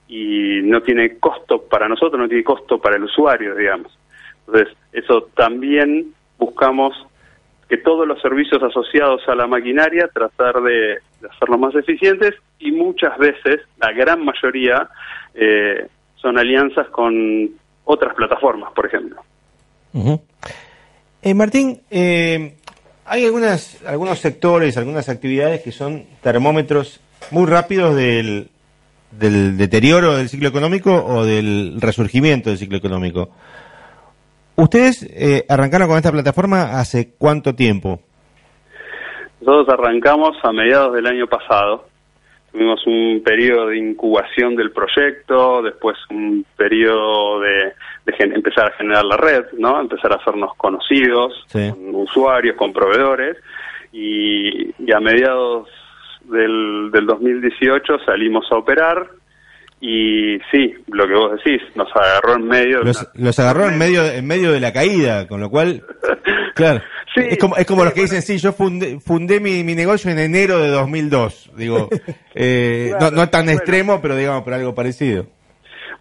y 0.07 0.61
no 0.63 0.81
tiene 0.81 1.17
costo 1.19 1.61
para 1.61 1.87
nosotros, 1.87 2.19
no 2.19 2.27
tiene 2.27 2.43
costo 2.43 2.79
para 2.79 2.95
el 2.95 3.03
usuario, 3.03 3.53
digamos. 3.55 3.95
Entonces, 4.47 4.75
eso 4.91 5.29
también 5.35 6.13
buscamos 6.37 6.93
que 7.69 7.77
todos 7.77 8.07
los 8.07 8.21
servicios 8.21 8.63
asociados 8.63 9.21
a 9.27 9.35
la 9.35 9.45
maquinaria 9.45 10.09
tratar 10.13 10.61
de, 10.61 10.99
de 11.21 11.27
hacerlos 11.29 11.59
más 11.59 11.75
eficientes 11.75 12.33
y 12.59 12.71
muchas 12.71 13.17
veces, 13.17 13.61
la 13.79 13.91
gran 13.91 14.23
mayoría, 14.23 14.87
eh, 15.35 15.87
son 16.27 16.37
alianzas 16.37 16.89
con 16.89 17.49
otras 17.85 18.13
plataformas, 18.13 18.73
por 18.73 18.85
ejemplo. 18.85 19.21
Eh, 21.21 21.33
Martín, 21.33 21.79
eh, 21.89 22.57
hay 23.05 23.25
algunas, 23.25 23.81
algunos 23.85 24.19
sectores, 24.19 24.77
algunas 24.77 25.07
actividades 25.07 25.61
que 25.61 25.71
son 25.71 26.03
termómetros 26.21 26.99
muy 27.31 27.45
rápidos 27.45 27.95
del, 27.95 28.49
del 29.11 29.57
deterioro 29.57 30.17
del 30.17 30.27
ciclo 30.27 30.49
económico 30.49 30.93
o 30.93 31.23
del 31.23 31.79
resurgimiento 31.79 32.49
del 32.49 32.59
ciclo 32.59 32.77
económico. 32.77 33.29
¿Ustedes 34.57 35.03
eh, 35.09 35.45
arrancaron 35.47 35.87
con 35.87 35.95
esta 35.95 36.11
plataforma 36.11 36.77
hace 36.81 37.13
cuánto 37.17 37.55
tiempo? 37.55 38.01
Nosotros 39.39 39.79
arrancamos 39.79 40.35
a 40.43 40.51
mediados 40.51 40.93
del 40.93 41.07
año 41.07 41.25
pasado. 41.27 41.85
Tuvimos 42.57 42.87
un 42.87 43.21
periodo 43.23 43.67
de 43.67 43.77
incubación 43.77 44.55
del 44.55 44.71
proyecto, 44.71 45.61
después 45.61 45.95
un 46.09 46.43
periodo 46.57 47.39
de, 47.41 47.73
de 48.07 48.33
empezar 48.33 48.69
a 48.71 48.77
generar 48.77 49.05
la 49.05 49.15
red, 49.15 49.43
¿no? 49.59 49.79
Empezar 49.79 50.11
a 50.11 50.15
hacernos 50.15 50.55
conocidos 50.57 51.33
Sí. 51.49 51.69
con 51.69 51.93
usuarios, 51.93 52.55
con 52.55 52.73
proveedores. 52.73 53.37
Y, 53.93 54.71
y 54.83 54.91
a 54.91 54.99
mediados 54.99 55.69
del, 56.23 56.89
del 56.91 57.05
2018 57.05 57.99
salimos 58.03 58.51
a 58.51 58.55
operar. 58.55 59.07
Y 59.79 60.39
sí, 60.51 60.73
lo 60.87 61.05
que 61.07 61.13
vos 61.13 61.31
decís, 61.33 61.61
nos 61.75 61.95
agarró 61.95 62.37
en 62.37 62.47
medio 62.47 62.79
de 62.79 62.85
Los, 62.85 63.01
una- 63.13 63.25
los 63.27 63.37
agarró 63.39 63.67
en 63.69 63.77
medio, 63.77 64.03
en 64.03 64.25
medio 64.25 64.51
de 64.51 64.59
la 64.59 64.73
caída, 64.73 65.27
con 65.27 65.39
lo 65.41 65.51
cual, 65.51 65.83
claro, 66.55 66.81
Sí, 67.21 67.27
es 67.31 67.37
como, 67.39 67.55
es 67.57 67.65
como 67.65 67.81
sí, 67.81 67.85
los 67.85 67.93
que 67.93 68.01
dicen, 68.01 68.21
sí, 68.21 68.37
yo 68.37 68.53
fundé, 68.53 68.99
fundé 68.99 69.39
mi, 69.39 69.63
mi 69.63 69.75
negocio 69.75 70.11
en 70.11 70.19
enero 70.19 70.59
de 70.59 70.69
2002, 70.69 71.51
digo, 71.57 71.89
eh, 72.35 72.93
Claro, 72.97 73.15
no, 73.15 73.21
no 73.23 73.29
tan 73.29 73.45
bueno. 73.45 73.57
extremo, 73.59 74.01
pero 74.01 74.15
digamos, 74.15 74.43
por 74.43 74.53
algo 74.53 74.73
parecido. 74.75 75.25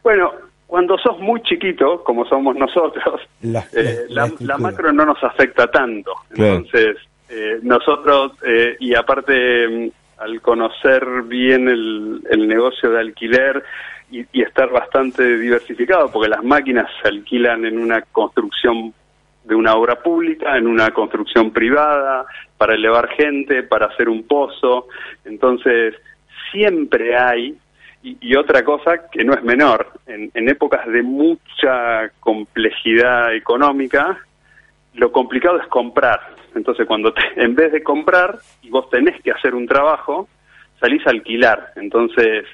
Bueno, 0.03 0.33
cuando 0.67 0.97
sos 0.99 1.19
muy 1.19 1.41
chiquito, 1.43 2.03
como 2.05 2.25
somos 2.27 2.57
nosotros, 2.57 3.21
La- 3.43 3.61
eh, 3.73 3.75
la- 3.75 3.83
la 3.83 3.93
la, 4.09 4.23
estructura. 4.27 4.55
la 4.55 4.59
macro 4.59 4.93
no 4.93 5.05
nos 5.07 5.23
afecta 5.25 5.67
tanto. 5.71 6.13
Claro. 6.31 6.55
Entonces, 6.57 6.97
eh, 7.29 7.59
nosotros, 7.63 8.33
eh, 8.45 8.77
y 8.81 8.95
aparte, 8.95 9.69
mm, 9.69 9.89
al 10.19 10.41
conocer 10.41 11.05
bien 11.27 11.69
el, 11.69 12.23
el 12.31 12.49
negocio 12.49 12.91
de 12.91 13.01
alquiler 13.01 13.63
y, 14.11 14.25
y 14.33 14.43
estar 14.43 14.71
bastante 14.71 15.37
diversificado, 15.39 16.11
porque 16.11 16.29
las 16.29 16.43
máquinas 16.45 16.87
se 17.03 17.09
alquilan 17.09 17.65
en 17.65 17.79
una 17.79 18.01
construcción 18.03 18.95
de 19.47 19.55
una 19.55 19.75
obra 19.75 19.97
pública, 20.03 20.57
en 20.57 20.67
una 20.67 20.91
construcción 20.91 21.53
privada, 21.53 22.27
para 22.59 22.75
elevar 22.75 23.09
gente, 23.11 23.63
para 23.63 23.87
hacer 23.87 24.09
un 24.09 24.25
pozo. 24.27 24.89
Entonces, 25.25 25.95
siempre 26.53 27.17
hay, 27.17 27.57
y, 28.03 28.35
otra 28.37 28.65
cosa 28.65 29.09
que 29.11 29.25
no 29.25 29.35
es 29.35 29.43
menor, 29.43 29.93
en, 30.07 30.31
en 30.35 30.49
épocas 30.49 30.87
de 30.87 31.03
mucha 31.03 32.11
complejidad 32.21 33.35
económica, 33.35 34.19
lo 34.95 35.13
complicado 35.13 35.61
es 35.61 35.67
comprar. 35.69 36.21
Entonces, 36.55 36.87
cuando 36.87 37.13
te- 37.13 37.21
en 37.37 37.55
vez 37.55 37.73
de 37.73 37.83
comprar 37.83 38.39
y 38.63 38.71
vos 38.71 38.89
tenés 38.91 39.21
que 39.23 39.31
hacer 39.31 39.55
un 39.55 39.67
trabajo, 39.67 40.29
salís 40.81 41.07
a 41.07 41.11
alquilar. 41.11 41.73
Entonces, 41.77 42.47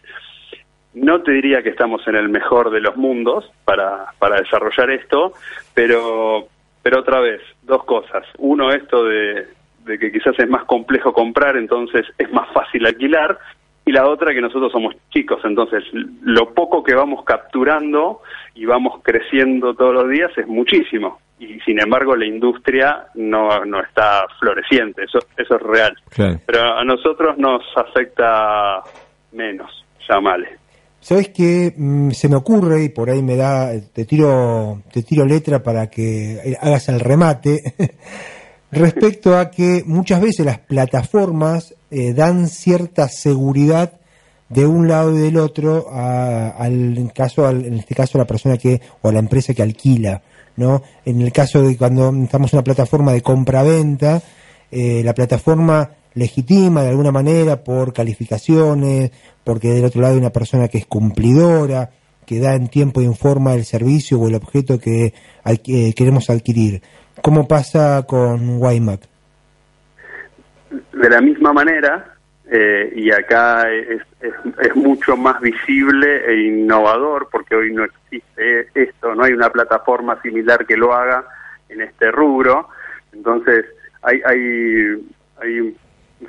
no 0.94 1.22
te 1.22 1.32
diría 1.32 1.62
que 1.62 1.70
estamos 1.70 2.06
en 2.06 2.16
el 2.16 2.28
mejor 2.28 2.70
de 2.70 2.80
los 2.80 2.96
mundos 2.96 3.50
para, 3.64 4.06
para 4.18 4.40
desarrollar 4.40 4.90
esto, 4.90 5.32
pero, 5.74 6.48
pero 6.82 7.00
otra 7.00 7.20
vez, 7.20 7.40
dos 7.62 7.84
cosas. 7.84 8.24
Uno, 8.38 8.70
esto 8.70 9.04
de, 9.04 9.46
de 9.84 9.98
que 9.98 10.12
quizás 10.12 10.38
es 10.38 10.48
más 10.48 10.64
complejo 10.64 11.12
comprar, 11.12 11.56
entonces 11.56 12.06
es 12.18 12.32
más 12.32 12.48
fácil 12.52 12.86
alquilar. 12.86 13.38
Y 13.84 13.90
la 13.90 14.06
otra, 14.08 14.32
que 14.32 14.40
nosotros 14.40 14.70
somos 14.70 14.94
chicos, 15.10 15.40
entonces 15.44 15.82
lo 16.22 16.54
poco 16.54 16.84
que 16.84 16.94
vamos 16.94 17.24
capturando 17.24 18.20
y 18.54 18.64
vamos 18.64 19.00
creciendo 19.02 19.74
todos 19.74 19.94
los 19.94 20.08
días 20.08 20.30
es 20.36 20.46
muchísimo. 20.46 21.20
Y 21.40 21.58
sin 21.60 21.80
embargo, 21.80 22.14
la 22.14 22.24
industria 22.24 23.06
no, 23.16 23.64
no 23.64 23.82
está 23.82 24.24
floreciente, 24.38 25.02
eso, 25.02 25.18
eso 25.36 25.56
es 25.56 25.62
real. 25.62 25.96
Claro. 26.10 26.38
Pero 26.46 26.78
a 26.78 26.84
nosotros 26.84 27.36
nos 27.38 27.64
afecta 27.76 28.82
menos, 29.32 29.84
llamale. 30.08 30.61
¿Sabes 31.02 31.28
qué? 31.30 31.74
Mm, 31.76 32.12
se 32.12 32.28
me 32.28 32.36
ocurre 32.36 32.84
y 32.84 32.88
por 32.88 33.10
ahí 33.10 33.22
me 33.22 33.36
da, 33.36 33.72
te 33.92 34.04
tiro, 34.04 34.82
te 34.90 35.02
tiro 35.02 35.26
letra 35.26 35.62
para 35.62 35.90
que 35.90 36.56
hagas 36.60 36.88
el 36.88 37.00
remate. 37.00 37.74
respecto 38.72 39.36
a 39.36 39.50
que 39.50 39.84
muchas 39.86 40.20
veces 40.20 40.46
las 40.46 40.58
plataformas 40.58 41.74
eh, 41.90 42.14
dan 42.14 42.48
cierta 42.48 43.06
seguridad 43.08 44.00
de 44.48 44.66
un 44.66 44.88
lado 44.88 45.14
y 45.14 45.20
del 45.20 45.36
otro 45.36 45.88
a, 45.90 46.48
al 46.48 47.12
caso 47.14 47.48
en 47.48 47.74
este 47.74 47.94
caso 47.94 48.16
a 48.16 48.22
la 48.22 48.26
persona 48.26 48.56
que 48.56 48.80
o 49.02 49.08
a 49.08 49.12
la 49.12 49.18
empresa 49.18 49.54
que 49.54 49.62
alquila 49.62 50.22
no 50.56 50.82
en 51.04 51.20
el 51.20 51.32
caso 51.32 51.62
de 51.62 51.76
cuando 51.76 52.12
estamos 52.22 52.52
en 52.52 52.58
una 52.58 52.64
plataforma 52.64 53.12
de 53.12 53.22
compra-venta 53.22 54.22
eh, 54.70 55.02
la 55.04 55.14
plataforma 55.14 55.90
legitima 56.14 56.82
de 56.82 56.90
alguna 56.90 57.12
manera 57.12 57.64
por 57.64 57.92
calificaciones 57.92 59.10
porque 59.44 59.68
del 59.68 59.84
otro 59.84 60.00
lado 60.00 60.14
hay 60.14 60.20
una 60.20 60.30
persona 60.30 60.68
que 60.68 60.78
es 60.78 60.86
cumplidora 60.86 61.90
que 62.26 62.38
da 62.38 62.54
en 62.54 62.68
tiempo 62.68 63.00
y 63.00 63.04
en 63.04 63.14
forma 63.14 63.54
el 63.54 63.64
servicio 63.64 64.18
o 64.18 64.28
el 64.28 64.34
objeto 64.34 64.78
que 64.78 65.12
eh, 65.44 65.94
queremos 65.94 66.30
adquirir 66.30 66.82
¿Cómo 67.20 67.46
pasa 67.46 68.04
con 68.06 68.60
Waymac? 68.60 69.00
De 70.92 71.10
la 71.10 71.20
misma 71.20 71.52
manera, 71.52 72.16
eh, 72.50 72.92
y 72.96 73.12
acá 73.12 73.70
es, 73.70 74.00
es, 74.20 74.76
mucho 74.76 75.16
más 75.16 75.40
visible 75.40 76.24
e 76.26 76.46
innovador 76.48 77.28
porque 77.30 77.54
hoy 77.54 77.72
no 77.72 77.84
existe 77.84 78.68
esto, 78.74 79.14
no 79.14 79.24
hay 79.24 79.32
una 79.32 79.50
plataforma 79.50 80.20
similar 80.22 80.66
que 80.66 80.76
lo 80.76 80.94
haga 80.94 81.24
en 81.68 81.82
este 81.82 82.10
rubro. 82.10 82.68
Entonces, 83.12 83.66
hay, 84.02 84.20
hay, 84.24 85.06
hay 85.40 85.76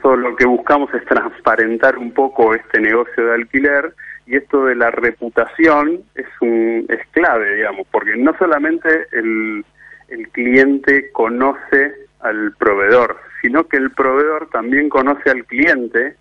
lo 0.03 0.35
que 0.35 0.45
buscamos 0.45 0.93
es 0.93 1.05
transparentar 1.05 1.97
un 1.97 2.11
poco 2.13 2.53
este 2.53 2.79
negocio 2.79 3.25
de 3.25 3.35
alquiler 3.35 3.93
y 4.25 4.37
esto 4.37 4.65
de 4.65 4.75
la 4.75 4.91
reputación 4.91 6.01
es 6.15 6.27
un 6.41 6.85
es 6.89 6.99
clave, 7.11 7.55
digamos, 7.55 7.87
porque 7.91 8.15
no 8.17 8.35
solamente 8.37 9.07
el 9.11 9.65
el 10.09 10.29
cliente 10.29 11.11
conoce 11.11 11.95
al 12.19 12.53
proveedor, 12.53 13.17
sino 13.41 13.67
que 13.67 13.77
el 13.77 13.91
proveedor 13.91 14.49
también 14.49 14.89
conoce 14.89 15.29
al 15.29 15.43
cliente 15.45 16.15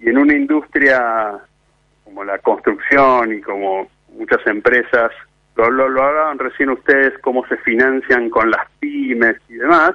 y 0.00 0.08
en 0.08 0.18
una 0.18 0.34
industria 0.34 1.38
como 2.04 2.24
la 2.24 2.38
construcción 2.38 3.34
y 3.34 3.40
como 3.40 3.88
muchas 4.16 4.44
empresas 4.46 5.12
lo, 5.56 5.70
lo, 5.70 5.88
lo 5.88 6.02
hagan 6.02 6.38
recién 6.38 6.70
ustedes 6.70 7.18
cómo 7.20 7.46
se 7.46 7.56
financian 7.58 8.30
con 8.30 8.50
las 8.50 8.64
pymes 8.78 9.36
y 9.48 9.54
demás, 9.54 9.92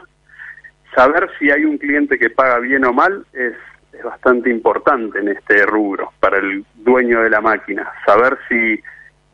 saber 0.95 1.29
si 1.39 1.51
hay 1.51 1.65
un 1.65 1.77
cliente 1.77 2.17
que 2.17 2.29
paga 2.29 2.59
bien 2.59 2.85
o 2.85 2.93
mal 2.93 3.25
es, 3.33 3.53
es 3.93 4.03
bastante 4.03 4.49
importante 4.49 5.19
en 5.19 5.29
este 5.29 5.65
rubro 5.65 6.11
para 6.19 6.37
el 6.37 6.65
dueño 6.75 7.21
de 7.21 7.29
la 7.29 7.41
máquina, 7.41 7.91
saber 8.05 8.37
si 8.47 8.81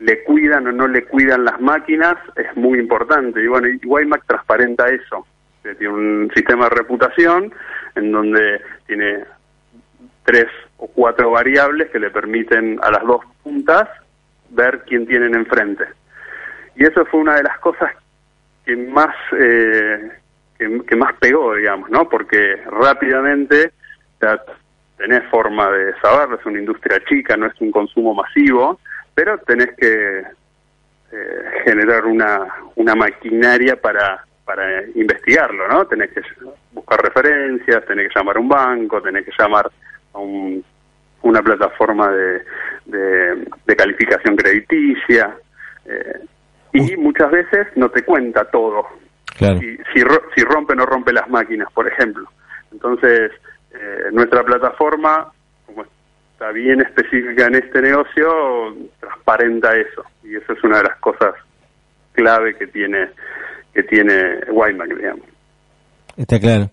le 0.00 0.24
cuidan 0.24 0.66
o 0.66 0.72
no 0.72 0.88
le 0.88 1.04
cuidan 1.04 1.44
las 1.44 1.60
máquinas 1.60 2.14
es 2.34 2.56
muy 2.56 2.78
importante. 2.78 3.42
Y 3.42 3.46
bueno, 3.46 3.68
y 3.68 3.86
Waymac 3.86 4.24
transparenta 4.26 4.88
eso. 4.88 5.26
Tiene 5.62 5.88
un 5.88 6.30
sistema 6.34 6.64
de 6.64 6.76
reputación 6.76 7.52
en 7.94 8.10
donde 8.10 8.62
tiene 8.86 9.24
tres 10.24 10.46
o 10.78 10.86
cuatro 10.86 11.30
variables 11.30 11.90
que 11.90 11.98
le 11.98 12.10
permiten 12.10 12.78
a 12.82 12.90
las 12.90 13.02
dos 13.04 13.20
puntas 13.42 13.88
ver 14.48 14.82
quién 14.86 15.06
tienen 15.06 15.34
enfrente. 15.34 15.84
Y 16.76 16.84
eso 16.84 17.04
fue 17.04 17.20
una 17.20 17.36
de 17.36 17.42
las 17.42 17.58
cosas 17.58 17.92
que 18.64 18.74
más 18.76 19.14
eh, 19.38 20.10
que, 20.86 20.96
más 20.96 21.14
pegó, 21.18 21.54
digamos, 21.54 21.90
¿no? 21.90 22.08
Porque 22.08 22.56
rápidamente 22.66 23.72
ya 24.20 24.42
tenés 24.96 25.24
forma 25.30 25.70
de 25.70 25.94
saberlo, 26.00 26.36
es 26.38 26.46
una 26.46 26.58
industria 26.58 27.02
chica, 27.08 27.36
no 27.36 27.46
es 27.46 27.60
un 27.60 27.70
consumo 27.70 28.14
masivo, 28.14 28.78
pero 29.14 29.38
tenés 29.38 29.70
que 29.76 30.18
eh, 31.12 31.44
generar 31.64 32.04
una, 32.04 32.46
una 32.74 32.94
maquinaria 32.94 33.80
para, 33.80 34.24
para 34.44 34.84
investigarlo, 34.94 35.66
¿no? 35.68 35.86
Tenés 35.86 36.10
que 36.10 36.20
buscar 36.72 37.02
referencias, 37.02 37.84
tenés 37.86 38.08
que 38.08 38.18
llamar 38.18 38.36
a 38.36 38.40
un 38.40 38.48
banco, 38.48 39.00
tenés 39.00 39.24
que 39.24 39.32
llamar 39.38 39.70
a 40.12 40.18
un, 40.18 40.62
una 41.22 41.42
plataforma 41.42 42.10
de, 42.10 42.42
de, 42.86 43.76
calificación 43.76 44.36
crediticia, 44.36 45.34
eh, 45.86 46.20
y 46.72 46.96
muchas 46.96 47.30
veces 47.30 47.68
no 47.76 47.88
te 47.90 48.04
cuenta 48.04 48.44
todo. 48.50 48.86
Si, 49.40 49.76
si, 49.76 50.04
si 50.36 50.44
rompe 50.44 50.72
o 50.74 50.76
no 50.76 50.86
rompe 50.86 51.12
las 51.12 51.28
máquinas, 51.28 51.68
por 51.72 51.88
ejemplo. 51.88 52.28
Entonces, 52.72 53.32
eh, 53.72 54.10
nuestra 54.12 54.42
plataforma 54.44 55.32
está 56.32 56.52
bien 56.52 56.80
específica 56.80 57.46
en 57.46 57.56
este 57.56 57.82
negocio, 57.82 58.74
transparenta 58.98 59.76
eso. 59.76 60.04
Y 60.24 60.36
eso 60.36 60.52
es 60.52 60.64
una 60.64 60.78
de 60.78 60.84
las 60.84 60.98
cosas 60.98 61.34
clave 62.12 62.56
que 62.56 62.66
tiene 62.66 63.08
que 63.74 63.82
tiene 63.84 64.40
Waymac, 64.50 64.88
digamos. 64.96 65.26
Está 66.16 66.40
claro. 66.40 66.70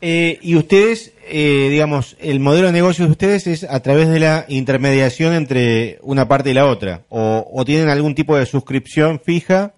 Eh, 0.00 0.38
y 0.42 0.56
ustedes, 0.56 1.14
eh, 1.26 1.68
digamos, 1.70 2.16
el 2.20 2.40
modelo 2.40 2.66
de 2.66 2.74
negocio 2.74 3.06
de 3.06 3.12
ustedes 3.12 3.46
es 3.46 3.64
a 3.64 3.80
través 3.80 4.08
de 4.10 4.20
la 4.20 4.44
intermediación 4.48 5.32
entre 5.32 5.98
una 6.02 6.28
parte 6.28 6.50
y 6.50 6.54
la 6.54 6.66
otra, 6.66 7.02
o, 7.08 7.62
tienen 7.64 7.88
algún 7.88 8.14
tipo 8.14 8.36
de 8.36 8.44
suscripción 8.44 9.20
fija 9.20 9.72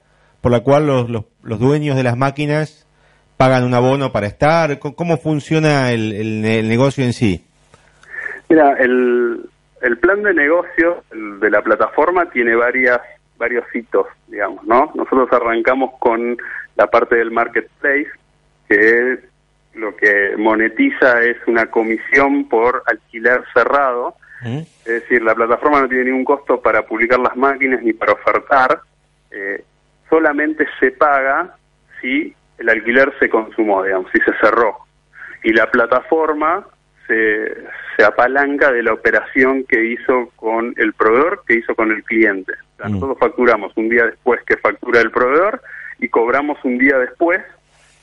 por 0.47 0.53
la 0.53 0.61
cual 0.61 0.87
los, 0.87 1.11
los, 1.11 1.59
dueños 1.59 1.97
de 1.97 2.05
las 2.05 2.17
máquinas 2.17 2.87
pagan 3.37 3.65
un 3.65 3.75
abono 3.75 4.13
para 4.13 4.29
estar. 4.29 4.79
¿Cómo 4.79 5.17
funciona 5.17 5.91
el, 5.91 6.13
el 6.13 6.69
negocio 6.69 7.03
en 7.03 7.13
sí? 7.15 7.45
Mira, 8.49 8.77
el, 8.79 9.41
el 9.83 9.99
plan 9.99 10.23
de 10.23 10.33
negocio 10.35 11.03
de 11.11 11.51
la 11.51 11.63
plataforma 11.63 12.31
tiene 12.31 12.55
varias 12.55 13.01
varios 13.37 13.65
hitos, 13.75 14.07
digamos, 14.29 14.65
¿no? 14.65 14.93
Nosotros 14.95 15.29
arrancamos 15.33 15.95
con 15.99 16.37
la 16.77 16.87
parte 16.87 17.17
del 17.17 17.33
marketplace, 17.33 18.11
que 18.69 19.19
lo 19.75 19.97
que 19.97 20.37
monetiza 20.39 21.23
es 21.23 21.39
una 21.49 21.67
comisión 21.73 22.49
por 22.49 22.85
alquiler 22.87 23.43
cerrado, 23.53 24.15
es 24.45 24.85
decir, 24.85 25.23
la 25.23 25.35
plataforma 25.35 25.81
no 25.81 25.89
tiene 25.89 26.05
ningún 26.05 26.25
costo 26.25 26.61
para 26.61 26.87
publicar 26.87 27.19
las 27.19 27.37
máquinas 27.37 27.83
ni 27.83 27.93
para 27.93 28.13
ofertar, 28.13 28.79
eh, 29.33 29.65
solamente 30.09 30.67
se 30.81 30.91
paga 30.93 31.57
si 32.01 32.35
el 32.59 32.69
alquiler 32.69 33.13
se 33.19 33.29
consumó, 33.29 33.83
digamos, 33.83 34.11
si 34.13 34.21
se 34.21 34.33
cerró. 34.41 34.79
Y 35.43 35.53
la 35.53 35.71
plataforma 35.71 36.67
se, 37.07 37.55
se 37.97 38.05
apalanca 38.05 38.73
de 38.73 38.83
la 38.83 38.93
operación 38.93 39.65
que 39.65 39.85
hizo 39.85 40.31
con 40.37 40.75
el 40.77 40.93
proveedor, 40.95 41.43
que 41.47 41.55
hizo 41.55 41.75
con 41.75 41.91
el 41.93 42.03
cliente. 42.05 42.53
Mm. 42.85 42.93
Nosotros 42.93 43.19
facturamos 43.19 43.73
un 43.77 43.89
día 43.89 44.07
después 44.07 44.41
que 44.45 44.57
factura 44.57 45.01
el 45.01 45.11
proveedor 45.11 45.63
y 45.99 46.09
cobramos 46.09 46.59
un 46.65 46.79
día 46.79 46.99
después 46.99 47.41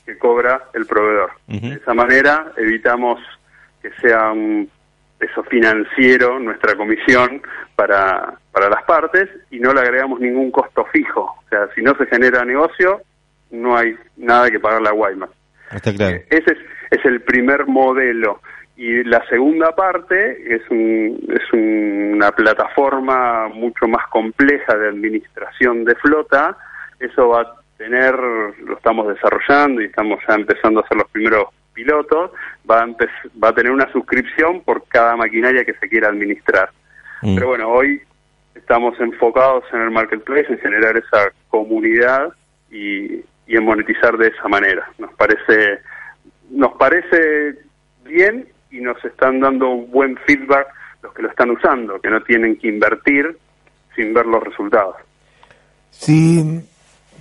que 0.05 0.17
cobra 0.17 0.63
el 0.73 0.85
proveedor. 0.85 1.31
De 1.47 1.75
esa 1.75 1.93
manera 1.93 2.51
evitamos 2.57 3.21
que 3.81 3.91
sea 4.01 4.31
un 4.31 4.69
peso 5.23 5.43
financiero 5.43 6.37
nuestra 6.37 6.75
comisión 6.75 7.41
para, 7.77 8.33
para 8.51 8.69
las 8.69 8.83
partes 8.83 9.29
y 9.51 9.59
no 9.59 9.73
le 9.73 9.79
agregamos 9.79 10.19
ningún 10.19 10.51
costo 10.51 10.85
fijo. 10.91 11.21
O 11.21 11.49
sea, 11.49 11.69
si 11.73 11.81
no 11.81 11.95
se 11.95 12.05
genera 12.07 12.43
negocio, 12.43 13.01
no 13.51 13.77
hay 13.77 13.95
nada 14.17 14.51
que 14.51 14.59
pagar 14.59 14.81
la 14.81 14.91
Guaymas. 14.91 15.29
Está 15.71 15.93
claro. 15.93 16.17
Ese 16.29 16.51
es, 16.51 16.57
es 16.91 17.05
el 17.05 17.21
primer 17.21 17.65
modelo. 17.67 18.41
Y 18.75 19.03
la 19.05 19.25
segunda 19.29 19.73
parte 19.73 20.55
es, 20.55 20.61
es 20.69 21.53
una 21.53 22.31
plataforma 22.31 23.47
mucho 23.47 23.87
más 23.87 24.05
compleja 24.09 24.75
de 24.75 24.89
administración 24.89 25.85
de 25.85 25.95
flota. 25.95 26.57
Eso 26.99 27.29
va 27.29 27.41
a 27.41 27.55
tener, 27.77 28.13
lo 28.15 28.75
estamos 28.75 29.07
desarrollando 29.07 29.81
y 29.81 29.85
estamos 29.85 30.19
ya 30.27 30.35
empezando 30.35 30.81
a 30.81 30.83
hacer 30.83 30.97
los 30.97 31.09
primeros 31.11 31.45
pilotos, 31.73 32.31
va 32.69 32.81
a, 32.81 32.87
va 33.43 33.49
a 33.49 33.55
tener 33.55 33.71
una 33.71 33.91
suscripción 33.91 34.61
por 34.61 34.85
cada 34.87 35.15
maquinaria 35.15 35.65
que 35.65 35.73
se 35.73 35.89
quiera 35.89 36.09
administrar. 36.09 36.69
Mm. 37.21 37.35
Pero 37.35 37.47
bueno, 37.47 37.69
hoy 37.69 38.01
estamos 38.55 38.99
enfocados 38.99 39.63
en 39.73 39.81
el 39.81 39.91
marketplace, 39.91 40.47
en 40.49 40.59
generar 40.59 40.97
esa 40.97 41.31
comunidad 41.49 42.33
y, 42.71 43.15
y 43.47 43.57
en 43.57 43.63
monetizar 43.65 44.17
de 44.17 44.27
esa 44.27 44.47
manera. 44.47 44.87
Nos 44.97 45.13
parece, 45.15 45.79
nos 46.49 46.73
parece 46.73 47.55
bien 48.05 48.47
y 48.71 48.79
nos 48.79 49.03
están 49.03 49.39
dando 49.39 49.69
un 49.69 49.91
buen 49.91 50.17
feedback 50.25 50.67
los 51.01 51.13
que 51.13 51.21
lo 51.21 51.29
están 51.29 51.51
usando, 51.51 51.99
que 51.99 52.09
no 52.09 52.21
tienen 52.23 52.57
que 52.57 52.69
invertir 52.69 53.37
sin 53.95 54.13
ver 54.13 54.25
los 54.25 54.41
resultados. 54.43 54.95
Sí, 55.91 56.61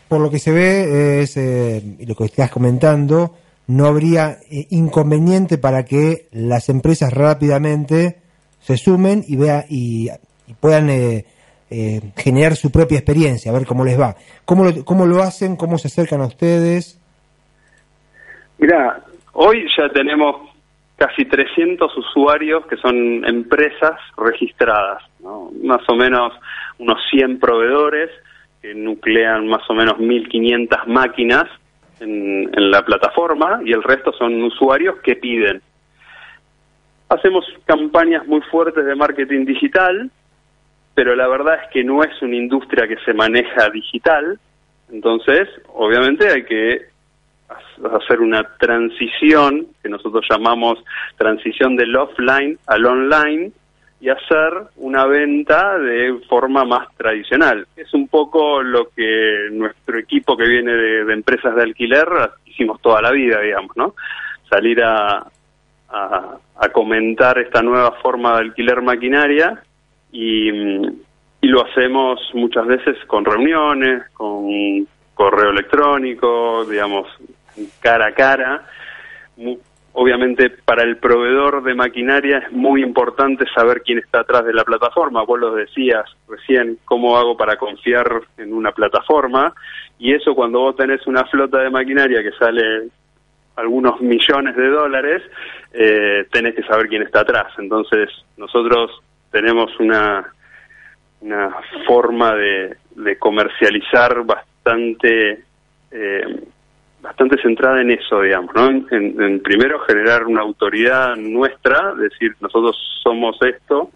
por 0.08 0.20
lo 0.20 0.30
que 0.30 0.38
se 0.38 0.52
ve, 0.52 1.22
es, 1.22 1.36
eh, 1.36 1.82
lo 2.06 2.14
que 2.14 2.24
estás 2.24 2.50
comentando, 2.50 3.36
no 3.66 3.86
habría 3.86 4.38
eh, 4.50 4.66
inconveniente 4.70 5.58
para 5.58 5.84
que 5.84 6.28
las 6.32 6.68
empresas 6.68 7.12
rápidamente 7.12 8.16
se 8.60 8.76
sumen 8.76 9.22
y, 9.26 9.36
vea, 9.36 9.64
y, 9.68 10.08
puedan 10.60 10.90
eh, 10.90 11.24
generar 12.16 12.54
su 12.54 12.70
propia 12.70 12.98
experiencia, 12.98 13.50
a 13.50 13.54
ver 13.54 13.66
cómo 13.66 13.84
les 13.84 13.98
va. 13.98 14.14
¿Cómo 14.44 14.64
lo, 14.64 14.84
¿Cómo 14.84 15.06
lo 15.06 15.22
hacen? 15.22 15.56
¿Cómo 15.56 15.78
se 15.78 15.88
acercan 15.88 16.20
a 16.20 16.26
ustedes? 16.26 17.00
Mira, 18.58 19.02
hoy 19.32 19.66
ya 19.76 19.88
tenemos 19.88 20.52
casi 20.96 21.24
300 21.24 21.96
usuarios 21.96 22.64
que 22.66 22.76
son 22.76 23.24
empresas 23.24 23.98
registradas, 24.16 25.02
más 25.64 25.80
o 25.88 25.96
menos 25.96 26.32
unos 26.78 26.98
100 27.10 27.40
proveedores 27.40 28.10
que 28.60 28.74
nuclean 28.74 29.48
más 29.48 29.68
o 29.68 29.74
menos 29.74 29.94
1.500 29.98 30.86
máquinas 30.86 31.44
en, 32.02 32.70
la 32.70 32.84
plataforma 32.84 33.60
y 33.64 33.72
el 33.72 33.82
resto 33.82 34.12
son 34.12 34.42
usuarios 34.42 34.96
que 35.02 35.16
piden. 35.16 35.62
Hacemos 37.08 37.44
campañas 37.64 38.26
muy 38.26 38.40
fuertes 38.42 38.84
de 38.84 38.94
marketing 38.94 39.44
digital, 39.44 40.10
pero 40.94 41.14
la 41.14 41.28
verdad 41.28 41.58
es 41.62 41.70
que 41.70 41.84
no 41.84 42.02
es 42.02 42.22
una 42.22 42.36
industria 42.36 42.88
que 42.88 42.96
se 43.04 43.14
maneja 43.14 43.68
digital, 43.70 44.38
entonces 44.90 45.48
obviamente 45.68 46.30
hay 46.30 46.44
que 46.44 46.92
hacer 47.92 48.20
una 48.20 48.42
transición 48.58 49.66
que 49.82 49.88
nosotros 49.88 50.24
llamamos 50.30 50.82
transición 51.16 51.76
del 51.76 51.94
offline 51.96 52.58
al 52.66 52.86
online 52.86 53.52
y 54.02 54.08
hacer 54.08 54.64
una 54.78 55.06
venta 55.06 55.78
de 55.78 56.18
forma 56.28 56.64
más 56.64 56.88
tradicional. 56.96 57.68
Es 57.76 57.94
un 57.94 58.08
poco 58.08 58.60
lo 58.60 58.88
que 58.88 59.48
nuestro 59.52 59.96
equipo 59.96 60.36
que 60.36 60.48
viene 60.48 60.72
de, 60.72 61.12
empresas 61.12 61.54
de 61.54 61.62
alquiler 61.62 62.08
hicimos 62.44 62.80
toda 62.82 63.00
la 63.00 63.12
vida, 63.12 63.40
digamos, 63.40 63.76
¿no? 63.76 63.94
Salir 64.50 64.82
a, 64.82 65.24
a, 65.88 66.68
comentar 66.72 67.38
esta 67.38 67.62
nueva 67.62 67.92
forma 68.02 68.32
de 68.32 68.38
alquiler 68.40 68.82
maquinaria 68.82 69.62
y, 70.10 70.50
y 70.50 71.46
lo 71.46 71.64
hacemos 71.64 72.20
muchas 72.34 72.66
veces 72.66 72.96
con 73.06 73.24
reuniones, 73.24 74.02
con 74.14 74.84
correo 75.14 75.50
electrónico, 75.50 76.64
digamos, 76.64 77.06
cara 77.78 78.06
a 78.06 78.12
cara. 78.14 78.66
Obviamente 79.94 80.48
para 80.48 80.84
el 80.84 80.96
proveedor 80.96 81.62
de 81.62 81.74
maquinaria 81.74 82.38
es 82.38 82.52
muy 82.52 82.82
importante 82.82 83.44
saber 83.54 83.82
quién 83.82 83.98
está 83.98 84.20
atrás 84.20 84.44
de 84.46 84.54
la 84.54 84.64
plataforma. 84.64 85.22
Vos 85.22 85.38
lo 85.38 85.54
decías 85.54 86.04
recién, 86.28 86.78
cómo 86.86 87.18
hago 87.18 87.36
para 87.36 87.56
confiar 87.56 88.22
en 88.38 88.54
una 88.54 88.72
plataforma. 88.72 89.52
Y 89.98 90.14
eso 90.14 90.34
cuando 90.34 90.60
vos 90.60 90.76
tenés 90.76 91.06
una 91.06 91.24
flota 91.26 91.58
de 91.58 91.68
maquinaria 91.68 92.22
que 92.22 92.32
sale 92.32 92.88
algunos 93.56 94.00
millones 94.00 94.56
de 94.56 94.68
dólares, 94.68 95.22
eh, 95.74 96.26
tenés 96.30 96.54
que 96.54 96.62
saber 96.62 96.88
quién 96.88 97.02
está 97.02 97.20
atrás. 97.20 97.52
Entonces 97.58 98.08
nosotros 98.38 99.02
tenemos 99.30 99.78
una, 99.78 100.32
una 101.20 101.54
forma 101.86 102.34
de, 102.34 102.76
de 102.96 103.18
comercializar 103.18 104.24
bastante 104.24 105.44
eh, 105.90 106.44
bastante 107.02 107.40
centrada 107.42 107.82
en 107.82 107.90
eso, 107.90 108.22
digamos, 108.22 108.54
¿no? 108.54 108.68
En, 108.68 109.40
primero 109.40 109.80
generar 109.80 110.24
una 110.24 110.40
autoridad 110.40 111.16
nuestra, 111.16 111.94
decir 111.94 112.34
nosotros 112.40 112.76
somos 113.02 113.36
esto 113.42 113.90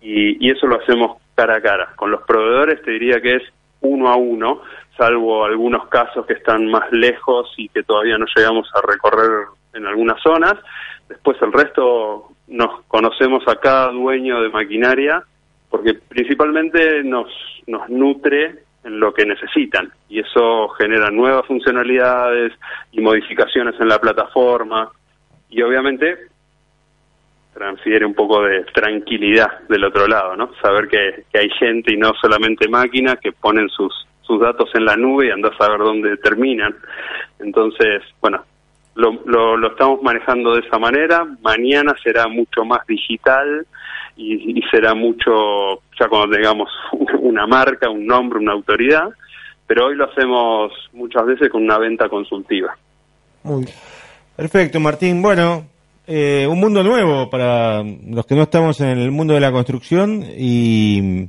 y, 0.00 0.46
y 0.46 0.50
eso 0.50 0.66
lo 0.66 0.80
hacemos 0.80 1.20
cara 1.34 1.56
a 1.56 1.60
cara. 1.60 1.92
Con 1.96 2.10
los 2.10 2.22
proveedores 2.22 2.82
te 2.82 2.92
diría 2.92 3.20
que 3.20 3.36
es 3.36 3.42
uno 3.80 4.08
a 4.08 4.16
uno, 4.16 4.60
salvo 4.96 5.44
algunos 5.44 5.88
casos 5.88 6.26
que 6.26 6.34
están 6.34 6.66
más 6.66 6.90
lejos 6.92 7.52
y 7.56 7.68
que 7.68 7.82
todavía 7.82 8.18
no 8.18 8.26
llegamos 8.36 8.68
a 8.74 8.80
recorrer 8.86 9.46
en 9.72 9.86
algunas 9.86 10.20
zonas. 10.22 10.54
Después 11.08 11.36
el 11.42 11.52
resto 11.52 12.28
nos 12.46 12.82
conocemos 12.88 13.42
a 13.48 13.56
cada 13.56 13.90
dueño 13.90 14.42
de 14.42 14.50
maquinaria 14.50 15.24
porque 15.70 15.94
principalmente 15.94 17.02
nos, 17.02 17.28
nos 17.66 17.88
nutre 17.88 18.63
en 18.84 19.00
lo 19.00 19.12
que 19.12 19.26
necesitan 19.26 19.90
y 20.08 20.20
eso 20.20 20.68
genera 20.70 21.10
nuevas 21.10 21.46
funcionalidades 21.46 22.52
y 22.92 23.00
modificaciones 23.00 23.74
en 23.80 23.88
la 23.88 23.98
plataforma 23.98 24.90
y 25.48 25.62
obviamente 25.62 26.28
transfiere 27.54 28.04
un 28.04 28.14
poco 28.14 28.42
de 28.42 28.64
tranquilidad 28.74 29.60
del 29.68 29.84
otro 29.84 30.06
lado, 30.06 30.36
¿no? 30.36 30.50
Saber 30.60 30.88
que, 30.88 31.24
hay 31.38 31.48
gente 31.50 31.94
y 31.94 31.96
no 31.96 32.12
solamente 32.20 32.68
máquinas 32.68 33.16
que 33.20 33.32
ponen 33.32 33.68
sus, 33.68 34.06
sus 34.22 34.40
datos 34.40 34.68
en 34.74 34.84
la 34.84 34.96
nube 34.96 35.26
y 35.26 35.30
andás 35.30 35.58
a 35.60 35.70
ver 35.70 35.78
dónde 35.78 36.16
terminan. 36.16 36.74
Entonces, 37.38 38.02
bueno, 38.20 38.44
lo, 38.94 39.56
lo, 39.56 39.68
estamos 39.68 40.02
manejando 40.02 40.54
de 40.54 40.60
esa 40.60 40.78
manera. 40.78 41.26
Mañana 41.42 41.94
será 42.02 42.28
mucho 42.28 42.64
más 42.64 42.86
digital 42.86 43.66
y, 44.16 44.60
será 44.70 44.94
mucho, 44.94 45.82
ya 45.98 46.08
cuando 46.08 46.36
tengamos 46.36 46.70
una 47.20 47.46
marca, 47.46 47.90
un 47.90 48.06
nombre, 48.06 48.38
una 48.38 48.52
autoridad, 48.52 49.08
pero 49.66 49.86
hoy 49.86 49.96
lo 49.96 50.04
hacemos 50.10 50.72
muchas 50.92 51.26
veces 51.26 51.50
con 51.50 51.62
una 51.62 51.78
venta 51.78 52.08
consultiva. 52.08 52.76
Perfecto, 54.36 54.80
Martín. 54.80 55.20
Bueno, 55.20 55.66
eh, 56.06 56.46
un 56.48 56.60
mundo 56.60 56.82
nuevo 56.82 57.30
para 57.30 57.82
los 57.82 58.26
que 58.26 58.34
no 58.34 58.42
estamos 58.42 58.80
en 58.80 58.98
el 58.98 59.10
mundo 59.10 59.34
de 59.34 59.40
la 59.40 59.52
construcción 59.52 60.22
y, 60.36 61.28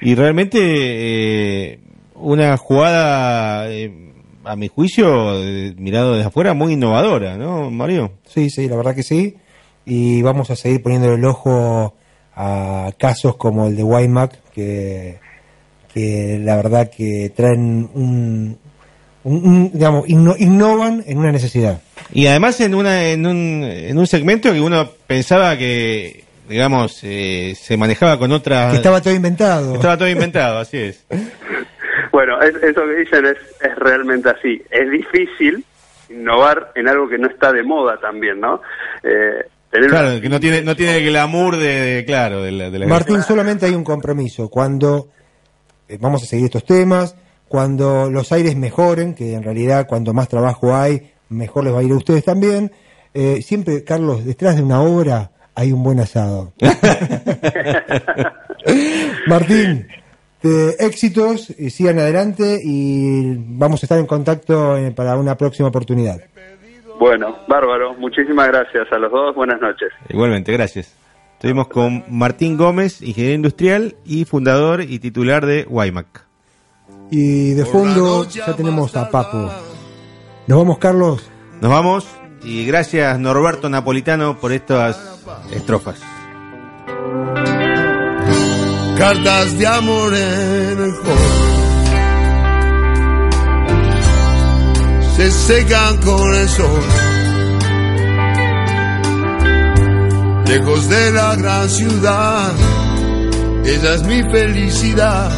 y 0.00 0.14
realmente 0.14 0.58
eh, 0.60 1.80
una 2.14 2.56
jugada, 2.56 3.70
eh, 3.70 4.12
a 4.44 4.56
mi 4.56 4.68
juicio, 4.68 5.34
eh, 5.42 5.74
mirado 5.76 6.14
desde 6.14 6.28
afuera, 6.28 6.54
muy 6.54 6.72
innovadora, 6.74 7.36
¿no, 7.36 7.70
Mario? 7.70 8.12
Sí, 8.26 8.48
sí, 8.50 8.68
la 8.68 8.76
verdad 8.76 8.94
que 8.94 9.02
sí. 9.02 9.36
Y 9.84 10.22
vamos 10.22 10.50
a 10.50 10.56
seguir 10.56 10.82
poniendo 10.82 11.12
el 11.12 11.24
ojo 11.24 11.94
a 12.34 12.90
casos 12.98 13.36
como 13.36 13.66
el 13.66 13.76
de 13.76 13.82
Waymack, 13.82 14.38
que, 14.54 15.18
que 15.92 16.38
la 16.42 16.56
verdad 16.56 16.90
que 16.90 17.32
traen 17.34 17.90
un, 17.94 18.58
un- 19.24 19.46
un, 19.46 19.70
digamos, 19.72 20.06
inno- 20.08 20.36
innovan 20.38 21.02
en 21.06 21.18
una 21.18 21.32
necesidad. 21.32 21.80
Y 22.12 22.26
además 22.26 22.60
en 22.60 22.74
una 22.74 23.08
en 23.10 23.26
un, 23.26 23.62
en 23.64 23.98
un 23.98 24.06
segmento 24.06 24.52
que 24.52 24.60
uno 24.60 24.88
pensaba 25.06 25.56
que, 25.58 26.24
digamos, 26.48 27.00
eh, 27.02 27.54
se 27.60 27.76
manejaba 27.76 28.18
con 28.18 28.32
otra... 28.32 28.70
Que 28.70 28.76
estaba 28.76 29.00
todo 29.00 29.14
inventado. 29.14 29.74
Estaba 29.74 29.96
todo 29.98 30.08
inventado, 30.08 30.58
así 30.58 30.76
es. 30.78 31.04
Bueno, 32.12 32.40
es- 32.42 32.56
eso 32.56 32.82
que 32.86 32.96
dicen 32.96 33.26
es, 33.26 33.36
es 33.62 33.76
realmente 33.76 34.30
así. 34.30 34.62
Es 34.70 34.90
difícil 34.90 35.64
innovar 36.08 36.72
en 36.74 36.88
algo 36.88 37.08
que 37.08 37.18
no 37.18 37.28
está 37.28 37.52
de 37.52 37.62
moda 37.62 37.98
también, 38.00 38.40
¿no? 38.40 38.60
Eh, 39.02 39.44
tener 39.70 39.90
una- 39.90 40.00
Claro, 40.00 40.20
que 40.20 40.28
no 40.28 40.40
tiene, 40.40 40.62
no 40.62 40.74
tiene 40.74 40.96
el 40.98 41.04
glamour 41.06 41.56
de, 41.56 41.80
de- 41.80 42.04
claro, 42.04 42.42
de 42.42 42.52
la, 42.52 42.70
de 42.70 42.78
la- 42.80 42.86
Martín, 42.86 43.22
solamente 43.22 43.66
hay 43.66 43.74
un 43.74 43.84
compromiso. 43.84 44.48
Cuando 44.48 45.08
eh, 45.88 45.98
vamos 46.00 46.22
a 46.22 46.26
seguir 46.26 46.46
estos 46.46 46.64
temas, 46.64 47.16
cuando 47.48 48.08
los 48.10 48.30
aires 48.32 48.56
mejoren, 48.56 49.14
que 49.14 49.34
en 49.34 49.42
realidad 49.42 49.86
cuando 49.88 50.12
más 50.12 50.28
trabajo 50.28 50.74
hay, 50.74 51.10
mejor 51.30 51.64
les 51.64 51.74
va 51.74 51.80
a 51.80 51.82
ir 51.82 51.92
a 51.92 51.96
ustedes 51.96 52.24
también. 52.24 52.70
eh, 53.12 53.42
siempre, 53.42 53.82
Carlos, 53.84 54.24
detrás 54.24 54.54
de 54.56 54.62
una 54.62 54.82
obra 54.82 55.30
hay 55.56 55.72
un 55.72 55.82
buen 55.82 55.98
asado. 56.00 56.52
Martín, 59.26 59.86
eh, 60.42 60.76
éxitos, 60.78 61.50
y 61.58 61.70
sigan 61.70 61.98
adelante 61.98 62.58
y 62.62 63.34
vamos 63.36 63.82
a 63.82 63.86
estar 63.86 63.98
en 63.98 64.06
contacto 64.06 64.76
eh, 64.76 64.90
para 64.90 65.16
una 65.16 65.36
próxima 65.36 65.68
oportunidad. 65.68 66.20
Bueno, 66.98 67.38
bárbaro. 67.48 67.94
Muchísimas 67.94 68.48
gracias 68.48 68.86
a 68.92 68.98
los 68.98 69.10
dos. 69.10 69.34
Buenas 69.34 69.60
noches. 69.60 69.90
Igualmente, 70.08 70.52
gracias. 70.52 70.94
Estuvimos 71.34 71.68
con 71.68 72.04
Martín 72.10 72.58
Gómez, 72.58 73.00
ingeniero 73.00 73.36
industrial 73.36 73.96
y 74.04 74.26
fundador 74.26 74.82
y 74.82 74.98
titular 74.98 75.46
de 75.46 75.66
Waymac. 75.68 76.26
Y 77.10 77.54
de 77.54 77.64
fondo 77.64 78.28
ya 78.28 78.54
tenemos 78.54 78.94
a 78.96 79.10
Papo. 79.10 79.50
Nos 80.46 80.58
vamos, 80.58 80.78
Carlos. 80.78 81.30
Nos 81.60 81.70
vamos 81.70 82.06
y 82.42 82.66
gracias 82.66 83.18
Norberto 83.18 83.68
Napolitano 83.68 84.38
por 84.38 84.52
estas 84.52 85.24
estrofas. 85.52 86.02
Cartas 89.00 89.56
de 89.56 89.66
amor 89.66 90.14
en 90.14 90.78
el 90.78 90.92
hall. 90.92 91.30
Se 95.16 95.30
secan 95.30 95.96
con 96.02 96.34
el 96.34 96.48
sol. 96.50 96.82
Lejos 100.48 100.88
de 100.90 101.12
la 101.12 101.34
gran 101.36 101.70
ciudad, 101.70 102.52
esa 103.64 103.94
es 103.94 104.02
mi 104.02 104.22
felicidad. 104.22 105.30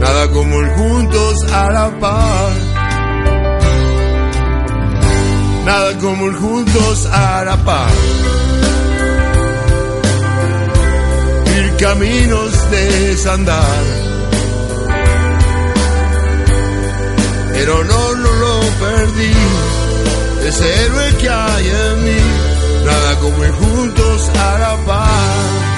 Nada 0.00 0.30
como 0.30 0.58
el 0.60 0.70
juntos 0.70 1.52
a 1.52 1.70
la 1.70 2.00
par. 2.00 2.52
Nada 5.66 5.98
como 5.98 6.26
el 6.28 6.36
juntos 6.36 7.06
a 7.12 7.44
la 7.44 7.56
par. 7.58 7.90
Caminos 11.78 12.70
de 12.70 12.84
desandar. 13.08 13.84
Pero 17.52 17.84
no, 17.84 18.14
no 18.16 18.32
lo 18.32 18.60
perdí. 18.80 19.32
Ese 20.48 20.84
héroe 20.84 21.14
que 21.20 21.28
hay 21.28 21.68
en 21.68 22.04
mí. 22.04 22.20
Nada 22.84 23.20
como 23.20 23.44
ir 23.44 23.52
juntos 23.52 24.28
a 24.30 24.58
la 24.58 24.84
par. 24.84 25.77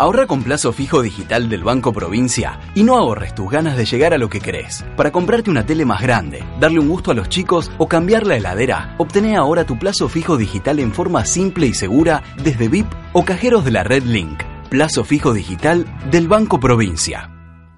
Ahorra 0.00 0.26
con 0.26 0.42
plazo 0.42 0.72
fijo 0.72 1.02
digital 1.02 1.50
del 1.50 1.62
Banco 1.62 1.92
Provincia 1.92 2.58
y 2.74 2.84
no 2.84 2.96
ahorres 2.96 3.34
tus 3.34 3.50
ganas 3.50 3.76
de 3.76 3.84
llegar 3.84 4.14
a 4.14 4.16
lo 4.16 4.30
que 4.30 4.40
querés. 4.40 4.82
Para 4.96 5.12
comprarte 5.12 5.50
una 5.50 5.66
tele 5.66 5.84
más 5.84 6.00
grande, 6.00 6.42
darle 6.58 6.78
un 6.78 6.88
gusto 6.88 7.10
a 7.10 7.14
los 7.14 7.28
chicos 7.28 7.70
o 7.76 7.86
cambiar 7.86 8.26
la 8.26 8.36
heladera, 8.36 8.94
obtené 8.96 9.36
ahora 9.36 9.66
tu 9.66 9.78
plazo 9.78 10.08
fijo 10.08 10.38
digital 10.38 10.78
en 10.78 10.92
forma 10.92 11.26
simple 11.26 11.66
y 11.66 11.74
segura 11.74 12.22
desde 12.42 12.68
VIP 12.68 12.86
o 13.12 13.26
cajeros 13.26 13.62
de 13.62 13.72
la 13.72 13.84
Red 13.84 14.04
Link. 14.04 14.42
Plazo 14.70 15.04
fijo 15.04 15.34
digital 15.34 15.84
del 16.10 16.28
Banco 16.28 16.58
Provincia. 16.58 17.30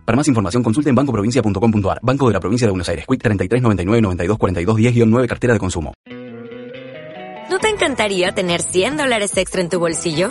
Para 0.07 0.15
más 0.15 0.29
información 0.29 0.63
consulte 0.63 0.91
en 0.91 0.95
bancoprovincia.com.ar. 0.95 1.99
Banco 2.03 2.29
de 2.29 2.35
la 2.35 2.39
Provincia 2.39 2.69
de 2.69 2.71
Buenos 2.71 2.89
Aires. 2.89 3.05
Quick 3.05 3.21
3399 3.21 4.01
92 4.01 4.39
42 4.39 4.79
10-9 4.79 5.27
Cartera 5.27 5.55
de 5.55 5.59
Consumo. 5.59 5.93
¿No 7.51 7.59
te 7.59 7.69
encantaría 7.69 8.31
tener 8.31 8.63
100 8.63 8.97
dólares 8.97 9.37
extra 9.37 9.61
en 9.61 9.69
tu 9.69 9.81
bolsillo? 9.81 10.31